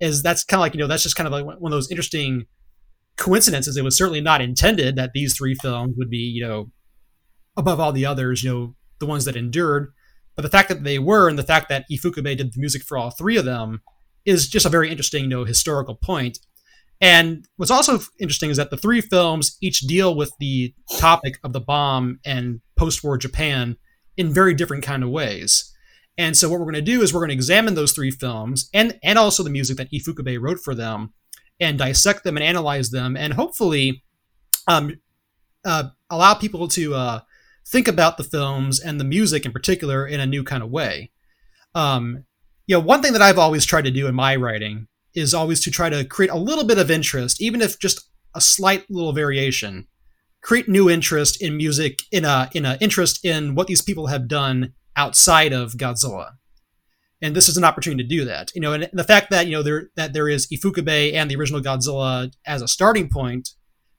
is 0.00 0.22
that's 0.22 0.44
kind 0.44 0.58
of 0.58 0.62
like 0.62 0.74
you 0.74 0.80
know 0.80 0.86
that's 0.86 1.02
just 1.02 1.16
kind 1.16 1.26
of 1.26 1.32
like 1.32 1.44
one 1.44 1.72
of 1.72 1.76
those 1.76 1.90
interesting 1.90 2.46
coincidences. 3.16 3.76
It 3.76 3.84
was 3.84 3.96
certainly 3.96 4.20
not 4.20 4.40
intended 4.40 4.96
that 4.96 5.12
these 5.12 5.36
three 5.36 5.54
films 5.54 5.94
would 5.96 6.10
be 6.10 6.18
you 6.18 6.46
know 6.46 6.70
above 7.56 7.80
all 7.80 7.92
the 7.92 8.06
others. 8.06 8.42
You 8.42 8.50
know, 8.50 8.74
the 8.98 9.06
ones 9.06 9.24
that 9.24 9.36
endured. 9.36 9.92
But 10.36 10.42
the 10.42 10.50
fact 10.50 10.68
that 10.68 10.84
they 10.84 11.00
were, 11.00 11.28
and 11.28 11.36
the 11.36 11.42
fact 11.42 11.68
that 11.68 11.84
Ifukube 11.90 12.36
did 12.36 12.52
the 12.52 12.60
music 12.60 12.82
for 12.84 12.96
all 12.96 13.10
three 13.10 13.36
of 13.36 13.44
them, 13.44 13.80
is 14.24 14.48
just 14.48 14.66
a 14.66 14.68
very 14.68 14.90
interesting, 14.90 15.24
you 15.24 15.30
know, 15.30 15.44
historical 15.44 15.96
point. 15.96 16.38
And 17.00 17.46
what's 17.56 17.70
also 17.70 18.00
interesting 18.18 18.50
is 18.50 18.56
that 18.56 18.70
the 18.70 18.76
three 18.76 19.00
films 19.00 19.56
each 19.60 19.80
deal 19.80 20.14
with 20.14 20.32
the 20.40 20.74
topic 20.98 21.38
of 21.44 21.52
the 21.52 21.60
bomb 21.60 22.18
and 22.24 22.60
post-war 22.76 23.16
Japan 23.18 23.76
in 24.16 24.34
very 24.34 24.52
different 24.54 24.82
kind 24.82 25.04
of 25.04 25.10
ways. 25.10 25.72
And 26.16 26.36
so 26.36 26.48
what 26.48 26.58
we're 26.58 26.66
going 26.66 26.74
to 26.74 26.82
do 26.82 27.00
is 27.02 27.14
we're 27.14 27.20
going 27.20 27.28
to 27.28 27.34
examine 27.34 27.74
those 27.74 27.92
three 27.92 28.10
films 28.10 28.68
and 28.74 28.98
and 29.04 29.18
also 29.18 29.44
the 29.44 29.50
music 29.50 29.76
that 29.76 29.92
Ifukube 29.92 30.40
wrote 30.40 30.58
for 30.58 30.74
them, 30.74 31.12
and 31.60 31.78
dissect 31.78 32.24
them 32.24 32.36
and 32.36 32.44
analyze 32.44 32.90
them, 32.90 33.16
and 33.16 33.32
hopefully, 33.34 34.02
um, 34.66 34.98
uh, 35.64 35.90
allow 36.10 36.34
people 36.34 36.68
to 36.68 36.94
uh, 36.94 37.20
think 37.66 37.88
about 37.88 38.16
the 38.16 38.24
films 38.24 38.80
and 38.80 39.00
the 39.00 39.04
music 39.04 39.44
in 39.44 39.52
particular 39.52 40.06
in 40.06 40.20
a 40.20 40.26
new 40.26 40.42
kind 40.44 40.62
of 40.62 40.70
way. 40.70 41.10
Um, 41.74 42.24
you 42.66 42.76
know, 42.76 42.80
one 42.80 43.02
thing 43.02 43.12
that 43.12 43.22
I've 43.22 43.38
always 43.38 43.64
tried 43.64 43.84
to 43.84 43.90
do 43.90 44.06
in 44.06 44.14
my 44.14 44.36
writing 44.36 44.88
is 45.14 45.34
always 45.34 45.60
to 45.62 45.70
try 45.70 45.88
to 45.88 46.04
create 46.04 46.30
a 46.30 46.36
little 46.36 46.64
bit 46.64 46.78
of 46.78 46.90
interest, 46.90 47.40
even 47.40 47.60
if 47.60 47.78
just 47.78 48.08
a 48.34 48.40
slight 48.40 48.84
little 48.90 49.12
variation. 49.12 49.86
Create 50.42 50.68
new 50.68 50.88
interest 50.88 51.42
in 51.42 51.56
music, 51.56 51.98
in 52.12 52.24
a 52.24 52.48
in 52.54 52.64
a 52.64 52.78
interest 52.80 53.24
in 53.24 53.54
what 53.54 53.66
these 53.66 53.82
people 53.82 54.06
have 54.06 54.28
done 54.28 54.72
outside 54.96 55.52
of 55.52 55.72
Godzilla. 55.72 56.32
And 57.20 57.34
this 57.34 57.48
is 57.48 57.56
an 57.56 57.64
opportunity 57.64 58.04
to 58.04 58.08
do 58.08 58.24
that. 58.24 58.52
You 58.54 58.60
know, 58.60 58.72
and 58.72 58.88
the 58.92 59.04
fact 59.04 59.30
that 59.30 59.46
you 59.46 59.52
know 59.52 59.62
there 59.62 59.90
that 59.96 60.12
there 60.12 60.28
is 60.28 60.46
Ifukube 60.46 61.12
and 61.12 61.30
the 61.30 61.36
original 61.36 61.60
Godzilla 61.60 62.32
as 62.46 62.62
a 62.62 62.68
starting 62.68 63.08
point 63.08 63.50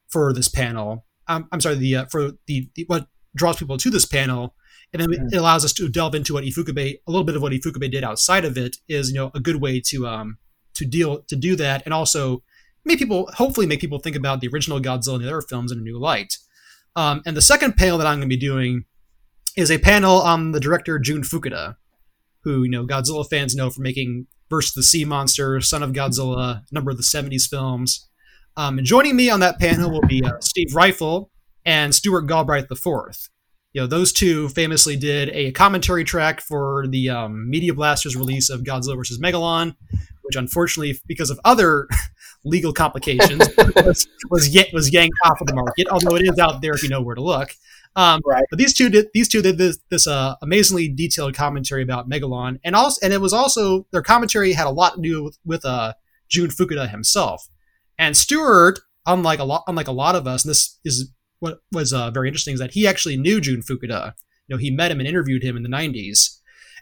for 0.08 0.32
this 0.32 0.48
panel. 0.48 1.04
Um, 1.28 1.48
I'm 1.52 1.60
sorry, 1.60 1.76
the 1.76 1.96
uh, 1.96 2.06
for 2.06 2.32
the, 2.46 2.70
the 2.74 2.84
what 2.86 3.06
draws 3.36 3.56
people 3.56 3.76
to 3.76 3.90
this 3.90 4.06
panel, 4.06 4.54
and 4.92 5.02
then 5.02 5.12
it 5.12 5.36
allows 5.36 5.64
us 5.64 5.72
to 5.74 5.88
delve 5.88 6.14
into 6.14 6.34
what 6.34 6.44
Ifukube, 6.44 6.98
a 7.06 7.10
little 7.10 7.24
bit 7.24 7.36
of 7.36 7.42
what 7.42 7.52
Ifukube 7.52 7.90
did 7.90 8.02
outside 8.02 8.44
of 8.44 8.56
it, 8.56 8.78
is 8.88 9.10
you 9.10 9.16
know 9.16 9.30
a 9.34 9.40
good 9.40 9.56
way 9.56 9.80
to 9.80 10.06
um 10.06 10.38
to 10.80 10.86
deal 10.86 11.22
to 11.28 11.36
do 11.36 11.54
that, 11.56 11.82
and 11.84 11.94
also 11.94 12.42
make 12.84 12.98
people 12.98 13.30
hopefully 13.34 13.66
make 13.66 13.80
people 13.80 13.98
think 13.98 14.16
about 14.16 14.40
the 14.40 14.48
original 14.48 14.80
Godzilla 14.80 15.16
and 15.16 15.24
the 15.24 15.28
other 15.28 15.42
films 15.42 15.70
in 15.70 15.78
a 15.78 15.82
new 15.82 15.98
light. 15.98 16.38
Um, 16.96 17.22
and 17.24 17.36
the 17.36 17.42
second 17.42 17.76
panel 17.76 17.98
that 17.98 18.06
I'm 18.06 18.18
going 18.18 18.28
to 18.28 18.36
be 18.36 18.36
doing 18.36 18.84
is 19.56 19.70
a 19.70 19.78
panel 19.78 20.20
on 20.20 20.52
the 20.52 20.60
director 20.60 20.98
Jun 20.98 21.22
Fukuda, 21.22 21.76
who 22.44 22.64
you 22.64 22.70
know 22.70 22.86
Godzilla 22.86 23.28
fans 23.28 23.54
know 23.54 23.70
for 23.70 23.82
making 23.82 24.26
Versus 24.48 24.74
the 24.74 24.82
Sea 24.82 25.04
Monster, 25.04 25.60
Son 25.60 25.80
of 25.80 25.92
Godzilla, 25.92 26.62
number 26.72 26.90
of 26.90 26.96
the 26.96 27.04
'70s 27.04 27.48
films. 27.48 28.08
Um, 28.56 28.78
and 28.78 28.86
joining 28.86 29.14
me 29.14 29.30
on 29.30 29.38
that 29.40 29.60
panel 29.60 29.92
will 29.92 30.06
be 30.08 30.24
uh, 30.24 30.40
Steve 30.40 30.70
Ryfle 30.74 31.28
and 31.64 31.94
Stuart 31.94 32.22
Galbraith 32.22 32.66
IV. 32.68 33.29
You 33.72 33.82
know, 33.82 33.86
those 33.86 34.12
two 34.12 34.48
famously 34.48 34.96
did 34.96 35.30
a 35.30 35.52
commentary 35.52 36.02
track 36.02 36.40
for 36.40 36.86
the 36.88 37.10
um, 37.10 37.48
Media 37.48 37.72
Blasters 37.72 38.16
release 38.16 38.50
of 38.50 38.62
Godzilla 38.62 38.96
vs. 38.96 39.20
Megalon, 39.20 39.76
which 40.22 40.34
unfortunately, 40.34 41.00
because 41.06 41.30
of 41.30 41.38
other 41.44 41.86
legal 42.44 42.72
complications, 42.72 43.48
was 43.76 44.08
was, 44.30 44.48
yet, 44.48 44.68
was 44.72 44.92
yanked 44.92 45.16
off 45.24 45.40
of 45.40 45.46
the 45.46 45.54
market. 45.54 45.86
Although 45.88 46.16
it 46.16 46.22
is 46.22 46.38
out 46.38 46.62
there 46.62 46.72
if 46.72 46.82
you 46.82 46.88
know 46.88 47.00
where 47.00 47.14
to 47.14 47.22
look. 47.22 47.50
Um, 47.96 48.20
Right. 48.24 48.44
But 48.50 48.58
these 48.58 48.72
two 48.72 48.88
did 48.88 49.08
these 49.14 49.28
two 49.28 49.42
did 49.42 49.58
this, 49.58 49.78
this 49.90 50.06
uh, 50.06 50.34
amazingly 50.42 50.88
detailed 50.88 51.34
commentary 51.34 51.82
about 51.82 52.08
Megalon, 52.08 52.58
and 52.64 52.74
also 52.74 52.98
and 53.04 53.12
it 53.12 53.20
was 53.20 53.32
also 53.32 53.86
their 53.92 54.02
commentary 54.02 54.52
had 54.52 54.66
a 54.66 54.70
lot 54.70 54.94
to 54.94 55.00
do 55.00 55.24
with, 55.24 55.38
with 55.44 55.64
uh, 55.64 55.94
Jun 56.28 56.48
Fukuda 56.48 56.88
himself. 56.88 57.48
And 57.98 58.16
Stuart, 58.16 58.80
unlike 59.06 59.40
a 59.40 59.44
lot, 59.44 59.64
unlike 59.66 59.88
a 59.88 59.92
lot 59.92 60.14
of 60.14 60.26
us, 60.26 60.44
and 60.44 60.50
this 60.50 60.78
is 60.84 61.12
what 61.40 61.60
was 61.72 61.92
uh, 61.92 62.10
very 62.10 62.28
interesting, 62.28 62.54
is 62.54 62.60
that 62.60 62.72
he 62.72 62.86
actually 62.86 63.16
knew 63.16 63.40
Jun 63.40 63.62
Fukuda. 63.62 64.14
You 64.46 64.56
know, 64.56 64.58
he 64.58 64.70
met 64.70 64.90
him 64.90 65.00
and 65.00 65.08
interviewed 65.08 65.42
him 65.42 65.56
in 65.56 65.62
the 65.62 65.68
'90s. 65.68 66.38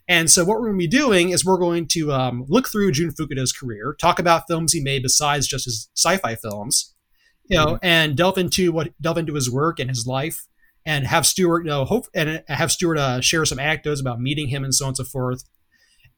And 0.09 0.31
so, 0.31 0.45
what 0.45 0.59
we're 0.59 0.69
going 0.69 0.79
to 0.79 0.85
be 0.85 0.87
doing 0.87 1.31
is 1.31 1.45
we're 1.45 1.59
going 1.59 1.87
to 1.89 2.13
um, 2.13 2.45
look 2.49 2.69
through 2.69 2.93
Jun 2.93 3.11
Fukuda's 3.11 3.53
career, 3.53 3.97
talk 4.01 4.19
about 4.19 4.45
films 4.49 4.73
he 4.73 4.81
made 4.81 5.03
besides 5.03 5.47
just 5.47 5.65
his 5.65 5.91
sci-fi 5.95 6.35
films, 6.35 6.95
you 7.49 7.59
know, 7.59 7.79
and 7.83 8.17
delve 8.17 8.39
into 8.39 8.73
what 8.73 8.93
delve 9.01 9.19
into 9.19 9.35
his 9.35 9.51
work 9.51 9.79
and 9.79 9.91
his 9.91 10.07
life, 10.07 10.47
and 10.87 11.07
have 11.07 11.27
Stuart, 11.27 11.65
you 11.65 11.71
know, 11.71 11.85
hope 11.85 12.07
and 12.15 12.43
have 12.49 12.73
Stuart 12.73 12.99
uh, 12.99 13.21
share 13.21 13.45
some 13.45 13.59
anecdotes 13.59 14.01
about 14.01 14.21
meeting 14.21 14.49
him 14.49 14.65
and 14.65 14.75
so 14.75 14.87
on 14.87 14.91
and 14.91 14.97
so 14.97 15.05
forth 15.05 15.45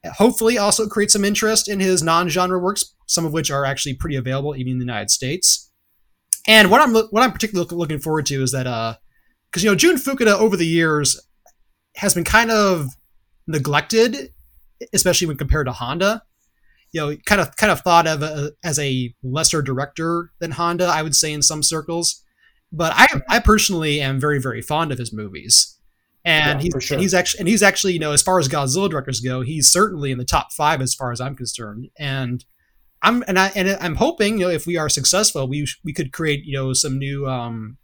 hopefully 0.09 0.57
also 0.57 0.87
create 0.87 1.11
some 1.11 1.25
interest 1.25 1.69
in 1.69 1.79
his 1.79 2.01
non-genre 2.01 2.59
works, 2.59 2.95
some 3.07 3.25
of 3.25 3.33
which 3.33 3.51
are 3.51 3.65
actually 3.65 3.93
pretty 3.93 4.15
available 4.15 4.55
even 4.55 4.73
in 4.73 4.79
the 4.79 4.85
United 4.85 5.11
States. 5.11 5.70
And 6.47 6.71
what 6.71 6.81
I'm 6.81 6.93
what 6.93 7.23
I'm 7.23 7.31
particularly 7.31 7.67
look- 7.69 7.77
looking 7.77 7.99
forward 7.99 8.25
to 8.27 8.41
is 8.41 8.51
that 8.51 8.67
uh, 8.67 8.95
because 9.49 9.63
you 9.63 9.69
know 9.69 9.75
Jun 9.75 9.95
Fukuda 9.95 10.33
over 10.39 10.57
the 10.57 10.65
years 10.65 11.19
has 11.97 12.13
been 12.13 12.23
kind 12.23 12.49
of 12.51 12.87
neglected, 13.47 14.33
especially 14.93 15.27
when 15.27 15.37
compared 15.37 15.67
to 15.67 15.73
Honda. 15.73 16.23
You 16.93 17.01
know, 17.01 17.17
kind 17.25 17.39
of 17.39 17.55
kind 17.55 17.71
of 17.71 17.81
thought 17.81 18.05
of 18.05 18.21
a, 18.21 18.51
as 18.65 18.77
a 18.77 19.13
lesser 19.23 19.61
director 19.61 20.31
than 20.39 20.51
Honda, 20.51 20.85
I 20.85 21.01
would 21.01 21.15
say 21.15 21.31
in 21.31 21.41
some 21.41 21.63
circles. 21.63 22.21
But 22.71 22.91
I 22.95 23.07
I 23.29 23.39
personally 23.39 24.01
am 24.01 24.19
very 24.19 24.41
very 24.41 24.61
fond 24.61 24.91
of 24.91 24.97
his 24.97 25.13
movies 25.13 25.77
and 26.25 26.59
Yeah, 26.61 26.69
he's 26.73 26.83
sure. 26.83 26.95
and 26.95 27.01
he's 27.01 27.13
actually 27.13 27.39
and 27.39 27.47
he's 27.47 27.63
actually 27.63 27.93
you 27.93 27.99
know 27.99 28.11
as 28.11 28.21
far 28.21 28.39
as 28.39 28.47
Godzilla 28.49 28.89
directors 28.89 29.19
go, 29.21 29.41
he's 29.41 29.69
certainly 29.69 30.11
in 30.11 30.17
the 30.17 30.25
top 30.25 30.51
five 30.51 30.81
as 30.81 30.93
far 30.93 31.11
as 31.11 31.21
I'm 31.21 31.35
concerned. 31.35 31.89
And 31.97 32.43
I'm 33.03 33.23
and 33.27 33.39
I 33.39 33.47
and 33.55 33.69
I'm 33.81 33.95
hoping 33.95 34.37
you 34.37 34.45
know 34.45 34.51
if 34.51 34.67
we 34.67 34.77
are 34.77 34.89
successful, 34.89 35.47
we 35.47 35.67
we 35.83 35.93
could 35.93 36.11
create 36.11 36.45
you 36.45 36.53
know 36.57 36.73
some 36.73 36.99
new 36.99 37.27
um, 37.27 37.77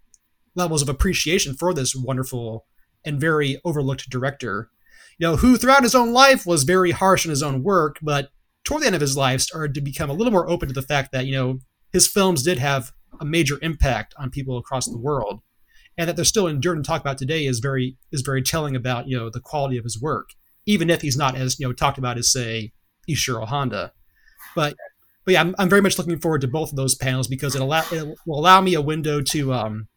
levels 0.56 0.82
of 0.82 0.90
appreciation 0.90 1.56
for 1.56 1.74
this 1.74 1.96
wonderful 1.96 2.66
and 3.04 3.20
very 3.20 3.60
overlooked 3.66 4.10
director. 4.10 4.70
You 5.18 5.28
know 5.28 5.36
who 5.38 5.58
throughout 5.58 5.84
his 5.84 5.96
own 5.96 6.14
life 6.14 6.46
was 6.46 6.64
very 6.64 6.92
harsh 6.92 7.26
in 7.26 7.32
his 7.32 7.42
own 7.42 7.64
work, 7.64 7.98
but 8.02 8.30
toward 8.64 8.84
the 8.84 8.88
end 8.88 8.96
of 8.96 9.02
his 9.02 9.18
life 9.18 9.42
started 9.42 9.74
to 9.74 9.82
become 9.82 10.10
a 10.10 10.14
little 10.14 10.32
more 10.32 10.50
open 10.50 10.68
to 10.68 10.74
the 10.74 10.82
fact 10.82 11.12
that 11.12 11.26
you 11.26 11.34
know 11.34 11.60
his 11.92 12.08
films 12.08 12.44
did 12.44 12.60
have 12.60 12.92
a 13.20 13.26
major 13.26 13.58
impact 13.64 14.14
on 14.18 14.30
people 14.30 14.58
across 14.58 14.86
the 14.86 14.98
world, 14.98 15.42
and 15.98 16.08
that 16.08 16.16
they're 16.16 16.26
still 16.26 16.48
enduring 16.48 16.84
to 16.84 16.88
talk 16.88 17.02
about 17.02 17.18
today 17.18 17.48
is 17.48 17.60
very 17.60 17.98
is 18.12 18.22
very 18.22 18.44
telling 18.44 18.76
about 18.76 19.08
you 19.08 19.18
know 19.18 19.32
the 19.32 19.40
quality 19.40 19.78
of 19.78 19.84
his 19.84 20.00
work, 20.00 20.30
even 20.68 20.92
if 20.92 21.02
he's 21.02 21.18
not 21.18 21.36
as 21.36 21.60
you 21.60 21.68
know 21.68 21.74
talked 21.74 21.98
about 21.98 22.20
as 22.20 22.32
say 22.32 22.72
Ishiro 23.10 23.48
Honda, 23.48 23.94
but. 24.56 24.76
But 25.28 25.34
yeah, 25.34 25.42
I'm, 25.42 25.56
I'm 25.60 25.68
very 25.68 25.82
much 25.82 25.98
looking 25.98 26.18
forward 26.18 26.40
to 26.40 26.48
both 26.48 26.70
of 26.70 26.78
those 26.78 26.96
panels 26.96 27.28
because 27.28 27.54
it, 27.54 27.62
allow, 27.62 27.84
it 27.92 28.18
will 28.26 28.40
allow 28.40 28.62
me 28.62 28.76
a 28.76 28.82
window 28.82 29.22
to 29.22 29.54
um, 29.54 29.90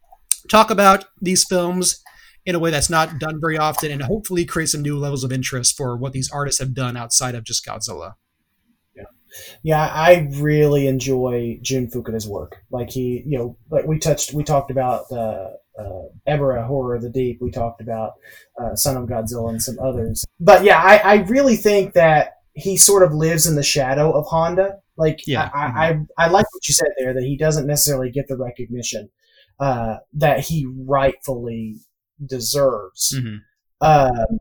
talk 0.50 0.72
about 0.72 1.04
these 1.22 1.44
films 1.44 2.02
in 2.44 2.56
a 2.56 2.58
way 2.58 2.72
that's 2.72 2.90
not 2.90 3.20
done 3.20 3.40
very 3.40 3.56
often 3.56 3.92
and 3.92 4.02
hopefully 4.02 4.44
create 4.44 4.70
some 4.70 4.82
new 4.82 4.98
levels 4.98 5.22
of 5.22 5.30
interest 5.30 5.76
for 5.76 5.96
what 5.96 6.12
these 6.12 6.28
artists 6.32 6.58
have 6.58 6.74
done 6.74 6.96
outside 6.96 7.36
of 7.36 7.44
just 7.44 7.64
Godzilla. 7.64 8.14
Yeah, 9.62 9.86
I 9.86 10.28
really 10.32 10.88
enjoy 10.88 11.60
Jun 11.62 11.86
Fukuda's 11.86 12.26
work. 12.26 12.64
Like 12.72 12.90
he, 12.90 13.22
you 13.24 13.38
know, 13.38 13.56
like 13.70 13.86
we 13.86 14.00
touched, 14.00 14.34
we 14.34 14.42
talked 14.42 14.72
about 14.72 15.04
uh, 15.12 15.50
uh, 15.78 16.08
Ebirah 16.26 16.66
Horror 16.66 16.96
of 16.96 17.02
the 17.02 17.08
Deep. 17.08 17.38
We 17.40 17.52
talked 17.52 17.80
about 17.80 18.14
uh, 18.60 18.74
Son 18.74 18.96
of 18.96 19.08
Godzilla 19.08 19.50
and 19.50 19.62
some 19.62 19.78
others. 19.78 20.24
But 20.40 20.64
yeah, 20.64 20.82
I, 20.82 20.96
I 20.96 21.14
really 21.26 21.54
think 21.54 21.92
that 21.92 22.39
he 22.54 22.76
sort 22.76 23.02
of 23.02 23.12
lives 23.12 23.46
in 23.46 23.56
the 23.56 23.62
shadow 23.62 24.12
of 24.12 24.26
Honda. 24.26 24.78
Like, 24.96 25.26
Yeah. 25.26 25.50
I, 25.54 25.58
I, 25.58 25.88
I, 25.88 26.00
I 26.18 26.28
like 26.28 26.46
what 26.52 26.68
you 26.68 26.74
said 26.74 26.88
there 26.98 27.14
that 27.14 27.22
he 27.22 27.36
doesn't 27.36 27.66
necessarily 27.66 28.10
get 28.10 28.28
the 28.28 28.36
recognition 28.36 29.08
uh, 29.58 29.96
that 30.14 30.40
he 30.40 30.66
rightfully 30.66 31.76
deserves. 32.24 33.14
Mm-hmm. 33.16 33.36
Um, 33.80 34.38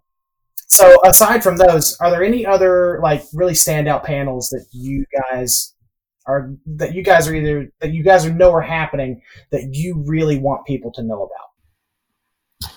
so 0.68 0.98
aside 1.06 1.44
from 1.44 1.58
those, 1.58 1.98
are 1.98 2.12
there 2.12 2.24
any 2.24 2.46
other 2.46 3.00
like 3.02 3.24
really 3.34 3.54
standout 3.54 4.04
panels 4.04 4.50
that 4.50 4.66
you 4.72 5.06
guys 5.32 5.74
are 6.26 6.52
that 6.68 6.94
you 6.94 7.04
guys 7.04 7.28
are 7.28 7.34
either 7.34 7.72
that 7.80 7.92
you 7.92 8.04
guys 8.04 8.26
are 8.26 8.34
know 8.34 8.54
are 8.54 8.62
happening 8.62 9.22
that 9.52 9.74
you 9.74 10.04
really 10.06 10.38
want 10.38 10.68
people 10.68 10.92
to 10.94 11.02
know 11.02 11.24
about? 11.24 12.72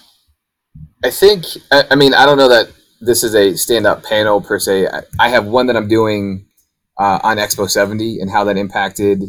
I 1.04 1.10
think, 1.10 1.44
I, 1.70 1.84
I 1.90 1.94
mean, 1.96 2.14
I 2.14 2.24
don't 2.24 2.38
know 2.38 2.48
that 2.48 2.70
this 3.02 3.24
is 3.24 3.34
a 3.34 3.56
stand 3.56 3.86
up 3.86 4.04
panel 4.04 4.40
per 4.40 4.58
se. 4.58 4.86
I, 4.86 5.02
I 5.18 5.28
have 5.28 5.46
one 5.46 5.66
that 5.66 5.76
I'm 5.76 5.88
doing 5.88 6.46
uh, 6.98 7.18
on 7.22 7.36
Expo 7.36 7.68
70 7.68 8.20
and 8.20 8.30
how 8.30 8.44
that 8.44 8.56
impacted 8.56 9.24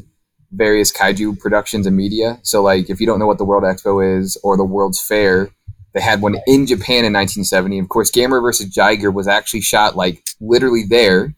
various 0.51 0.93
kaiju 0.93 1.39
productions 1.39 1.87
and 1.87 1.97
media. 1.97 2.39
So, 2.43 2.61
like, 2.61 2.89
if 2.89 3.01
you 3.01 3.07
don't 3.07 3.19
know 3.19 3.25
what 3.25 3.39
the 3.39 3.45
World 3.45 3.63
Expo 3.63 4.19
is 4.19 4.37
or 4.43 4.55
the 4.55 4.63
World's 4.63 5.01
Fair, 5.01 5.49
they 5.93 6.01
had 6.01 6.21
one 6.21 6.35
in 6.45 6.67
Japan 6.67 7.03
in 7.03 7.13
1970. 7.13 7.79
Of 7.79 7.89
course, 7.89 8.11
Gamera 8.11 8.41
versus 8.41 8.73
Jiger 8.73 9.11
was 9.13 9.27
actually 9.27 9.61
shot 9.61 9.95
like 9.95 10.23
literally 10.39 10.83
there. 10.87 11.35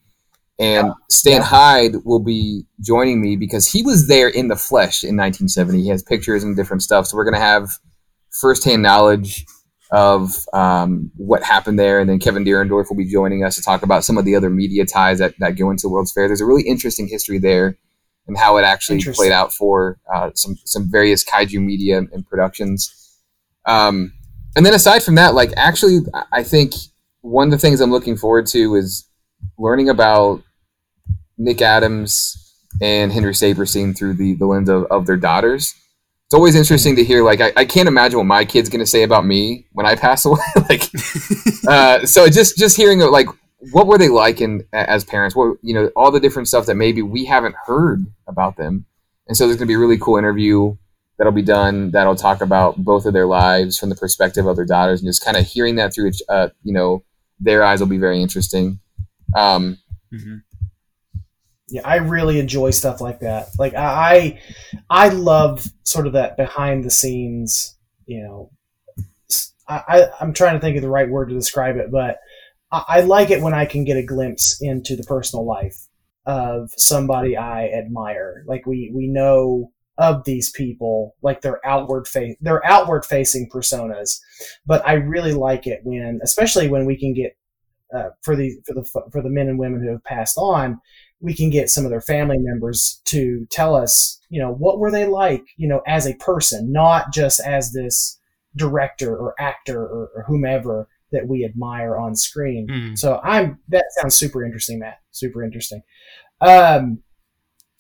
And 0.58 0.94
Stan 1.10 1.42
Hyde 1.42 1.96
will 2.06 2.22
be 2.22 2.64
joining 2.82 3.22
me 3.22 3.36
because 3.36 3.70
he 3.70 3.82
was 3.82 4.08
there 4.08 4.30
in 4.30 4.48
the 4.48 4.56
flesh 4.56 5.04
in 5.04 5.18
1970. 5.18 5.82
He 5.82 5.90
has 5.90 6.02
pictures 6.02 6.46
and 6.46 6.56
different 6.56 6.82
stuff. 6.82 7.08
So 7.08 7.18
we're 7.18 7.26
going 7.26 7.34
to 7.34 7.42
have 7.42 7.72
firsthand 8.32 8.82
knowledge 8.82 9.46
of 9.92 10.34
um, 10.54 11.12
what 11.16 11.44
happened 11.44 11.80
there. 11.80 12.00
And 12.00 12.10
then 12.10 12.20
Kevin 12.20 12.44
Dierendorf 12.44 12.90
will 12.90 12.98
be 12.98 13.06
joining 13.06 13.44
us 13.44 13.56
to 13.56 13.62
talk 13.62 13.84
about 13.84 14.04
some 14.04 14.18
of 14.18 14.26
the 14.26 14.36
other 14.36 14.50
media 14.50 14.86
ties 14.86 15.20
that, 15.20 15.36
that 15.40 15.58
go 15.58 15.70
into 15.70 15.84
the 15.84 15.90
World's 15.90 16.12
Fair. 16.12 16.28
There's 16.28 16.42
a 16.42 16.46
really 16.46 16.64
interesting 16.64 17.08
history 17.08 17.38
there 17.38 17.78
and 18.28 18.38
how 18.38 18.58
it 18.58 18.64
actually 18.64 19.04
played 19.04 19.32
out 19.32 19.54
for 19.54 20.00
uh, 20.14 20.32
some, 20.34 20.56
some 20.66 20.90
various 20.90 21.24
kaiju 21.24 21.64
media 21.64 22.00
and 22.00 22.28
productions. 22.28 23.22
Um, 23.66 24.14
and 24.56 24.66
then 24.66 24.74
aside 24.74 25.04
from 25.04 25.16
that, 25.16 25.36
like 25.36 25.52
actually, 25.58 26.00
I- 26.32 26.44
think 26.44 26.74
one 27.22 27.48
of 27.48 27.52
the 27.52 27.58
things 27.58 27.82
I'm 27.82 27.92
looking 27.92 28.16
forward 28.18 28.48
to 28.48 28.76
is 28.76 29.08
learning 29.58 29.90
about 29.90 30.42
Nick 31.38 31.62
Adams 31.62 32.54
and 32.82 33.12
Henry 33.12 33.34
Saperstein 33.34 33.98
through 33.98 34.14
the, 34.14 34.36
the 34.36 34.46
lens 34.46 34.70
of, 34.70 34.86
of 34.86 35.06
their 35.06 35.18
daughters. 35.18 35.74
It's 36.28 36.34
always 36.34 36.56
interesting 36.56 36.96
to 36.96 37.04
hear. 37.04 37.24
Like, 37.24 37.42
I, 37.42 37.54
I 37.56 37.66
can't 37.66 37.88
imagine 37.88 38.18
what 38.18 38.26
my 38.26 38.46
kid's 38.46 38.70
gonna 38.70 38.86
say 38.86 39.04
about 39.04 39.26
me 39.26 39.68
when 39.74 39.86
I 39.86 39.96
pass 39.96 40.26
away. 40.26 40.40
like, 40.70 40.90
uh, 41.68 42.06
so 42.06 42.28
just 42.28 42.58
just 42.58 42.78
hearing 42.78 43.00
like 43.00 43.28
what 43.72 43.88
were 43.88 43.98
they 43.98 44.10
like 44.10 44.42
in 44.42 44.64
as 44.74 45.04
parents? 45.04 45.36
What 45.36 45.58
you 45.62 45.74
know, 45.74 45.92
all 45.96 46.12
the 46.12 46.20
different 46.20 46.48
stuff 46.48 46.66
that 46.66 46.76
maybe 46.76 47.02
we 47.02 47.26
haven't 47.26 47.56
heard 47.66 48.06
about 48.28 48.58
them. 48.58 48.86
And 49.28 49.36
so 49.36 49.46
there's 49.46 49.58
gonna 49.58 49.68
be 49.68 49.76
a 49.76 49.80
really 49.80 49.98
cool 49.98 50.18
interview 50.18 50.76
that'll 51.18 51.34
be 51.34 51.42
done 51.42 51.92
that'll 51.92 52.16
talk 52.16 52.42
about 52.42 52.78
both 52.78 53.06
of 53.06 53.14
their 53.14 53.26
lives 53.26 53.78
from 53.78 53.90
the 53.90 53.96
perspective 53.96 54.46
of 54.46 54.56
their 54.56 54.66
daughters, 54.66 55.02
and 55.02 55.08
just 55.08 55.24
kind 55.24 55.38
of 55.38 55.46
hearing 55.46 55.76
that 55.76 55.94
through, 55.94 56.12
uh, 56.30 56.50
you 56.64 56.74
know, 56.74 57.04
their 57.40 57.64
eyes 57.64 57.80
will 57.80 57.88
be 57.88 57.98
very 57.98 58.22
interesting. 58.22 58.80
Um, 59.36 59.78
Mm-hmm. 60.14 60.38
Yeah, 61.68 61.82
I 61.84 61.95
really 61.95 62.39
enjoy 62.39 62.72
stuff 62.72 63.01
like 63.01 63.22
that. 63.22 63.49
Like 63.57 63.74
I, 63.76 64.39
I 64.89 65.09
love 65.09 65.68
sort 65.84 66.05
of 66.05 66.13
that 66.13 66.38
behind 66.38 66.84
the 66.84 66.91
scenes. 66.91 67.76
You 68.05 68.24
know, 68.24 68.51
I, 69.68 70.07
I 70.20 70.24
am 70.24 70.34
trying 70.34 70.53
to 70.55 70.59
think 70.59 70.76
of 70.76 70.84
the 70.84 70.89
right 70.89 71.09
word 71.09 71.30
to 71.30 71.36
describe 71.36 71.78
it, 71.78 71.91
but 71.91 72.20
I, 72.72 72.84
I 72.88 73.01
like 73.01 73.32
it 73.32 73.41
when 73.41 73.53
I 73.53 73.66
can 73.66 73.84
get 73.84 73.97
a 73.97 74.03
glimpse 74.03 74.59
into 74.61 74.95
the 74.95 75.03
personal 75.03 75.45
life 75.45 75.88
of 76.26 76.72
somebody 76.78 77.36
I 77.36 77.68
admire. 77.70 78.43
Like 78.47 78.66
we 78.66 78.91
we 78.93 79.07
know 79.07 79.72
of 79.97 80.24
these 80.26 80.51
people, 80.51 81.16
like 81.22 81.41
their 81.41 81.66
outward 81.66 82.07
face, 82.07 82.36
their 82.41 82.66
outward 82.66 83.05
facing 83.05 83.49
personas. 83.49 84.20
But 84.66 84.86
I 84.88 84.93
really 84.93 85.34
like 85.34 85.68
it 85.68 85.82
when, 85.84 86.20
especially 86.22 86.68
when 86.68 86.86
we 86.86 86.97
can 86.97 87.13
get 87.13 87.38
uh, 87.95 88.09
for 88.22 88.36
the 88.36 88.57
for 88.66 88.74
the 88.74 88.84
for 89.11 89.22
the 89.22 89.30
men 89.30 89.47
and 89.47 89.59
women 89.59 89.82
who 89.82 89.91
have 89.91 90.03
passed 90.03 90.38
on 90.38 90.80
we 91.26 91.34
can 91.34 91.50
get 91.50 91.72
some 91.72 91.86
of 91.86 91.90
their 91.90 92.02
family 92.02 92.38
members 92.38 93.02
to 93.06 93.48
tell 93.50 93.76
us, 93.76 94.20
you 94.30 94.40
know, 94.40 94.54
what 94.54 94.78
were 94.78 94.92
they 94.92 95.06
like, 95.06 95.44
you 95.58 95.68
know, 95.68 95.82
as 95.88 96.06
a 96.06 96.14
person, 96.16 96.72
not 96.72 97.12
just 97.12 97.40
as 97.40 97.74
this 97.74 98.20
director 98.56 99.18
or 99.18 99.34
actor 99.40 99.82
or, 99.82 100.12
or 100.16 100.24
whomever 100.28 100.88
that 101.12 101.28
we 101.28 101.44
admire 101.44 101.98
on 101.98 102.16
screen. 102.16 102.68
Mm. 102.68 102.98
So 102.98 103.20
I'm 103.24 103.58
that 103.70 103.86
sounds 104.00 104.16
super 104.16 104.46
interesting, 104.46 104.78
Matt. 104.80 105.00
Super 105.10 105.44
interesting. 105.44 105.82
Um, 106.42 107.00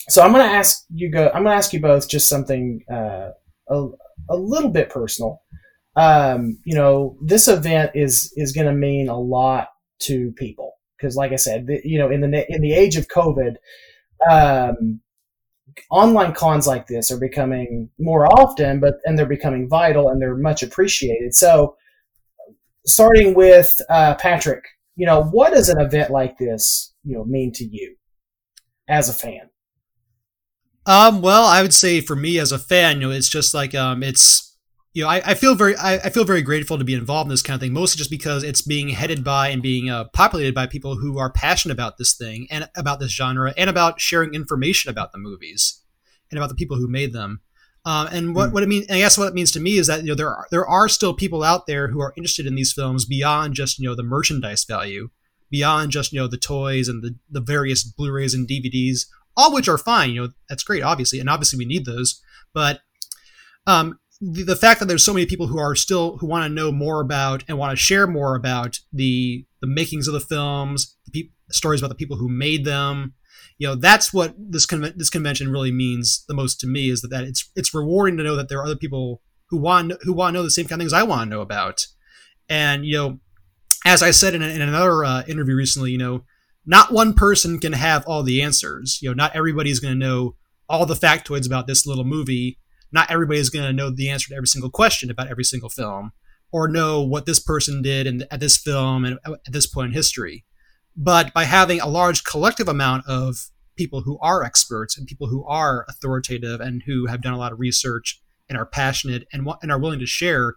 so 0.09 0.23
I'm 0.23 0.31
gonna 0.31 0.45
ask 0.45 0.83
you 0.91 1.11
go. 1.11 1.27
I'm 1.27 1.43
gonna 1.43 1.55
ask 1.55 1.71
you 1.71 1.79
both 1.79 2.09
just 2.09 2.27
something 2.27 2.83
uh, 2.91 3.29
a 3.69 3.87
a 4.29 4.35
little 4.35 4.71
bit 4.71 4.89
personal. 4.89 5.43
Um, 5.95 6.57
you 6.65 6.75
know, 6.75 7.15
this 7.21 7.47
event 7.47 7.91
is 7.93 8.33
is 8.35 8.53
gonna 8.53 8.73
mean 8.73 9.07
a 9.07 9.19
lot 9.19 9.69
to 9.99 10.31
people 10.31 10.74
because, 10.97 11.15
like 11.15 11.31
I 11.31 11.37
said, 11.37 11.67
the, 11.67 11.81
you 11.83 11.97
know, 11.97 12.09
in 12.09 12.21
the 12.21 12.53
in 12.53 12.61
the 12.61 12.73
age 12.73 12.95
of 12.95 13.07
COVID, 13.07 13.55
um, 14.29 15.01
online 15.89 16.33
cons 16.33 16.67
like 16.67 16.87
this 16.87 17.11
are 17.11 17.19
becoming 17.19 17.89
more 17.99 18.25
often, 18.27 18.79
but 18.79 18.95
and 19.05 19.17
they're 19.17 19.25
becoming 19.25 19.67
vital 19.69 20.09
and 20.09 20.21
they're 20.21 20.37
much 20.37 20.63
appreciated. 20.63 21.33
So, 21.33 21.75
starting 22.85 23.33
with 23.33 23.73
uh, 23.89 24.15
Patrick, 24.15 24.63
you 24.95 25.05
know, 25.05 25.23
what 25.23 25.53
does 25.53 25.69
an 25.69 25.79
event 25.79 26.11
like 26.11 26.37
this, 26.37 26.93
you 27.03 27.15
know, 27.15 27.25
mean 27.25 27.51
to 27.53 27.65
you 27.65 27.95
as 28.87 29.09
a 29.09 29.13
fan? 29.13 29.49
Um, 30.85 31.21
well, 31.21 31.45
I 31.45 31.61
would 31.61 31.73
say 31.73 31.99
for 31.99 32.15
me 32.15 32.37
as 32.37 32.51
a 32.51 32.59
fan, 32.59 33.01
you 33.01 33.07
know, 33.07 33.11
it's 33.11 33.29
just 33.29 33.53
like 33.53 33.73
um, 33.73 34.03
it's 34.03 34.54
you 34.95 35.03
know, 35.03 35.09
I, 35.09 35.21
I 35.25 35.33
feel 35.33 35.55
very 35.55 35.75
I, 35.75 35.95
I 35.95 36.09
feel 36.09 36.23
very 36.23 36.41
grateful 36.41 36.77
to 36.77 36.85
be 36.85 36.93
involved 36.93 37.27
in 37.27 37.31
this 37.31 37.41
kind 37.41 37.55
of 37.55 37.61
thing, 37.61 37.73
mostly 37.73 37.97
just 37.97 38.09
because 38.09 38.43
it's 38.43 38.61
being 38.61 38.89
headed 38.89 39.25
by 39.25 39.49
and 39.49 39.61
being 39.61 39.89
uh, 39.89 40.05
populated 40.05 40.55
by 40.55 40.67
people 40.67 40.95
who 40.95 41.17
are 41.19 41.29
passionate 41.29 41.73
about 41.73 41.97
this 41.97 42.13
thing 42.13 42.47
and 42.49 42.69
about 42.77 43.01
this 43.01 43.11
genre 43.11 43.53
and 43.57 43.69
about 43.69 43.99
sharing 43.99 44.33
information 44.33 44.89
about 44.89 45.11
the 45.11 45.17
movies 45.17 45.81
and 46.31 46.37
about 46.39 46.47
the 46.47 46.55
people 46.55 46.77
who 46.77 46.87
made 46.87 47.11
them. 47.11 47.41
Um, 47.83 48.07
and 48.07 48.35
what, 48.35 48.53
what 48.53 48.63
it 48.63 48.69
means, 48.69 48.89
I 48.89 48.97
guess 48.99 49.17
what 49.17 49.27
it 49.27 49.33
means 49.33 49.51
to 49.51 49.59
me 49.59 49.77
is 49.77 49.87
that 49.87 50.01
you 50.03 50.07
know 50.07 50.15
there 50.15 50.29
are 50.29 50.47
there 50.49 50.65
are 50.65 50.87
still 50.87 51.13
people 51.13 51.43
out 51.43 51.67
there 51.67 51.89
who 51.89 51.99
are 51.99 52.13
interested 52.15 52.47
in 52.47 52.55
these 52.55 52.71
films 52.71 53.03
beyond 53.03 53.53
just 53.53 53.77
you 53.77 53.89
know 53.89 53.95
the 53.95 54.01
merchandise 54.01 54.63
value, 54.63 55.09
beyond 55.51 55.91
just 55.91 56.13
you 56.13 56.21
know 56.21 56.27
the 56.27 56.37
toys 56.37 56.87
and 56.87 57.03
the 57.03 57.17
the 57.29 57.41
various 57.41 57.83
Blu-rays 57.83 58.33
and 58.33 58.47
DVDs, 58.47 59.07
all 59.35 59.53
which 59.53 59.67
are 59.67 59.77
fine. 59.77 60.11
You 60.11 60.21
know 60.21 60.29
that's 60.47 60.63
great, 60.63 60.83
obviously, 60.83 61.19
and 61.19 61.29
obviously 61.29 61.59
we 61.59 61.65
need 61.65 61.85
those. 61.85 62.21
But 62.53 62.79
um, 63.67 63.99
the, 64.25 64.43
the 64.43 64.55
fact 64.55 64.79
that 64.79 64.87
there's 64.87 65.05
so 65.05 65.13
many 65.13 65.25
people 65.25 65.47
who 65.47 65.59
are 65.59 65.75
still 65.75 66.17
who 66.17 66.27
want 66.27 66.43
to 66.45 66.53
know 66.53 66.71
more 66.71 67.01
about 67.01 67.43
and 67.47 67.57
want 67.57 67.71
to 67.71 67.83
share 67.83 68.07
more 68.07 68.35
about 68.35 68.79
the 68.91 69.45
the 69.61 69.67
makings 69.67 70.07
of 70.07 70.13
the 70.13 70.19
films, 70.19 70.97
the 71.05 71.11
peop 71.11 71.31
stories 71.51 71.81
about 71.81 71.89
the 71.89 71.95
people 71.95 72.17
who 72.17 72.29
made 72.29 72.65
them. 72.65 73.13
You 73.57 73.67
know, 73.67 73.75
that's 73.75 74.13
what 74.13 74.33
this 74.37 74.65
con- 74.65 74.93
this 74.95 75.09
convention 75.09 75.51
really 75.51 75.71
means 75.71 76.25
the 76.27 76.33
most 76.33 76.59
to 76.61 76.67
me 76.67 76.89
is 76.89 77.01
that, 77.01 77.09
that 77.09 77.23
it's 77.23 77.49
it's 77.55 77.73
rewarding 77.73 78.17
to 78.17 78.23
know 78.23 78.35
that 78.35 78.49
there 78.49 78.59
are 78.59 78.65
other 78.65 78.75
people 78.75 79.21
who 79.49 79.57
want 79.57 79.93
who 80.01 80.13
want 80.13 80.33
to 80.33 80.39
know 80.39 80.43
the 80.43 80.51
same 80.51 80.65
kind 80.65 80.81
of 80.81 80.83
things 80.83 80.93
I 80.93 81.03
want 81.03 81.29
to 81.29 81.35
know 81.35 81.41
about. 81.41 81.85
And 82.49 82.85
you 82.85 82.97
know, 82.97 83.19
as 83.85 84.01
I 84.01 84.11
said 84.11 84.33
in, 84.33 84.41
in 84.41 84.61
another 84.61 85.05
uh, 85.05 85.23
interview 85.27 85.55
recently, 85.55 85.91
you 85.91 85.97
know, 85.97 86.23
not 86.65 86.91
one 86.91 87.13
person 87.13 87.59
can 87.59 87.73
have 87.73 88.05
all 88.07 88.23
the 88.23 88.41
answers. 88.41 88.99
You 89.01 89.09
know, 89.09 89.13
not 89.13 89.35
everybody's 89.35 89.79
going 89.79 89.93
to 89.93 90.05
know 90.05 90.35
all 90.67 90.85
the 90.85 90.95
factoids 90.95 91.45
about 91.45 91.67
this 91.67 91.85
little 91.85 92.03
movie. 92.03 92.57
Not 92.95 93.11
everybody 93.11 93.39
is 93.39 93.49
going 93.49 93.65
to 93.65 93.73
know 93.73 93.89
the 93.89 94.09
answer 94.09 94.29
to 94.29 94.35
every 94.35 94.47
single 94.47 94.69
question 94.71 95.11
about 95.11 95.27
every 95.27 95.43
single 95.43 95.69
film, 95.69 96.13
or 96.51 96.69
know 96.69 97.03
what 97.03 97.25
this 97.25 97.41
person 97.41 97.81
did 97.81 98.07
in, 98.07 98.23
at 98.31 98.39
this 98.39 98.57
film 98.57 99.03
and 99.03 99.19
at 99.25 99.51
this 99.51 99.67
point 99.67 99.89
in 99.89 99.93
history. 99.93 100.45
but 100.95 101.33
by 101.33 101.43
having 101.43 101.81
a 101.81 101.89
large 101.89 102.23
collective 102.23 102.69
amount 102.69 103.03
of 103.05 103.49
people 103.75 104.03
who 104.03 104.17
are 104.21 104.43
experts 104.43 104.97
and 104.97 105.05
people 105.07 105.27
who 105.27 105.43
are 105.43 105.85
authoritative 105.89 106.61
and 106.61 106.83
who 106.85 107.07
have 107.07 107.21
done 107.21 107.33
a 107.33 107.37
lot 107.37 107.51
of 107.51 107.59
research 107.59 108.21
and 108.47 108.57
are 108.57 108.65
passionate 108.65 109.27
and, 109.33 109.45
and 109.61 109.71
are 109.73 109.79
willing 109.79 109.99
to 109.99 110.05
share, 110.05 110.55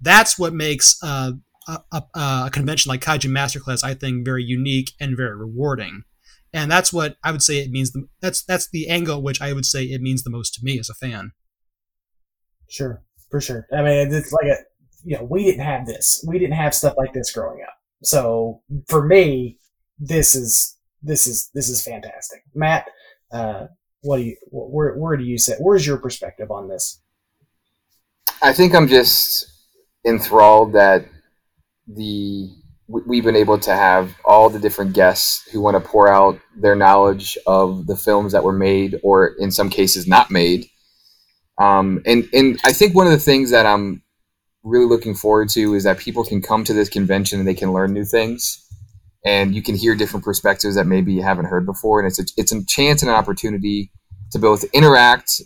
that's 0.00 0.38
what 0.38 0.54
makes 0.54 0.96
uh, 1.02 1.32
a, 1.66 1.80
a, 1.92 2.02
a, 2.14 2.50
convention 2.52 2.90
like 2.90 3.00
Kaiju 3.00 3.28
Masterclass, 3.28 3.82
I 3.82 3.94
think, 3.94 4.24
very 4.24 4.44
unique 4.44 4.92
and 5.00 5.16
very 5.16 5.36
rewarding. 5.36 6.04
And 6.52 6.70
that's 6.70 6.92
what 6.92 7.16
I 7.24 7.32
would 7.32 7.42
say 7.42 7.58
it 7.58 7.70
means. 7.70 7.90
The, 7.90 8.06
that's 8.20 8.44
that's 8.44 8.68
the 8.70 8.88
angle 8.88 9.20
which 9.20 9.40
I 9.40 9.52
would 9.52 9.64
say 9.64 9.84
it 9.84 10.02
means 10.02 10.22
the 10.22 10.30
most 10.30 10.54
to 10.54 10.64
me 10.64 10.78
as 10.78 10.90
a 10.90 10.94
fan. 10.94 11.32
Sure, 12.72 13.02
for 13.30 13.38
sure. 13.38 13.66
I 13.70 13.82
mean, 13.82 14.14
it's 14.14 14.32
like 14.32 14.46
a 14.46 14.56
you 15.04 15.18
know 15.18 15.24
we 15.24 15.44
didn't 15.44 15.64
have 15.64 15.86
this. 15.86 16.24
We 16.26 16.38
didn't 16.38 16.56
have 16.56 16.74
stuff 16.74 16.94
like 16.96 17.12
this 17.12 17.30
growing 17.30 17.62
up. 17.62 17.74
So 18.02 18.62
for 18.88 19.06
me, 19.06 19.58
this 19.98 20.34
is 20.34 20.78
this 21.02 21.26
is 21.26 21.50
this 21.52 21.68
is 21.68 21.82
fantastic. 21.82 22.42
Matt, 22.54 22.88
uh, 23.30 23.66
what 24.00 24.16
do 24.16 24.22
you 24.22 24.36
where 24.50 24.94
where 24.94 25.18
do 25.18 25.24
you 25.24 25.36
sit? 25.36 25.58
Where's 25.60 25.86
your 25.86 25.98
perspective 25.98 26.50
on 26.50 26.68
this? 26.68 26.98
I 28.40 28.54
think 28.54 28.74
I'm 28.74 28.88
just 28.88 29.52
enthralled 30.06 30.72
that 30.72 31.04
the 31.86 32.48
we've 32.88 33.24
been 33.24 33.36
able 33.36 33.58
to 33.58 33.74
have 33.74 34.14
all 34.24 34.48
the 34.48 34.58
different 34.58 34.94
guests 34.94 35.46
who 35.50 35.60
want 35.60 35.74
to 35.74 35.88
pour 35.88 36.08
out 36.08 36.38
their 36.56 36.74
knowledge 36.74 37.36
of 37.46 37.86
the 37.86 37.96
films 37.96 38.32
that 38.32 38.44
were 38.44 38.52
made 38.52 38.98
or 39.02 39.34
in 39.38 39.50
some 39.50 39.68
cases 39.68 40.06
not 40.06 40.30
made 40.30 40.66
um, 41.62 42.02
and 42.06 42.28
and 42.32 42.60
i 42.64 42.72
think 42.72 42.94
one 42.94 43.06
of 43.06 43.12
the 43.12 43.18
things 43.18 43.50
that 43.50 43.66
i'm 43.66 44.02
really 44.62 44.86
looking 44.86 45.14
forward 45.14 45.48
to 45.48 45.74
is 45.74 45.84
that 45.84 45.98
people 45.98 46.24
can 46.24 46.40
come 46.40 46.64
to 46.64 46.72
this 46.72 46.88
convention 46.88 47.38
and 47.38 47.48
they 47.48 47.54
can 47.54 47.72
learn 47.72 47.92
new 47.92 48.04
things 48.04 48.58
and 49.24 49.54
you 49.54 49.62
can 49.62 49.76
hear 49.76 49.94
different 49.94 50.24
perspectives 50.24 50.74
that 50.74 50.86
maybe 50.86 51.12
you 51.12 51.22
haven't 51.22 51.46
heard 51.46 51.66
before 51.66 52.00
and 52.00 52.06
it's 52.06 52.20
a, 52.20 52.24
it's 52.36 52.52
a 52.52 52.64
chance 52.66 53.02
and 53.02 53.10
an 53.10 53.16
opportunity 53.16 53.90
to 54.30 54.38
both 54.38 54.64
interact 54.72 55.40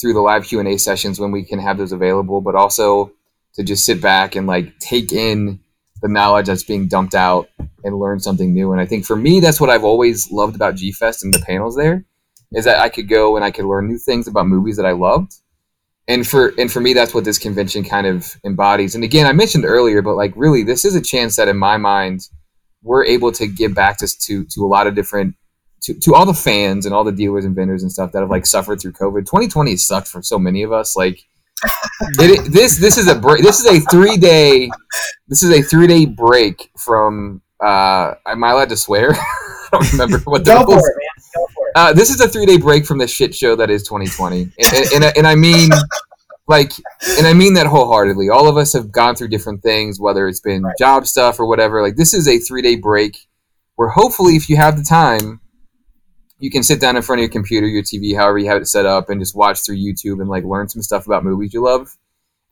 through 0.00 0.12
the 0.12 0.20
live 0.20 0.44
q&a 0.44 0.76
sessions 0.76 1.20
when 1.20 1.30
we 1.30 1.44
can 1.44 1.58
have 1.58 1.78
those 1.78 1.92
available 1.92 2.40
but 2.40 2.54
also 2.54 3.12
to 3.54 3.62
just 3.62 3.84
sit 3.84 4.00
back 4.00 4.36
and 4.36 4.46
like 4.46 4.78
take 4.78 5.12
in 5.12 5.58
the 6.02 6.08
knowledge 6.08 6.46
that's 6.46 6.62
being 6.62 6.88
dumped 6.88 7.14
out 7.14 7.48
and 7.84 7.98
learn 7.98 8.20
something 8.20 8.52
new. 8.52 8.72
And 8.72 8.80
I 8.80 8.86
think 8.86 9.04
for 9.04 9.16
me, 9.16 9.40
that's 9.40 9.60
what 9.60 9.70
I've 9.70 9.84
always 9.84 10.30
loved 10.30 10.54
about 10.54 10.76
G 10.76 10.92
Fest 10.92 11.24
and 11.24 11.32
the 11.32 11.40
panels 11.40 11.76
there 11.76 12.04
is 12.52 12.64
that 12.64 12.78
I 12.78 12.88
could 12.88 13.08
go 13.08 13.34
and 13.36 13.44
I 13.44 13.50
could 13.50 13.64
learn 13.64 13.88
new 13.88 13.98
things 13.98 14.28
about 14.28 14.46
movies 14.46 14.76
that 14.76 14.86
I 14.86 14.92
loved. 14.92 15.34
And 16.08 16.26
for 16.26 16.52
and 16.58 16.70
for 16.70 16.80
me, 16.80 16.92
that's 16.92 17.12
what 17.12 17.24
this 17.24 17.38
convention 17.38 17.82
kind 17.82 18.06
of 18.06 18.36
embodies. 18.44 18.94
And 18.94 19.02
again, 19.02 19.26
I 19.26 19.32
mentioned 19.32 19.64
earlier, 19.64 20.02
but 20.02 20.14
like 20.14 20.32
really, 20.36 20.62
this 20.62 20.84
is 20.84 20.94
a 20.94 21.00
chance 21.00 21.36
that 21.36 21.48
in 21.48 21.56
my 21.56 21.76
mind, 21.76 22.28
we're 22.82 23.04
able 23.04 23.32
to 23.32 23.46
give 23.46 23.74
back 23.74 23.98
to 23.98 24.06
to, 24.06 24.44
to 24.44 24.64
a 24.64 24.68
lot 24.68 24.86
of 24.86 24.94
different 24.94 25.34
to, 25.82 25.94
to 25.94 26.14
all 26.14 26.24
the 26.24 26.34
fans 26.34 26.86
and 26.86 26.94
all 26.94 27.04
the 27.04 27.12
dealers 27.12 27.44
and 27.44 27.54
vendors 27.54 27.82
and 27.82 27.90
stuff 27.90 28.12
that 28.12 28.20
have 28.20 28.30
like 28.30 28.46
suffered 28.46 28.80
through 28.80 28.92
COVID. 28.92 29.20
2020 29.20 29.76
sucked 29.76 30.08
for 30.08 30.22
so 30.22 30.38
many 30.38 30.62
of 30.62 30.72
us. 30.72 30.96
Like 30.96 31.20
it, 32.18 32.52
this 32.52 32.76
this 32.78 32.98
is 32.98 33.08
a 33.08 33.14
break. 33.14 33.42
This 33.42 33.60
is 33.60 33.66
a 33.66 33.80
three 33.90 34.16
day. 34.16 34.70
This 35.26 35.42
is 35.42 35.50
a 35.50 35.62
three 35.62 35.86
day 35.86 36.06
break 36.06 36.70
from. 36.78 37.42
Uh, 37.64 38.14
am 38.26 38.44
I 38.44 38.50
allowed 38.50 38.68
to 38.68 38.76
swear? 38.76 39.12
I 39.14 39.68
don't 39.72 39.92
remember 39.92 40.18
what 40.18 40.44
the 40.44 40.52
Go 40.52 40.64
rules. 40.64 40.88
Uh, 41.76 41.92
this 41.92 42.08
is 42.08 42.22
a 42.22 42.26
three 42.26 42.46
day 42.46 42.56
break 42.56 42.86
from 42.86 42.96
the 42.96 43.06
shit 43.06 43.34
show 43.34 43.54
that 43.54 43.68
is 43.68 43.82
2020, 43.82 44.42
and, 44.42 44.52
and, 44.58 45.04
and, 45.04 45.18
and 45.18 45.26
I 45.26 45.34
mean, 45.34 45.68
like, 46.48 46.72
and 47.18 47.26
I 47.26 47.34
mean 47.34 47.52
that 47.54 47.66
wholeheartedly. 47.66 48.30
All 48.30 48.48
of 48.48 48.56
us 48.56 48.72
have 48.72 48.90
gone 48.90 49.14
through 49.14 49.28
different 49.28 49.62
things, 49.62 50.00
whether 50.00 50.26
it's 50.26 50.40
been 50.40 50.62
Right. 50.62 50.74
job 50.78 51.06
stuff 51.06 51.38
or 51.38 51.46
whatever. 51.46 51.82
Like, 51.82 51.96
this 51.96 52.14
is 52.14 52.26
a 52.28 52.38
three 52.38 52.62
day 52.62 52.76
break 52.76 53.28
where 53.74 53.90
hopefully, 53.90 54.36
if 54.36 54.48
you 54.48 54.56
have 54.56 54.78
the 54.78 54.82
time, 54.82 55.40
you 56.38 56.50
can 56.50 56.62
sit 56.62 56.80
down 56.80 56.96
in 56.96 57.02
front 57.02 57.20
of 57.20 57.24
your 57.24 57.30
computer, 57.30 57.66
your 57.66 57.82
TV, 57.82 58.16
however 58.16 58.38
you 58.38 58.48
have 58.48 58.62
it 58.62 58.66
set 58.68 58.86
up, 58.86 59.10
and 59.10 59.20
just 59.20 59.36
watch 59.36 59.60
through 59.60 59.76
YouTube 59.76 60.20
and 60.20 60.30
like 60.30 60.44
learn 60.44 60.68
some 60.68 60.80
stuff 60.80 61.06
about 61.06 61.24
movies 61.24 61.52
you 61.52 61.62
love, 61.62 61.94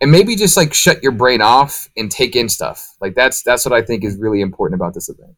and 0.02 0.10
maybe 0.10 0.36
just 0.36 0.54
like 0.54 0.74
shut 0.74 1.02
your 1.02 1.12
brain 1.12 1.40
off 1.40 1.88
and 1.96 2.10
take 2.10 2.36
in 2.36 2.50
stuff. 2.50 2.94
Like 3.00 3.14
that's 3.14 3.42
that's 3.42 3.64
what 3.64 3.72
I 3.72 3.80
think 3.80 4.04
is 4.04 4.18
really 4.18 4.42
important 4.42 4.78
about 4.78 4.92
this 4.92 5.08
event. 5.08 5.34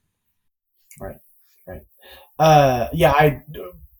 Uh, 2.39 2.89
yeah, 2.93 3.13
I 3.13 3.43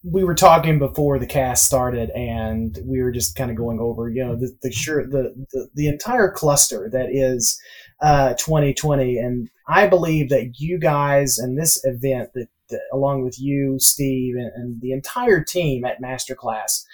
we 0.09 0.23
were 0.23 0.35
talking 0.35 0.79
before 0.79 1.19
the 1.19 1.27
cast 1.27 1.65
started, 1.65 2.11
and 2.11 2.79
we 2.85 3.03
were 3.03 3.11
just 3.11 3.35
kind 3.35 3.51
of 3.51 3.57
going 3.57 3.81
over, 3.81 4.09
you 4.09 4.25
know, 4.25 4.37
the 4.37 4.57
the 4.63 4.71
sure 4.71 5.07
the, 5.07 5.35
the 5.53 5.69
the 5.75 5.89
entire 5.89 6.31
cluster 6.31 6.89
that 6.93 7.09
is 7.11 7.59
uh 8.03 8.35
2020, 8.35 9.19
and 9.19 9.49
I 9.69 9.87
believe 9.87 10.29
that 10.29 10.55
you 10.59 10.79
guys 10.79 11.39
and 11.39 11.59
this 11.59 11.81
event 11.85 12.31
that, 12.35 12.49
that 12.71 12.81
along 12.93 13.25
with 13.25 13.41
you, 13.41 13.79
Steve, 13.79 14.37
and, 14.37 14.53
and 14.55 14.81
the 14.81 14.93
entire 14.93 15.43
team 15.43 15.85
at 15.85 16.01
Masterclass 16.01 16.85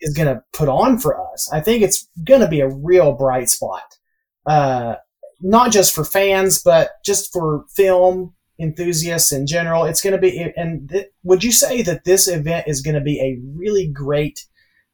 is 0.00 0.14
going 0.14 0.28
to 0.28 0.42
put 0.52 0.68
on 0.68 0.98
for 0.98 1.20
us. 1.32 1.50
I 1.52 1.60
think 1.60 1.82
it's 1.82 2.08
going 2.24 2.40
to 2.40 2.48
be 2.48 2.60
a 2.60 2.68
real 2.68 3.12
bright 3.12 3.48
spot. 3.48 3.98
Uh, 4.46 4.96
not 5.40 5.72
just 5.72 5.94
for 5.94 6.04
fans, 6.04 6.62
but 6.62 6.90
just 7.04 7.32
for 7.32 7.64
film 7.74 8.34
enthusiasts 8.58 9.32
in 9.32 9.46
general. 9.46 9.84
It's 9.84 10.02
going 10.02 10.14
to 10.14 10.20
be, 10.20 10.52
and 10.56 10.88
th- 10.88 11.06
would 11.22 11.44
you 11.44 11.52
say 11.52 11.82
that 11.82 12.04
this 12.04 12.28
event 12.28 12.68
is 12.68 12.80
going 12.80 12.94
to 12.94 13.00
be 13.00 13.20
a 13.20 13.40
really 13.56 13.88
great 13.88 14.44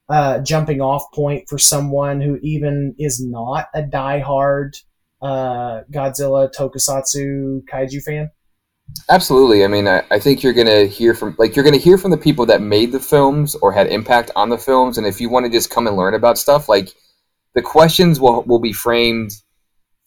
uh, 0.08 0.40
jumping 0.40 0.80
off 0.80 1.04
point 1.14 1.48
for 1.48 1.58
someone 1.58 2.20
who 2.20 2.38
even 2.42 2.94
is 2.98 3.24
not 3.24 3.66
a 3.74 3.82
diehard 3.82 4.72
uh, 5.22 5.82
Godzilla, 5.92 6.52
Tokusatsu, 6.52 7.62
Kaiju 7.72 8.02
fan? 8.02 8.30
Absolutely. 9.08 9.64
I 9.64 9.68
mean, 9.68 9.86
I, 9.86 10.02
I 10.10 10.18
think 10.18 10.42
you're 10.42 10.52
gonna 10.52 10.84
hear 10.86 11.14
from 11.14 11.36
like 11.38 11.54
you're 11.54 11.64
gonna 11.64 11.76
hear 11.76 11.96
from 11.96 12.10
the 12.10 12.16
people 12.16 12.44
that 12.46 12.60
made 12.60 12.90
the 12.90 12.98
films 12.98 13.54
or 13.56 13.70
had 13.72 13.86
impact 13.86 14.32
on 14.34 14.48
the 14.48 14.58
films, 14.58 14.98
and 14.98 15.06
if 15.06 15.20
you 15.20 15.30
want 15.30 15.46
to 15.46 15.52
just 15.52 15.70
come 15.70 15.86
and 15.86 15.96
learn 15.96 16.14
about 16.14 16.38
stuff, 16.38 16.68
like 16.68 16.92
the 17.54 17.62
questions 17.62 18.18
will 18.18 18.42
will 18.42 18.58
be 18.58 18.72
framed 18.72 19.30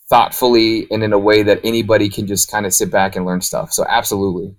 thoughtfully 0.09 0.87
and 0.91 1.03
in 1.03 1.13
a 1.13 1.19
way 1.19 1.43
that 1.43 1.61
anybody 1.63 2.09
can 2.09 2.27
just 2.27 2.51
kind 2.51 2.65
of 2.65 2.73
sit 2.73 2.91
back 2.91 3.15
and 3.15 3.25
learn 3.25 3.41
stuff. 3.41 3.71
So 3.73 3.85
absolutely. 3.87 4.55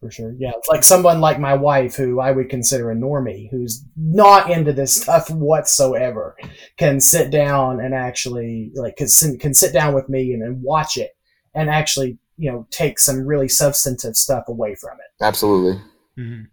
For 0.00 0.10
sure. 0.10 0.34
Yeah. 0.36 0.50
It's 0.56 0.68
like 0.68 0.82
someone 0.82 1.20
like 1.20 1.38
my 1.38 1.54
wife, 1.54 1.94
who 1.94 2.18
I 2.20 2.32
would 2.32 2.48
consider 2.48 2.90
a 2.90 2.96
normie, 2.96 3.48
who's 3.50 3.84
not 3.96 4.50
into 4.50 4.72
this 4.72 5.00
stuff 5.00 5.30
whatsoever, 5.30 6.36
can 6.76 7.00
sit 7.00 7.30
down 7.30 7.80
and 7.80 7.94
actually, 7.94 8.72
like, 8.74 8.96
can, 8.96 9.06
sit- 9.08 9.38
can 9.38 9.54
sit 9.54 9.72
down 9.72 9.94
with 9.94 10.08
me 10.08 10.32
and, 10.32 10.42
and 10.42 10.60
watch 10.60 10.96
it 10.96 11.16
and 11.54 11.70
actually, 11.70 12.18
you 12.36 12.50
know, 12.50 12.66
take 12.70 12.98
some 12.98 13.24
really 13.24 13.48
substantive 13.48 14.16
stuff 14.16 14.48
away 14.48 14.74
from 14.74 14.98
it. 14.98 15.24
Absolutely. 15.24 15.80
Mhm. 16.18 16.48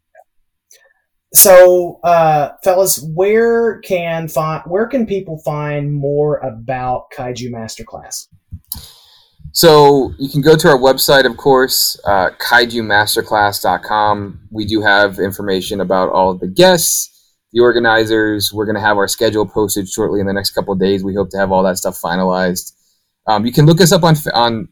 So, 1.34 1.99
uh, 2.03 2.49
fellas, 2.63 3.05
where 3.13 3.80
can 3.80 4.27
find, 4.27 4.63
where 4.65 4.88
can 4.88 5.05
people 5.05 5.38
find 5.39 5.93
more 5.93 6.38
about 6.38 7.11
Kaiju 7.11 7.51
Masterclass? 7.51 8.27
So 9.51 10.13
you 10.19 10.30
can 10.30 10.41
go 10.41 10.55
to 10.55 10.69
our 10.69 10.77
website, 10.77 11.25
of 11.25 11.36
course, 11.38 11.99
uh, 12.05 12.30
kaijumasterclass.com. 12.39 14.41
We 14.51 14.65
do 14.65 14.82
have 14.82 15.17
information 15.19 15.82
about 15.82 16.09
all 16.09 16.36
the 16.36 16.47
guests, 16.47 17.36
the 17.51 17.59
organizers. 17.59 18.53
We're 18.53 18.65
going 18.65 18.75
to 18.75 18.82
have 18.82 18.97
our 18.97 19.07
schedule 19.07 19.47
posted 19.47 19.89
shortly 19.89 20.19
in 20.19 20.27
the 20.27 20.34
next 20.34 20.51
couple 20.51 20.75
days. 20.75 21.03
We 21.03 21.15
hope 21.15 21.32
to 21.32 21.38
have 21.38 21.51
all 21.51 21.63
that 21.63 21.77
stuff 21.77 21.99
finalized. 21.99 22.73
Um, 23.27 23.45
you 23.45 23.51
can 23.51 23.65
look 23.65 23.82
us 23.82 23.91
up 23.91 24.03
on 24.03 24.15
on 24.34 24.69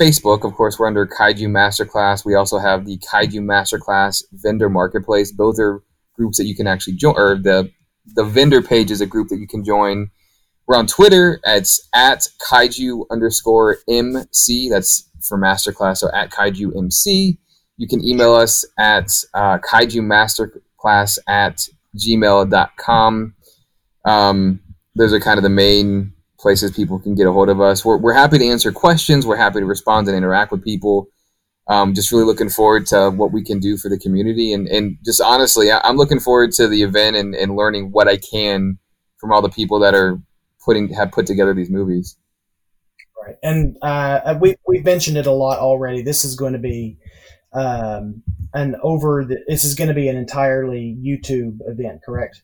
Facebook. 0.00 0.44
Of 0.44 0.54
course, 0.54 0.78
we're 0.78 0.86
under 0.86 1.06
Kaiju 1.06 1.48
Masterclass. 1.48 2.24
We 2.24 2.34
also 2.34 2.58
have 2.58 2.86
the 2.86 2.98
Kaiju 2.98 3.40
Masterclass 3.40 4.22
Vendor 4.32 4.68
Marketplace. 4.68 5.32
Both 5.32 5.58
are 5.58 5.82
groups 6.20 6.36
that 6.36 6.44
you 6.44 6.54
can 6.54 6.66
actually 6.66 6.96
join, 6.96 7.14
or 7.16 7.36
the 7.36 7.70
the 8.14 8.24
vendor 8.24 8.60
page 8.60 8.90
is 8.90 9.00
a 9.00 9.06
group 9.06 9.28
that 9.28 9.38
you 9.38 9.46
can 9.46 9.64
join. 9.64 10.10
We're 10.66 10.76
on 10.76 10.86
Twitter. 10.86 11.40
It's 11.44 11.88
at 11.94 12.28
kaiju 12.50 13.06
underscore 13.10 13.78
MC. 13.88 14.68
That's 14.68 15.08
for 15.26 15.38
Masterclass. 15.38 15.98
So 15.98 16.10
at 16.12 16.30
kaiju 16.30 16.76
MC. 16.76 17.38
You 17.78 17.88
can 17.88 18.04
email 18.04 18.34
us 18.34 18.64
at 18.78 19.08
uh, 19.32 19.58
kaiju 19.58 20.02
masterclass 20.02 21.18
at 21.26 21.66
gmail.com. 21.96 23.34
Um, 24.04 24.60
those 24.94 25.12
are 25.14 25.20
kind 25.20 25.38
of 25.38 25.42
the 25.42 25.48
main 25.48 26.12
places 26.38 26.72
people 26.72 26.98
can 26.98 27.14
get 27.14 27.26
a 27.26 27.32
hold 27.32 27.48
of 27.48 27.60
us. 27.60 27.84
We're, 27.84 27.96
we're 27.96 28.12
happy 28.12 28.38
to 28.38 28.46
answer 28.46 28.70
questions. 28.70 29.26
We're 29.26 29.36
happy 29.36 29.60
to 29.60 29.66
respond 29.66 30.08
and 30.08 30.16
interact 30.16 30.52
with 30.52 30.62
people. 30.62 31.08
Um, 31.70 31.94
just 31.94 32.10
really 32.10 32.24
looking 32.24 32.50
forward 32.50 32.86
to 32.86 33.10
what 33.10 33.30
we 33.30 33.44
can 33.44 33.60
do 33.60 33.76
for 33.76 33.88
the 33.88 33.98
community. 33.98 34.52
And, 34.52 34.66
and 34.66 34.98
just 35.04 35.20
honestly, 35.20 35.70
I, 35.70 35.80
I'm 35.84 35.96
looking 35.96 36.18
forward 36.18 36.50
to 36.52 36.66
the 36.66 36.82
event 36.82 37.14
and, 37.14 37.32
and 37.32 37.54
learning 37.54 37.92
what 37.92 38.08
I 38.08 38.16
can 38.16 38.78
from 39.18 39.32
all 39.32 39.40
the 39.40 39.48
people 39.48 39.78
that 39.78 39.94
are 39.94 40.20
putting 40.64 40.92
have 40.94 41.12
put 41.12 41.26
together 41.26 41.54
these 41.54 41.70
movies. 41.70 42.16
Right. 43.24 43.36
And 43.42 43.76
uh, 43.82 44.36
we 44.40 44.56
we've 44.66 44.84
mentioned 44.84 45.16
it 45.16 45.26
a 45.26 45.32
lot 45.32 45.58
already. 45.60 46.02
This 46.02 46.24
is 46.24 46.34
going 46.34 46.54
to 46.54 46.58
be 46.58 46.98
um, 47.52 48.22
an 48.54 48.76
over. 48.82 49.24
The, 49.24 49.44
this 49.46 49.64
is 49.64 49.74
going 49.74 49.88
to 49.88 49.94
be 49.94 50.08
an 50.08 50.16
entirely 50.16 50.96
YouTube 51.00 51.58
event, 51.66 52.02
correct? 52.02 52.42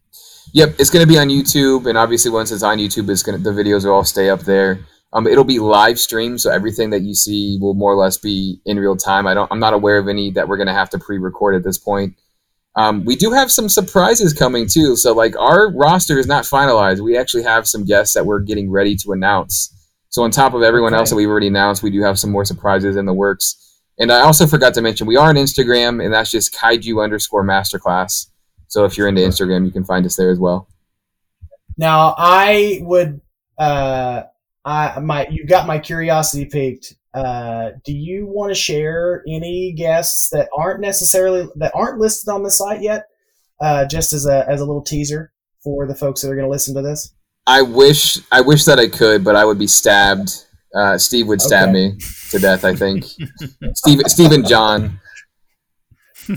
Yep, 0.53 0.77
it's 0.79 0.91
going 0.91 1.05
to 1.05 1.12
be 1.12 1.18
on 1.18 1.29
YouTube, 1.29 1.89
and 1.89 1.99
obviously 1.99 2.31
once 2.31 2.53
it's 2.53 2.62
on 2.62 2.79
YouTube, 2.79 3.11
it's 3.11 3.22
going 3.22 3.43
to 3.43 3.43
the 3.43 3.51
videos 3.51 3.85
will 3.85 3.93
all 3.93 4.05
stay 4.05 4.31
up 4.31 4.41
there. 4.41 4.81
Um, 5.16 5.26
it'll 5.26 5.44
be 5.44 5.60
live 5.60 5.98
streamed, 5.98 6.42
so 6.42 6.50
everything 6.50 6.90
that 6.90 7.00
you 7.00 7.14
see 7.14 7.56
will 7.58 7.72
more 7.72 7.90
or 7.92 7.96
less 7.96 8.18
be 8.18 8.60
in 8.66 8.78
real 8.78 8.96
time. 8.96 9.26
I 9.26 9.32
don't, 9.32 9.50
I'm 9.50 9.58
not 9.58 9.72
aware 9.72 9.96
of 9.96 10.08
any 10.08 10.30
that 10.32 10.46
we're 10.46 10.58
going 10.58 10.66
to 10.66 10.74
have 10.74 10.90
to 10.90 10.98
pre-record 10.98 11.54
at 11.54 11.64
this 11.64 11.78
point. 11.78 12.14
Um, 12.74 13.02
we 13.06 13.16
do 13.16 13.32
have 13.32 13.50
some 13.50 13.70
surprises 13.70 14.34
coming 14.34 14.68
too. 14.68 14.94
So 14.96 15.14
like 15.14 15.34
our 15.38 15.72
roster 15.72 16.18
is 16.18 16.26
not 16.26 16.44
finalized. 16.44 17.00
We 17.02 17.16
actually 17.16 17.44
have 17.44 17.66
some 17.66 17.86
guests 17.86 18.12
that 18.12 18.26
we're 18.26 18.40
getting 18.40 18.70
ready 18.70 18.94
to 18.96 19.12
announce. 19.12 19.72
So 20.10 20.22
on 20.22 20.30
top 20.30 20.52
of 20.52 20.62
everyone 20.62 20.92
Okay. 20.92 20.98
else 21.00 21.08
that 21.08 21.16
we've 21.16 21.30
already 21.30 21.46
announced, 21.46 21.82
we 21.82 21.90
do 21.90 22.02
have 22.02 22.18
some 22.18 22.30
more 22.30 22.44
surprises 22.44 22.96
in 22.96 23.06
the 23.06 23.14
works. 23.14 23.80
And 23.98 24.12
I 24.12 24.20
also 24.20 24.46
forgot 24.46 24.74
to 24.74 24.82
mention 24.82 25.06
we 25.06 25.16
are 25.16 25.30
on 25.30 25.36
Instagram, 25.36 26.04
and 26.04 26.12
that's 26.12 26.30
just 26.30 26.54
kaiju 26.54 27.02
underscore 27.02 27.42
masterclass. 27.42 28.26
So 28.68 28.84
if 28.84 28.98
you're 28.98 29.08
into 29.08 29.22
Instagram, 29.22 29.64
you 29.64 29.72
can 29.72 29.84
find 29.84 30.04
us 30.04 30.16
there 30.16 30.30
as 30.30 30.38
well. 30.38 30.68
Now, 31.78 32.14
I 32.18 32.80
would, 32.82 33.22
uh, 33.56 34.24
I 34.66 34.98
my 35.00 35.26
you 35.30 35.46
got 35.46 35.66
my 35.66 35.78
curiosity 35.78 36.44
piqued. 36.44 36.94
Uh, 37.14 37.70
do 37.84 37.94
you 37.94 38.26
want 38.26 38.50
to 38.50 38.54
share 38.54 39.22
any 39.26 39.72
guests 39.72 40.28
that 40.30 40.48
aren't 40.54 40.80
necessarily 40.80 41.48
that 41.56 41.72
aren't 41.74 41.98
listed 41.98 42.28
on 42.28 42.42
the 42.42 42.50
site 42.50 42.82
yet? 42.82 43.06
Uh, 43.60 43.86
just 43.86 44.12
as 44.12 44.26
a 44.26 44.44
as 44.48 44.60
a 44.60 44.64
little 44.66 44.82
teaser 44.82 45.32
for 45.64 45.86
the 45.86 45.94
folks 45.94 46.20
that 46.20 46.28
are 46.30 46.34
going 46.34 46.44
to 46.46 46.50
listen 46.50 46.74
to 46.74 46.82
this. 46.82 47.14
I 47.46 47.62
wish 47.62 48.18
I 48.32 48.40
wish 48.42 48.64
that 48.64 48.78
I 48.78 48.88
could, 48.88 49.24
but 49.24 49.36
I 49.36 49.44
would 49.44 49.58
be 49.58 49.66
stabbed. 49.68 50.44
Uh, 50.74 50.98
Steve 50.98 51.26
would 51.28 51.40
stab 51.40 51.70
Okay. 51.70 51.90
me 51.90 51.98
to 52.30 52.38
death. 52.38 52.64
I 52.64 52.74
think 52.74 53.04
Steve, 53.74 54.00
Steve 54.08 54.32
and 54.32 54.46
John. 54.46 55.00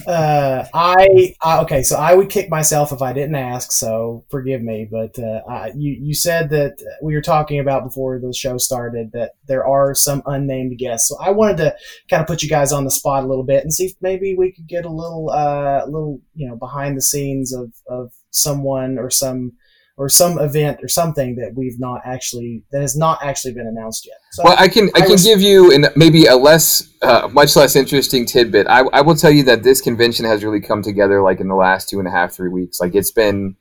Uh, 0.07 0.65
I, 0.73 1.35
I 1.41 1.59
okay, 1.61 1.83
so 1.83 1.97
I 1.97 2.13
would 2.13 2.29
kick 2.29 2.49
myself 2.49 2.91
if 2.91 3.01
I 3.01 3.13
didn't 3.13 3.35
ask. 3.35 3.71
So 3.71 4.25
forgive 4.29 4.61
me, 4.61 4.87
but 4.89 5.17
uh, 5.19 5.41
I, 5.47 5.71
you 5.75 5.93
you 5.99 6.13
said 6.13 6.49
that 6.49 6.81
we 7.01 7.13
were 7.15 7.21
talking 7.21 7.59
about 7.59 7.83
before 7.83 8.19
the 8.19 8.33
show 8.33 8.57
started 8.57 9.11
that 9.13 9.31
there 9.47 9.65
are 9.65 9.93
some 9.95 10.21
unnamed 10.25 10.77
guests. 10.77 11.09
So 11.09 11.17
I 11.19 11.31
wanted 11.31 11.57
to 11.57 11.75
kind 12.09 12.21
of 12.21 12.27
put 12.27 12.43
you 12.43 12.49
guys 12.49 12.71
on 12.71 12.83
the 12.85 12.91
spot 12.91 13.23
a 13.23 13.27
little 13.27 13.43
bit 13.43 13.63
and 13.63 13.73
see 13.73 13.85
if 13.85 13.93
maybe 14.01 14.35
we 14.35 14.51
could 14.51 14.67
get 14.67 14.85
a 14.85 14.89
little 14.91 15.29
uh 15.29 15.85
little 15.85 16.21
you 16.35 16.47
know 16.47 16.55
behind 16.55 16.97
the 16.97 17.01
scenes 17.01 17.53
of 17.53 17.71
of 17.87 18.11
someone 18.31 18.97
or 18.97 19.09
some 19.09 19.53
or 19.99 20.07
some 20.07 20.39
event 20.39 20.79
or 20.81 20.87
something 20.87 21.35
that 21.35 21.53
we've 21.55 21.77
not 21.77 21.99
actually 22.05 22.63
that 22.71 22.81
has 22.81 22.95
not 22.95 23.19
actually 23.21 23.53
been 23.53 23.67
announced 23.67 24.07
yet. 24.07 24.15
So 24.31 24.43
Well, 24.45 24.55
I 24.57 24.69
can 24.69 24.85
I 24.95 24.99
I 24.99 25.01
can 25.01 25.11
was- 25.11 25.25
give 25.25 25.41
you 25.41 25.73
an, 25.73 25.87
maybe 25.97 26.25
a 26.25 26.37
less 26.37 26.89
uh, 27.01 27.27
much 27.33 27.55
less 27.57 27.75
interesting 27.75 28.25
tidbit. 28.25 28.65
I, 28.67 28.79
I 28.93 29.01
will 29.01 29.15
tell 29.15 29.29
you 29.29 29.43
that 29.43 29.61
this 29.61 29.81
convention 29.81 30.25
has 30.25 30.41
really 30.43 30.61
come 30.61 30.81
together 30.81 31.21
like 31.21 31.41
in 31.41 31.49
the 31.49 31.55
last 31.55 31.89
two 31.89 31.99
and 31.99 32.07
a 32.07 32.11
half 32.11 32.31
three 32.33 32.47
weeks. 32.49 32.79
Like 32.79 32.95
it's 32.95 33.11
been 33.11 33.57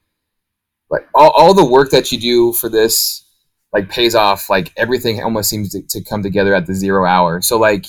like 0.91 1.07
all, 1.13 1.31
all 1.37 1.55
the 1.55 1.65
work 1.65 1.91
that 1.91 2.13
you 2.13 2.19
do 2.21 2.53
for 2.53 2.69
this 2.69 3.25
like 3.73 3.91
pays 3.91 4.15
off. 4.15 4.49
Like 4.49 4.73
everything 4.77 5.21
almost 5.23 5.51
seems 5.51 5.71
to, 5.73 5.83
to 5.89 6.03
come 6.05 6.23
together 6.23 6.55
at 6.55 6.67
the 6.67 6.75
zero 6.75 7.05
hour. 7.05 7.43
So 7.43 7.59
like 7.59 7.87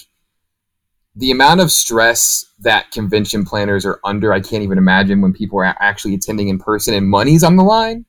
the 1.15 1.29
amount 1.29 1.61
of 1.61 1.71
stress 1.71 2.45
that 2.59 2.89
convention 2.91 3.45
planners 3.45 3.85
are 3.85 3.99
under, 4.03 4.33
I 4.33 4.39
can't 4.39 4.63
even 4.63 4.77
imagine 4.79 5.21
when 5.21 5.33
people 5.33 5.59
are 5.59 5.75
actually 5.79 6.15
attending 6.15 6.47
in 6.47 6.57
person 6.57 6.93
and 6.95 7.07
money's 7.07 7.43
on 7.43 7.55
the 7.55 7.63
line. 7.63 8.05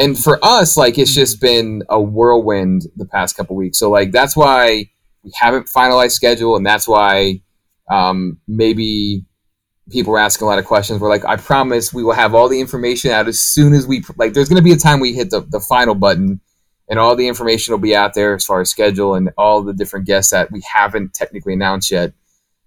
And 0.00 0.18
for 0.18 0.42
us, 0.42 0.78
like 0.78 0.96
it's 0.96 1.14
just 1.14 1.42
been 1.42 1.82
a 1.90 2.00
whirlwind 2.00 2.86
the 2.96 3.04
past 3.04 3.36
couple 3.36 3.54
weeks. 3.54 3.78
So 3.78 3.90
like 3.90 4.12
that's 4.12 4.34
why 4.34 4.86
we 5.22 5.30
haven't 5.34 5.66
finalized 5.66 6.12
schedule, 6.12 6.56
and 6.56 6.64
that's 6.64 6.88
why 6.88 7.42
um, 7.90 8.38
maybe 8.48 9.26
people 9.90 10.14
are 10.14 10.18
asking 10.18 10.46
a 10.46 10.48
lot 10.48 10.58
of 10.58 10.64
questions. 10.64 11.00
We're 11.00 11.10
like, 11.10 11.26
I 11.26 11.36
promise 11.36 11.92
we 11.92 12.02
will 12.02 12.14
have 12.14 12.34
all 12.34 12.48
the 12.48 12.60
information 12.60 13.10
out 13.10 13.28
as 13.28 13.38
soon 13.38 13.74
as 13.74 13.86
we 13.86 14.02
like. 14.16 14.32
There's 14.32 14.48
going 14.48 14.56
to 14.56 14.64
be 14.64 14.72
a 14.72 14.78
time 14.78 15.00
we 15.00 15.12
hit 15.12 15.28
the, 15.28 15.42
the 15.42 15.60
final 15.60 15.94
button, 15.94 16.40
and 16.88 16.98
all 16.98 17.14
the 17.14 17.28
information 17.28 17.72
will 17.72 17.78
be 17.78 17.94
out 17.94 18.14
there 18.14 18.34
as 18.34 18.46
far 18.46 18.62
as 18.62 18.70
schedule 18.70 19.14
and 19.14 19.30
all 19.36 19.62
the 19.62 19.74
different 19.74 20.06
guests 20.06 20.32
that 20.32 20.50
we 20.50 20.62
haven't 20.62 21.12
technically 21.12 21.52
announced 21.52 21.90
yet. 21.90 22.14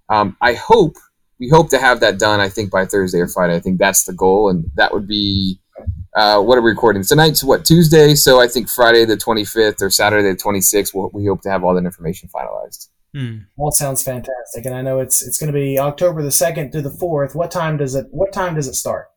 Um, 0.08 0.38
I 0.40 0.54
hope 0.54 0.98
we 1.40 1.50
hope 1.50 1.72
to 1.72 1.80
have 1.80 2.02
that 2.02 2.20
done. 2.20 2.40
I 2.40 2.50
think 2.50 2.70
by 2.70 2.86
Thursday 2.86 3.22
or 3.22 3.28
Friday. 3.28 3.56
I 3.56 3.60
think 3.60 3.80
that's 3.80 4.04
the 4.04 4.14
goal, 4.14 4.50
and 4.50 4.66
that 4.76 4.94
would 4.94 5.08
be 5.08 5.60
uh, 6.16 6.40
what 6.42 6.58
are 6.58 6.62
we 6.62 6.72
recording? 6.72 7.04
Tonight's 7.04 7.44
what 7.44 7.66
Tuesday, 7.66 8.16
so 8.16 8.40
I 8.40 8.48
think 8.48 8.70
Friday 8.70 9.06
the 9.06 9.18
25th 9.18 9.82
or 9.82 9.90
Saturday 9.90 10.30
the 10.30 10.38
26th. 10.38 10.94
We'll, 10.94 11.10
we 11.14 11.26
hope 11.26 11.42
to 11.42 11.50
have 11.50 11.64
all 11.64 11.74
that 11.74 11.86
information 11.86 12.30
finalized. 12.34 12.90
Hmm. 13.16 13.40
Well, 13.56 13.70
it 13.70 13.76
sounds 13.76 14.04
fantastic, 14.04 14.66
and 14.66 14.76
I 14.76 14.82
know 14.82 15.00
it's 15.00 15.26
it's 15.26 15.38
going 15.38 15.52
to 15.52 15.54
be 15.54 15.80
October 15.80 16.22
the 16.22 16.32
second 16.32 16.72
through 16.72 16.82
the 16.84 16.90
fourth. 16.90 17.36
What 17.36 17.52
time 17.52 17.78
does 17.78 17.96
it 17.96 18.08
What 18.12 18.34
time 18.34 18.56
does 18.56 18.68
it 18.68 18.76
start? 18.76 19.08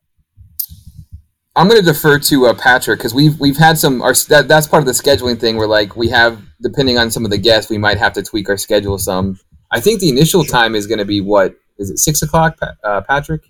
I'm 1.55 1.67
going 1.67 1.79
to 1.79 1.85
defer 1.85 2.19
to 2.19 2.45
uh, 2.45 2.53
Patrick 2.53 2.99
because 2.99 3.15
we've 3.15 3.39
we've 3.39 3.57
had 3.57 3.77
some. 3.77 4.01
Our 4.01 4.13
that, 4.29 4.47
that's 4.47 4.67
part 4.67 4.81
of 4.81 4.85
the 4.85 4.91
scheduling 4.91 5.39
thing. 5.39 5.57
Where 5.57 5.67
like 5.67 5.95
we 5.95 6.09
have 6.09 6.41
depending 6.61 6.97
on 6.97 7.09
some 7.09 7.25
of 7.25 7.31
the 7.31 7.37
guests, 7.37 7.69
we 7.71 7.79
might 7.79 7.97
have 7.97 8.13
to 8.13 8.23
tweak 8.23 8.49
our 8.49 8.57
schedule 8.57 8.97
some. 8.99 9.39
I 9.71 9.79
think 9.79 9.99
the 9.99 10.09
initial 10.09 10.43
time 10.43 10.75
is 10.75 10.85
going 10.87 10.99
to 10.99 11.05
be 11.05 11.21
what 11.21 11.55
is 11.79 11.89
it 11.89 11.97
six 11.97 12.21
o'clock, 12.21 12.57
uh, 12.83 13.01
Patrick? 13.01 13.43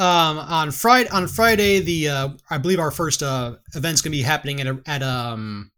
Um, 0.00 0.38
on 0.38 0.70
Friday, 0.70 1.10
on 1.10 1.28
Friday, 1.28 1.80
the 1.80 2.08
uh, 2.08 2.28
I 2.48 2.56
believe 2.56 2.80
our 2.80 2.90
first 2.90 3.22
uh, 3.22 3.56
event's 3.74 4.00
gonna 4.00 4.12
be 4.12 4.22
happening 4.22 4.58
at 4.58 4.66
a, 4.66 4.80
at 4.86 5.02
um 5.02 5.70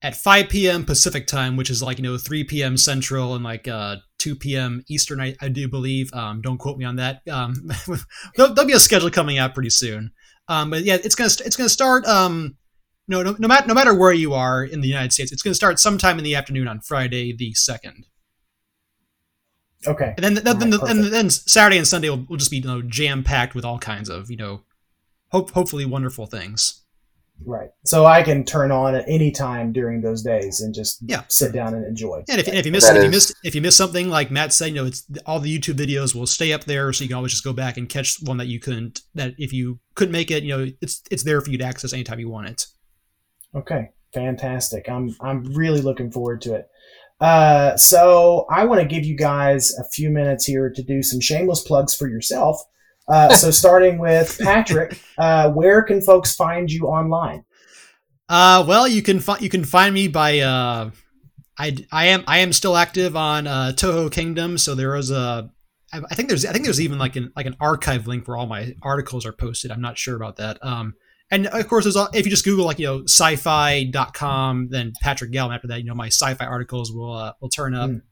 at 0.00 0.16
5 0.16 0.48
p.m. 0.48 0.86
Pacific 0.86 1.26
time, 1.26 1.54
which 1.56 1.68
is 1.68 1.82
like 1.82 1.98
you 1.98 2.02
know 2.02 2.16
3 2.16 2.44
p.m. 2.44 2.78
Central 2.78 3.34
and 3.34 3.44
like 3.44 3.68
uh 3.68 3.96
2 4.20 4.36
p.m. 4.36 4.82
Eastern. 4.88 5.20
I, 5.20 5.36
I 5.42 5.48
do 5.50 5.68
believe. 5.68 6.10
Um, 6.14 6.40
don't 6.40 6.56
quote 6.56 6.78
me 6.78 6.86
on 6.86 6.96
that. 6.96 7.20
Um, 7.30 7.70
there'll, 8.36 8.54
there'll 8.54 8.66
be 8.66 8.72
a 8.72 8.80
schedule 8.80 9.10
coming 9.10 9.36
out 9.36 9.52
pretty 9.52 9.70
soon. 9.70 10.12
Um, 10.48 10.70
but 10.70 10.84
yeah, 10.84 10.96
it's 11.04 11.14
gonna 11.14 11.30
it's 11.44 11.56
gonna 11.56 11.68
start. 11.68 12.06
Um, 12.06 12.56
no, 13.06 13.22
no, 13.22 13.36
no 13.38 13.48
matter 13.48 13.66
no 13.66 13.74
matter 13.74 13.92
where 13.92 14.14
you 14.14 14.32
are 14.32 14.64
in 14.64 14.80
the 14.80 14.88
United 14.88 15.12
States, 15.12 15.30
it's 15.30 15.42
gonna 15.42 15.52
start 15.52 15.78
sometime 15.78 16.16
in 16.16 16.24
the 16.24 16.34
afternoon 16.34 16.68
on 16.68 16.80
Friday 16.80 17.36
the 17.36 17.52
second. 17.52 18.06
Okay, 19.86 20.12
And 20.16 20.24
then, 20.24 20.34
then, 20.34 20.58
then, 20.58 20.74
Alright, 20.74 20.90
and 20.90 21.04
then 21.12 21.30
Saturday 21.30 21.78
and 21.78 21.86
Sunday 21.86 22.10
will, 22.10 22.26
will 22.28 22.36
just 22.36 22.50
be 22.50 22.56
you 22.58 22.64
know, 22.64 22.82
jam 22.82 23.22
packed 23.22 23.54
with 23.54 23.64
all 23.64 23.78
kinds 23.78 24.08
of 24.08 24.28
you 24.30 24.36
know, 24.36 24.62
hope 25.28 25.50
hopefully 25.52 25.84
wonderful 25.84 26.26
things. 26.26 26.82
right. 27.46 27.70
So 27.84 28.04
I 28.04 28.24
can 28.24 28.44
turn 28.44 28.72
on 28.72 28.96
at 28.96 29.04
any 29.08 29.30
time 29.30 29.72
during 29.72 30.00
those 30.00 30.22
days 30.24 30.60
and 30.60 30.74
just 30.74 30.98
Yeah. 31.06 31.22
sit 31.28 31.52
down 31.52 31.74
and 31.74 31.84
enjoy. 31.86 32.24
And 32.28 32.40
if, 32.40 32.48
and 32.48 32.56
if 32.56 32.66
you 32.66 32.72
miss 32.72 32.88
That 32.88 32.96
if 32.96 33.02
you 33.04 33.08
is- 33.10 33.14
miss 33.28 33.34
if 33.44 33.54
you 33.54 33.60
miss 33.60 33.76
something 33.76 34.08
like 34.08 34.32
Matt 34.32 34.52
said, 34.52 34.70
you 34.70 34.74
know, 34.74 34.86
it's 34.86 35.04
all 35.24 35.38
the 35.38 35.56
YouTube 35.56 35.74
videos 35.76 36.12
will 36.12 36.26
stay 36.26 36.52
up 36.52 36.64
there, 36.64 36.92
so 36.92 37.04
you 37.04 37.08
can 37.08 37.16
always 37.16 37.30
just 37.32 37.44
go 37.44 37.52
back 37.52 37.76
and 37.76 37.88
catch 37.88 38.16
one 38.22 38.38
that 38.38 38.48
you 38.48 38.58
couldn't 38.58 39.02
that 39.14 39.34
if 39.38 39.52
you 39.52 39.78
couldn't 39.94 40.12
make 40.12 40.32
it, 40.32 40.42
you 40.42 40.56
know, 40.56 40.66
it's 40.82 41.02
it's 41.12 41.22
there 41.22 41.40
for 41.40 41.50
you 41.50 41.58
to 41.58 41.64
access 41.64 41.92
anytime 41.92 42.18
you 42.18 42.28
want 42.28 42.48
it. 42.48 42.66
Okay, 43.54 43.90
fantastic. 44.12 44.88
I'm 44.88 45.14
I'm 45.20 45.44
really 45.54 45.80
looking 45.80 46.10
forward 46.10 46.40
to 46.42 46.54
it. 46.54 46.68
Uh, 47.20 47.76
so 47.76 48.46
I 48.50 48.64
want 48.64 48.80
to 48.80 48.86
give 48.86 49.04
you 49.04 49.16
guys 49.16 49.76
a 49.78 49.84
few 49.84 50.10
minutes 50.10 50.46
here 50.46 50.70
to 50.70 50.82
do 50.82 51.02
some 51.02 51.20
shameless 51.20 51.62
plugs 51.62 51.94
for 51.94 52.08
yourself. 52.08 52.62
Uh, 53.08 53.28
so 53.34 53.50
starting 53.50 53.98
with 53.98 54.38
Patrick, 54.40 55.00
uh, 55.18 55.50
where 55.50 55.82
can 55.82 56.00
folks 56.00 56.34
find 56.34 56.70
you 56.70 56.86
online? 56.86 57.44
Uh, 58.28 58.64
well, 58.66 58.86
you 58.86 59.02
can 59.02 59.20
find 59.20 59.40
you 59.40 59.48
can 59.48 59.64
find 59.64 59.94
me 59.94 60.06
by 60.06 60.40
uh, 60.40 60.90
I, 61.58 61.76
I 61.90 62.06
am 62.08 62.24
I 62.26 62.38
am 62.38 62.52
still 62.52 62.76
active 62.76 63.16
on 63.16 63.46
uh, 63.46 63.72
Toho 63.74 64.12
Kingdom. 64.12 64.58
So 64.58 64.74
there 64.74 64.94
is 64.96 65.10
a 65.10 65.50
I 65.92 66.00
I 66.10 66.14
think 66.14 66.28
there's 66.28 66.44
I 66.44 66.52
think 66.52 66.64
there's 66.64 66.80
even 66.80 66.98
like 66.98 67.16
an 67.16 67.32
like 67.34 67.46
an 67.46 67.56
archive 67.58 68.06
link 68.06 68.28
where 68.28 68.36
all 68.36 68.46
my 68.46 68.74
articles 68.82 69.24
are 69.24 69.32
posted. 69.32 69.70
I'm 69.70 69.80
not 69.80 69.96
sure 69.96 70.14
about 70.14 70.36
that. 70.36 70.58
Um, 70.62 70.94
and 71.30 71.46
of 71.46 71.68
course, 71.68 71.84
there's 71.84 71.96
all, 71.96 72.08
if 72.14 72.24
you 72.24 72.30
just 72.30 72.44
Google 72.44 72.64
like 72.64 72.78
you 72.78 72.86
know 72.86 73.00
Syfy.com, 73.00 74.68
then 74.70 74.92
Patrick 75.00 75.30
Galvan. 75.30 75.54
After 75.54 75.68
that, 75.68 75.80
you 75.80 75.86
know 75.86 75.94
my 75.94 76.08
sci-fi 76.08 76.44
articles 76.44 76.92
will 76.92 77.12
uh, 77.12 77.32
will 77.40 77.50
turn 77.50 77.74
up. 77.74 77.90
Mm. 77.90 78.02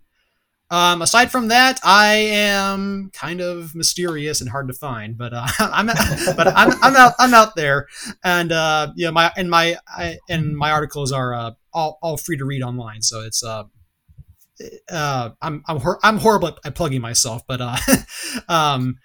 Um, 0.68 1.00
aside 1.00 1.30
from 1.30 1.48
that, 1.48 1.78
I 1.84 2.14
am 2.14 3.10
kind 3.12 3.40
of 3.40 3.74
mysterious 3.76 4.40
and 4.40 4.50
hard 4.50 4.66
to 4.66 4.74
find, 4.74 5.16
but 5.16 5.32
uh, 5.32 5.46
I'm 5.58 5.86
but 5.86 6.48
I'm, 6.48 6.72
I'm 6.82 6.96
out 6.96 7.12
I'm 7.18 7.34
out 7.34 7.54
there, 7.54 7.86
and 8.24 8.50
uh, 8.50 8.92
yeah, 8.96 9.10
my 9.10 9.32
and 9.36 9.48
my 9.48 9.76
I, 9.86 10.18
and 10.28 10.56
my 10.56 10.72
articles 10.72 11.12
are 11.12 11.32
uh, 11.34 11.50
all, 11.72 11.98
all 12.02 12.16
free 12.16 12.36
to 12.36 12.44
read 12.44 12.62
online. 12.62 13.02
So 13.02 13.20
it's 13.20 13.44
uh, 13.44 13.64
uh, 14.90 15.30
I'm 15.40 15.62
I'm 15.68 15.78
hor- 15.78 16.00
I'm 16.02 16.18
horrible 16.18 16.48
at, 16.48 16.58
at 16.64 16.74
plugging 16.74 17.00
myself, 17.00 17.42
but 17.46 17.60
uh, 17.60 17.76
um, 18.48 18.96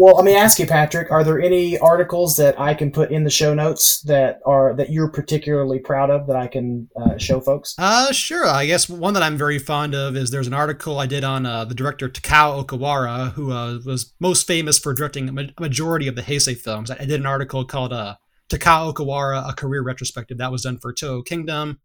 Well, 0.00 0.14
let 0.14 0.24
me 0.24 0.36
ask 0.36 0.60
you, 0.60 0.66
Patrick. 0.66 1.10
Are 1.10 1.24
there 1.24 1.40
any 1.40 1.76
articles 1.76 2.36
that 2.36 2.58
I 2.60 2.72
can 2.72 2.92
put 2.92 3.10
in 3.10 3.24
the 3.24 3.30
show 3.30 3.52
notes 3.52 4.00
that 4.02 4.38
are 4.46 4.72
that 4.76 4.90
you're 4.90 5.10
particularly 5.10 5.80
proud 5.80 6.08
of 6.08 6.28
that 6.28 6.36
I 6.36 6.46
can 6.46 6.88
uh, 6.94 7.18
show 7.18 7.40
folks? 7.40 7.74
Uh, 7.78 8.12
sure. 8.12 8.46
I 8.46 8.66
guess 8.66 8.88
one 8.88 9.14
that 9.14 9.24
I'm 9.24 9.36
very 9.36 9.58
fond 9.58 9.96
of 9.96 10.14
is 10.14 10.30
there's 10.30 10.46
an 10.46 10.54
article 10.54 11.00
I 11.00 11.06
did 11.06 11.24
on 11.24 11.46
uh, 11.46 11.64
the 11.64 11.74
director 11.74 12.08
Takao 12.08 12.64
Okawara, 12.64 13.32
who 13.32 13.50
uh, 13.50 13.80
was 13.84 14.14
most 14.20 14.46
famous 14.46 14.78
for 14.78 14.94
directing 14.94 15.28
a 15.28 15.60
majority 15.60 16.06
of 16.06 16.14
the 16.14 16.22
Heisei 16.22 16.56
films. 16.56 16.92
I 16.92 16.98
did 16.98 17.18
an 17.18 17.26
article 17.26 17.64
called 17.64 17.92
uh, 17.92 18.18
Takao 18.48 18.94
Okawara, 18.94 19.50
a 19.50 19.52
career 19.52 19.82
retrospective. 19.82 20.38
That 20.38 20.52
was 20.52 20.62
done 20.62 20.78
for 20.78 20.94
Toho 20.94 21.26
Kingdom. 21.26 21.80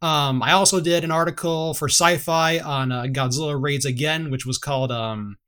Um, 0.00 0.44
I 0.44 0.52
also 0.52 0.78
did 0.78 1.02
an 1.02 1.10
article 1.10 1.74
for 1.74 1.88
Syfy 1.88 2.64
on 2.64 2.92
uh, 2.92 3.02
Godzilla 3.06 3.60
Raids 3.60 3.84
Again, 3.84 4.30
which 4.30 4.46
was 4.46 4.58
called 4.58 4.92
um, 4.92 5.38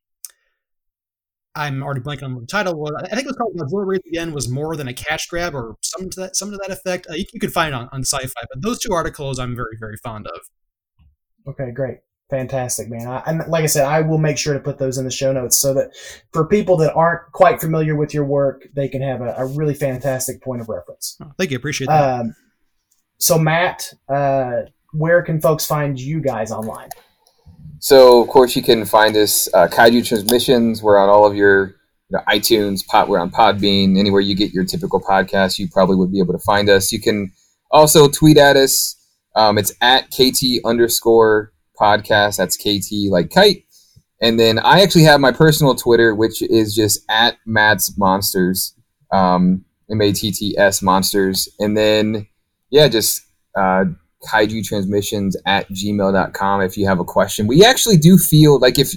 I'm 1.55 1.83
already 1.83 2.01
blanking 2.01 2.23
on 2.23 2.35
the 2.35 2.47
title 2.47 2.77
was. 2.77 2.93
I 2.97 3.09
think 3.09 3.23
it 3.23 3.27
was 3.27 3.37
called 3.37 3.57
Godzilla 3.57 3.87
Raids 3.87 4.07
Again 4.07 4.33
was 4.33 4.49
more 4.49 4.77
than 4.77 4.89
a 4.89 4.95
cash 4.95 5.27
grab 5.27 5.55
or 5.55 5.77
some 5.83 6.09
to 6.11 6.21
that 6.21 6.37
some 6.37 6.51
to 6.51 6.57
that 6.57 6.71
effect. 6.71 7.07
Uh, 7.11 7.15
you, 7.15 7.25
you 7.33 7.41
could 7.41 7.53
find 7.53 7.75
it 7.75 7.75
on, 7.75 7.89
on 7.93 8.03
Syfy, 8.03 8.33
but 8.35 8.63
those 8.63 8.79
two 8.79 8.93
articles 8.93 9.39
I'm 9.39 9.57
very 9.57 9.77
very 9.79 9.97
fond 9.97 10.27
of. 10.29 10.41
Okay, 11.49 11.73
great. 11.73 11.99
Fantastic, 12.31 12.89
man. 12.89 13.09
I, 13.09 13.23
and 13.27 13.43
like 13.49 13.65
I 13.65 13.67
said, 13.67 13.87
I 13.87 14.03
will 14.03 14.19
make 14.19 14.39
sure 14.39 14.55
to 14.55 14.61
put 14.61 14.79
those 14.79 14.99
in 14.99 15.05
the 15.05 15.11
show 15.11 15.33
notes 15.33 15.59
so 15.59 15.75
that 15.75 15.91
for 16.33 16.47
people 16.47 16.77
that 16.77 16.95
aren't 16.95 17.33
quite 17.33 17.61
familiar 17.61 17.97
with 17.97 18.15
your 18.15 18.25
work, 18.25 18.69
they 18.73 18.87
can 18.87 19.03
have 19.03 19.21
a, 19.21 19.35
a 19.37 19.47
really 19.47 19.75
fantastic 19.75 20.41
point 20.41 20.61
of 20.61 20.69
reference. 20.69 21.17
Oh, 21.21 21.33
thank 21.37 21.51
you, 21.51 21.57
appreciate 21.57 21.89
that. 21.89 22.21
Um, 22.21 22.37
so, 23.19 23.37
Matt, 23.37 23.93
uh, 24.09 24.63
where 24.93 25.23
can 25.23 25.41
folks 25.41 25.67
find 25.67 26.01
you 26.01 26.21
guys 26.21 26.53
online? 26.53 26.91
So, 27.79 28.23
of 28.23 28.29
course, 28.29 28.55
you 28.57 28.63
can 28.63 28.85
find 28.85 29.17
us 29.17 29.49
uh, 29.55 29.69
Kaiju 29.69 30.07
Transmissions. 30.07 30.83
We're 30.83 30.99
on 30.99 31.09
all 31.09 31.27
of 31.27 31.35
your 31.35 31.75
you 32.11 32.19
know, 32.19 32.21
iTunes, 32.29 32.87
pot, 32.87 33.09
we're 33.09 33.21
on 33.21 33.31
Podbean, 33.31 33.99
anywhere 33.99 34.21
you 34.21 34.35
get 34.35 34.53
your 34.53 34.65
typical 34.65 35.01
podcast, 35.01 35.59
you 35.59 35.69
probably 35.69 35.97
would 35.97 36.11
be 36.11 36.19
able 36.19 36.33
to 36.33 36.41
find 36.41 36.69
us. 36.69 36.93
You 36.93 37.01
can 37.01 37.33
also 37.71 38.09
tweet 38.09 38.37
at 38.37 38.57
us. 38.57 38.97
Um, 39.37 39.59
it's 39.59 39.73
at 39.81 40.11
KT 40.11 40.65
underscore 40.65 41.53
podcast. 41.81 42.37
That's 42.37 42.57
KT 42.57 43.11
like 43.11 43.31
kite. 43.31 43.65
And 44.21 44.39
then 44.39 44.59
I 44.59 44.83
actually 44.83 45.05
have 45.05 45.21
my 45.21 45.33
personal 45.33 45.75
Twitter, 45.75 46.15
which 46.15 46.43
is 46.43 46.75
just 46.75 47.01
at 47.09 47.39
Matt's 47.47 47.97
Monsters, 47.97 48.75
um, 49.13 49.65
M 49.91 50.03
A 50.03 50.13
T 50.13 50.33
T 50.33 50.59
S 50.59 50.83
Monsters. 50.83 51.49
And 51.59 51.77
then, 51.77 52.27
yeah, 52.71 52.89
just 52.89 53.23
uh, 53.55 53.85
kaiju 54.29 54.65
transmissions 54.67 55.37
at 55.47 55.69
gmail.com 55.71 56.61
if 56.63 56.77
you 56.77 56.87
have 56.87 57.01
a 57.01 57.05
question. 57.05 57.47
We 57.47 57.65
actually 57.65 57.97
do 57.97 58.19
feel 58.19 58.59
like 58.59 58.79
if 58.79 58.93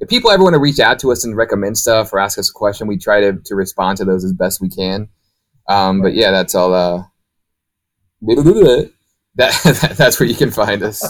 if 0.00 0.08
people 0.08 0.30
ever 0.30 0.42
want 0.44 0.54
to 0.54 0.60
reach 0.60 0.78
out 0.78 0.98
to 1.00 1.10
us 1.10 1.24
and 1.24 1.36
recommend 1.36 1.76
stuff 1.76 2.12
or 2.12 2.20
ask 2.20 2.38
us 2.38 2.48
a 2.50 2.52
question, 2.52 2.86
we 2.86 2.96
try 2.98 3.20
to, 3.20 3.32
to 3.46 3.54
respond 3.56 3.98
to 3.98 4.04
those 4.04 4.24
as 4.24 4.32
best 4.32 4.60
we 4.60 4.68
can. 4.68 5.08
Um, 5.68 6.00
but 6.02 6.14
yeah, 6.14 6.30
that's 6.30 6.54
all. 6.54 6.72
Uh, 6.72 7.02
that, 9.36 9.94
that's 9.96 10.18
where 10.18 10.28
you 10.28 10.34
can 10.34 10.50
find 10.50 10.82
us. 10.82 11.02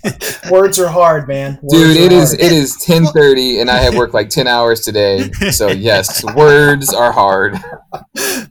Words 0.50 0.78
are 0.78 0.88
hard, 0.88 1.28
man. 1.28 1.58
Words 1.62 1.72
Dude, 1.72 1.96
it 1.96 2.12
is 2.12 2.30
hard. 2.30 2.40
it 2.42 2.52
is 2.52 2.76
ten 2.76 3.06
thirty, 3.06 3.60
and 3.60 3.70
I 3.70 3.78
have 3.78 3.94
worked 3.94 4.14
like 4.14 4.28
ten 4.30 4.46
hours 4.46 4.80
today. 4.80 5.30
So 5.50 5.68
yes, 5.70 6.24
words 6.34 6.92
are 6.92 7.12
hard. 7.12 7.56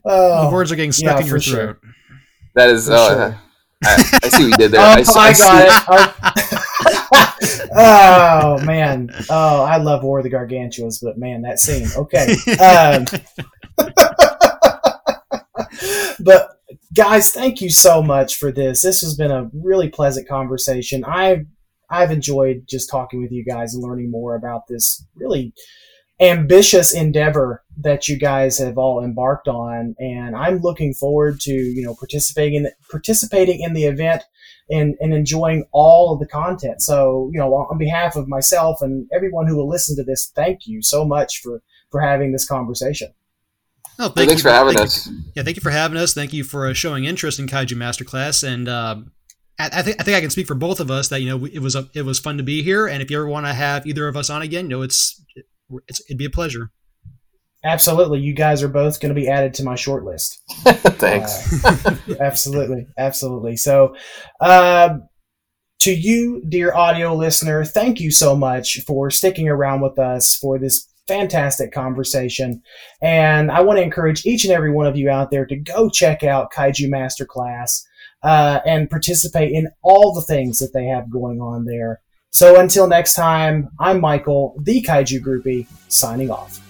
Oh, 0.04 0.46
the 0.46 0.50
words 0.52 0.72
are 0.72 0.76
getting 0.76 0.92
stuck 0.92 1.16
yeah, 1.16 1.20
in 1.20 1.26
your 1.26 1.36
for 1.36 1.40
sure. 1.40 1.56
throat. 1.56 1.78
That 2.54 2.70
is. 2.70 2.86
For 2.88 2.94
Oh, 2.94 3.08
sure. 3.08 3.40
I, 3.82 3.94
I 4.22 4.28
see 4.28 4.42
what 4.44 4.50
you 4.50 4.56
did 4.56 4.70
there. 4.72 4.80
Oh, 4.80 4.84
I, 4.84 4.88
I, 4.88 4.98
I 4.98 5.02
got 5.32 5.36
see- 5.36 5.46
it. 7.46 7.70
oh 7.74 8.58
man. 8.64 9.10
Oh, 9.28 9.64
I 9.64 9.76
love 9.78 10.02
War 10.02 10.18
of 10.18 10.24
the 10.24 10.30
Gargantuas, 10.30 11.00
but 11.02 11.18
man, 11.18 11.42
that 11.42 11.60
scene. 11.60 11.88
Okay. 11.96 12.34
Um, 12.58 13.04
but 16.20 16.50
guys, 16.94 17.32
thank 17.32 17.60
you 17.60 17.70
so 17.70 18.02
much 18.02 18.36
for 18.36 18.52
this. 18.52 18.82
This 18.82 19.00
has 19.00 19.14
been 19.14 19.30
a 19.30 19.50
really 19.52 19.88
pleasant 19.88 20.28
conversation. 20.28 21.04
I've 21.04 21.46
I've 21.90 22.10
enjoyed 22.10 22.64
just 22.68 22.90
talking 22.90 23.20
with 23.20 23.32
you 23.32 23.44
guys 23.44 23.74
and 23.74 23.82
learning 23.82 24.10
more 24.10 24.36
about 24.36 24.66
this 24.68 25.04
really 25.16 25.52
ambitious 26.20 26.94
endeavor 26.94 27.62
that 27.82 28.08
you 28.08 28.16
guys 28.18 28.58
have 28.58 28.78
all 28.78 29.02
embarked 29.02 29.48
on 29.48 29.94
and 29.98 30.36
i'm 30.36 30.58
looking 30.58 30.92
forward 30.94 31.40
to 31.40 31.52
you 31.52 31.82
know 31.82 31.94
participating 31.94 32.64
in 32.64 32.70
participating 32.90 33.60
in 33.60 33.72
the 33.72 33.84
event 33.84 34.22
and, 34.70 34.96
and 35.00 35.12
enjoying 35.12 35.64
all 35.72 36.12
of 36.12 36.20
the 36.20 36.26
content 36.26 36.80
so 36.80 37.30
you 37.32 37.38
know 37.38 37.52
on 37.54 37.78
behalf 37.78 38.16
of 38.16 38.28
myself 38.28 38.82
and 38.82 39.08
everyone 39.14 39.46
who 39.46 39.56
will 39.56 39.68
listen 39.68 39.96
to 39.96 40.04
this 40.04 40.30
thank 40.34 40.66
you 40.66 40.82
so 40.82 41.04
much 41.04 41.40
for 41.40 41.62
for 41.90 42.00
having 42.00 42.32
this 42.32 42.46
conversation 42.46 43.12
No, 43.98 44.06
Well, 44.06 44.10
thanks 44.10 44.34
you 44.34 44.38
for 44.38 44.50
having 44.50 44.74
thank 44.74 44.86
us. 44.86 45.06
You, 45.06 45.18
yeah, 45.34 45.42
thank 45.42 45.56
you 45.56 45.62
for 45.62 45.70
having 45.70 45.98
us. 45.98 46.14
Thank 46.14 46.32
you 46.32 46.44
for 46.44 46.68
uh, 46.68 46.72
showing 46.72 47.04
interest 47.04 47.38
in 47.38 47.46
Kaiju 47.46 47.76
Masterclass, 47.76 48.46
and 48.46 48.68
uh, 48.68 48.96
I, 49.58 49.70
I 49.72 49.82
think 49.82 50.00
I 50.00 50.04
think 50.04 50.16
I 50.16 50.20
can 50.20 50.30
speak 50.30 50.46
for 50.46 50.54
both 50.54 50.80
of 50.80 50.90
us 50.90 51.08
that 51.08 51.20
you 51.20 51.28
know 51.28 51.44
it 51.44 51.58
was 51.58 51.74
a, 51.74 51.88
it 51.94 52.02
was 52.02 52.18
fun 52.18 52.38
to 52.38 52.42
be 52.42 52.62
here, 52.62 52.86
and 52.86 53.02
if 53.02 53.10
you 53.10 53.18
ever 53.18 53.28
want 53.28 53.46
to 53.46 53.52
have 53.52 53.86
either 53.86 54.08
of 54.08 54.16
us 54.16 54.30
on 54.30 54.42
again, 54.42 54.64
you 54.64 54.76
know 54.76 54.82
it's, 54.82 55.22
it's 55.88 56.00
it'd 56.06 56.18
be 56.18 56.24
a 56.24 56.30
pleasure. 56.30 56.70
Absolutely 57.64 58.18
you 58.18 58.32
guys 58.32 58.62
are 58.62 58.68
both 58.68 59.00
going 59.00 59.14
to 59.14 59.20
be 59.20 59.28
added 59.28 59.54
to 59.54 59.64
my 59.64 59.74
short 59.74 60.04
list 60.04 60.42
Thanks. 61.00 61.64
Uh, 61.64 61.96
absolutely, 62.20 62.86
absolutely. 62.98 63.56
So, 63.56 63.94
um, 64.40 65.08
to 65.80 65.92
you, 65.92 66.42
dear 66.46 66.74
audio 66.74 67.14
listener, 67.14 67.64
thank 67.64 68.00
you 68.00 68.10
so 68.10 68.36
much 68.36 68.80
for 68.86 69.10
sticking 69.10 69.48
around 69.48 69.80
with 69.80 69.98
us 69.98 70.36
for 70.36 70.58
this 70.58 70.86
fantastic 71.08 71.72
conversation. 71.72 72.62
And 73.00 73.50
I 73.50 73.62
want 73.62 73.78
to 73.78 73.82
encourage 73.82 74.26
each 74.26 74.44
and 74.44 74.52
every 74.52 74.70
one 74.70 74.86
of 74.86 74.96
you 74.96 75.08
out 75.08 75.30
there 75.30 75.46
to 75.46 75.56
go 75.56 75.88
check 75.88 76.22
out 76.22 76.52
Kaiju 76.52 76.90
Masterclass 76.90 77.82
uh, 78.22 78.60
and 78.66 78.90
participate 78.90 79.52
in 79.52 79.68
all 79.82 80.12
the 80.12 80.20
things 80.20 80.58
that 80.58 80.74
they 80.74 80.84
have 80.84 81.10
going 81.10 81.40
on 81.40 81.64
there. 81.64 82.00
So 82.28 82.60
until 82.60 82.86
next 82.86 83.14
time, 83.14 83.70
I'm 83.80 84.02
Michael, 84.02 84.60
the 84.62 84.82
Kaiju 84.82 85.20
Groupie, 85.20 85.66
signing 85.88 86.30
off. 86.30 86.60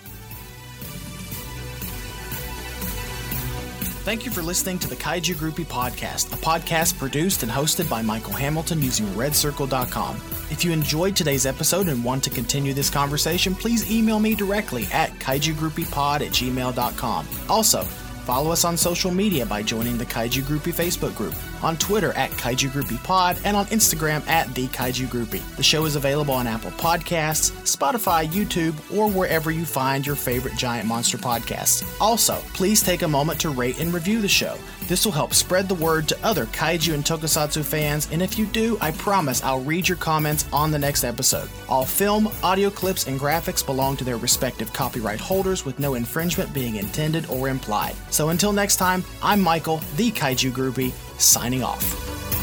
Thank 4.02 4.24
you 4.24 4.32
for 4.32 4.40
listening 4.40 4.78
to 4.78 4.88
the 4.88 4.96
Kaiju 4.96 5.34
Groupie 5.34 5.66
Podcast, 5.66 6.32
a 6.32 6.36
podcast 6.36 6.98
produced 6.98 7.42
and 7.42 7.52
hosted 7.52 7.88
by 7.90 8.00
Michael 8.00 8.32
Hamilton 8.32 8.80
using 8.80 9.04
RedCircle.com. 9.08 10.16
If 10.50 10.64
you 10.64 10.72
enjoyed 10.72 11.14
today's 11.14 11.44
episode 11.44 11.86
and 11.88 12.02
want 12.02 12.24
to 12.24 12.30
continue 12.30 12.72
this 12.72 12.88
conversation, 12.88 13.54
please 13.54 13.90
email 13.92 14.18
me 14.18 14.34
directly 14.34 14.86
at 14.90 15.10
kaijugroupiepod 15.18 16.22
at 16.22 16.32
gmail.com. 16.32 17.28
Also, 17.50 17.82
follow 17.82 18.50
us 18.50 18.64
on 18.64 18.78
social 18.78 19.10
media 19.10 19.44
by 19.44 19.62
joining 19.62 19.98
the 19.98 20.06
Kaiju 20.06 20.42
Groupie 20.44 20.74
Facebook 20.74 21.14
group, 21.14 21.34
on 21.62 21.76
Twitter 21.76 22.12
at 22.12 22.30
Kaiju 22.32 22.70
Groupie 22.70 23.02
Pod, 23.04 23.38
and 23.44 23.56
on 23.56 23.66
Instagram 23.66 24.26
at 24.28 24.52
The 24.54 24.66
Kaiju 24.68 25.06
Groupie. 25.06 25.56
The 25.56 25.62
show 25.62 25.84
is 25.84 25.96
available 25.96 26.34
on 26.34 26.46
Apple 26.46 26.70
Podcasts, 26.72 27.50
Spotify, 27.62 28.26
YouTube, 28.26 28.74
or 28.96 29.10
wherever 29.10 29.50
you 29.50 29.64
find 29.64 30.06
your 30.06 30.16
favorite 30.16 30.56
giant 30.56 30.86
monster 30.86 31.18
podcasts. 31.18 31.84
Also, 32.00 32.34
please 32.54 32.82
take 32.82 33.02
a 33.02 33.08
moment 33.08 33.40
to 33.40 33.50
rate 33.50 33.80
and 33.80 33.92
review 33.92 34.20
the 34.20 34.28
show. 34.28 34.56
This 34.88 35.04
will 35.04 35.12
help 35.12 35.34
spread 35.34 35.68
the 35.68 35.74
word 35.76 36.08
to 36.08 36.18
other 36.24 36.46
kaiju 36.46 36.94
and 36.94 37.04
tokusatsu 37.04 37.64
fans, 37.64 38.08
and 38.10 38.20
if 38.20 38.36
you 38.36 38.46
do, 38.46 38.76
I 38.80 38.90
promise 38.90 39.42
I'll 39.42 39.60
read 39.60 39.88
your 39.88 39.98
comments 39.98 40.46
on 40.52 40.72
the 40.72 40.78
next 40.78 41.04
episode. 41.04 41.48
All 41.68 41.84
film, 41.84 42.28
audio 42.42 42.70
clips, 42.70 43.06
and 43.06 43.20
graphics 43.20 43.64
belong 43.64 43.96
to 43.98 44.04
their 44.04 44.16
respective 44.16 44.72
copyright 44.72 45.20
holders 45.20 45.64
with 45.64 45.78
no 45.78 45.94
infringement 45.94 46.52
being 46.52 46.76
intended 46.76 47.26
or 47.26 47.48
implied. 47.48 47.94
So 48.10 48.30
until 48.30 48.52
next 48.52 48.76
time, 48.76 49.04
I'm 49.22 49.40
Michael, 49.40 49.80
the 49.96 50.10
Kaiju 50.10 50.50
Groupie, 50.50 50.92
signing 51.20 51.62
off. 51.62 52.39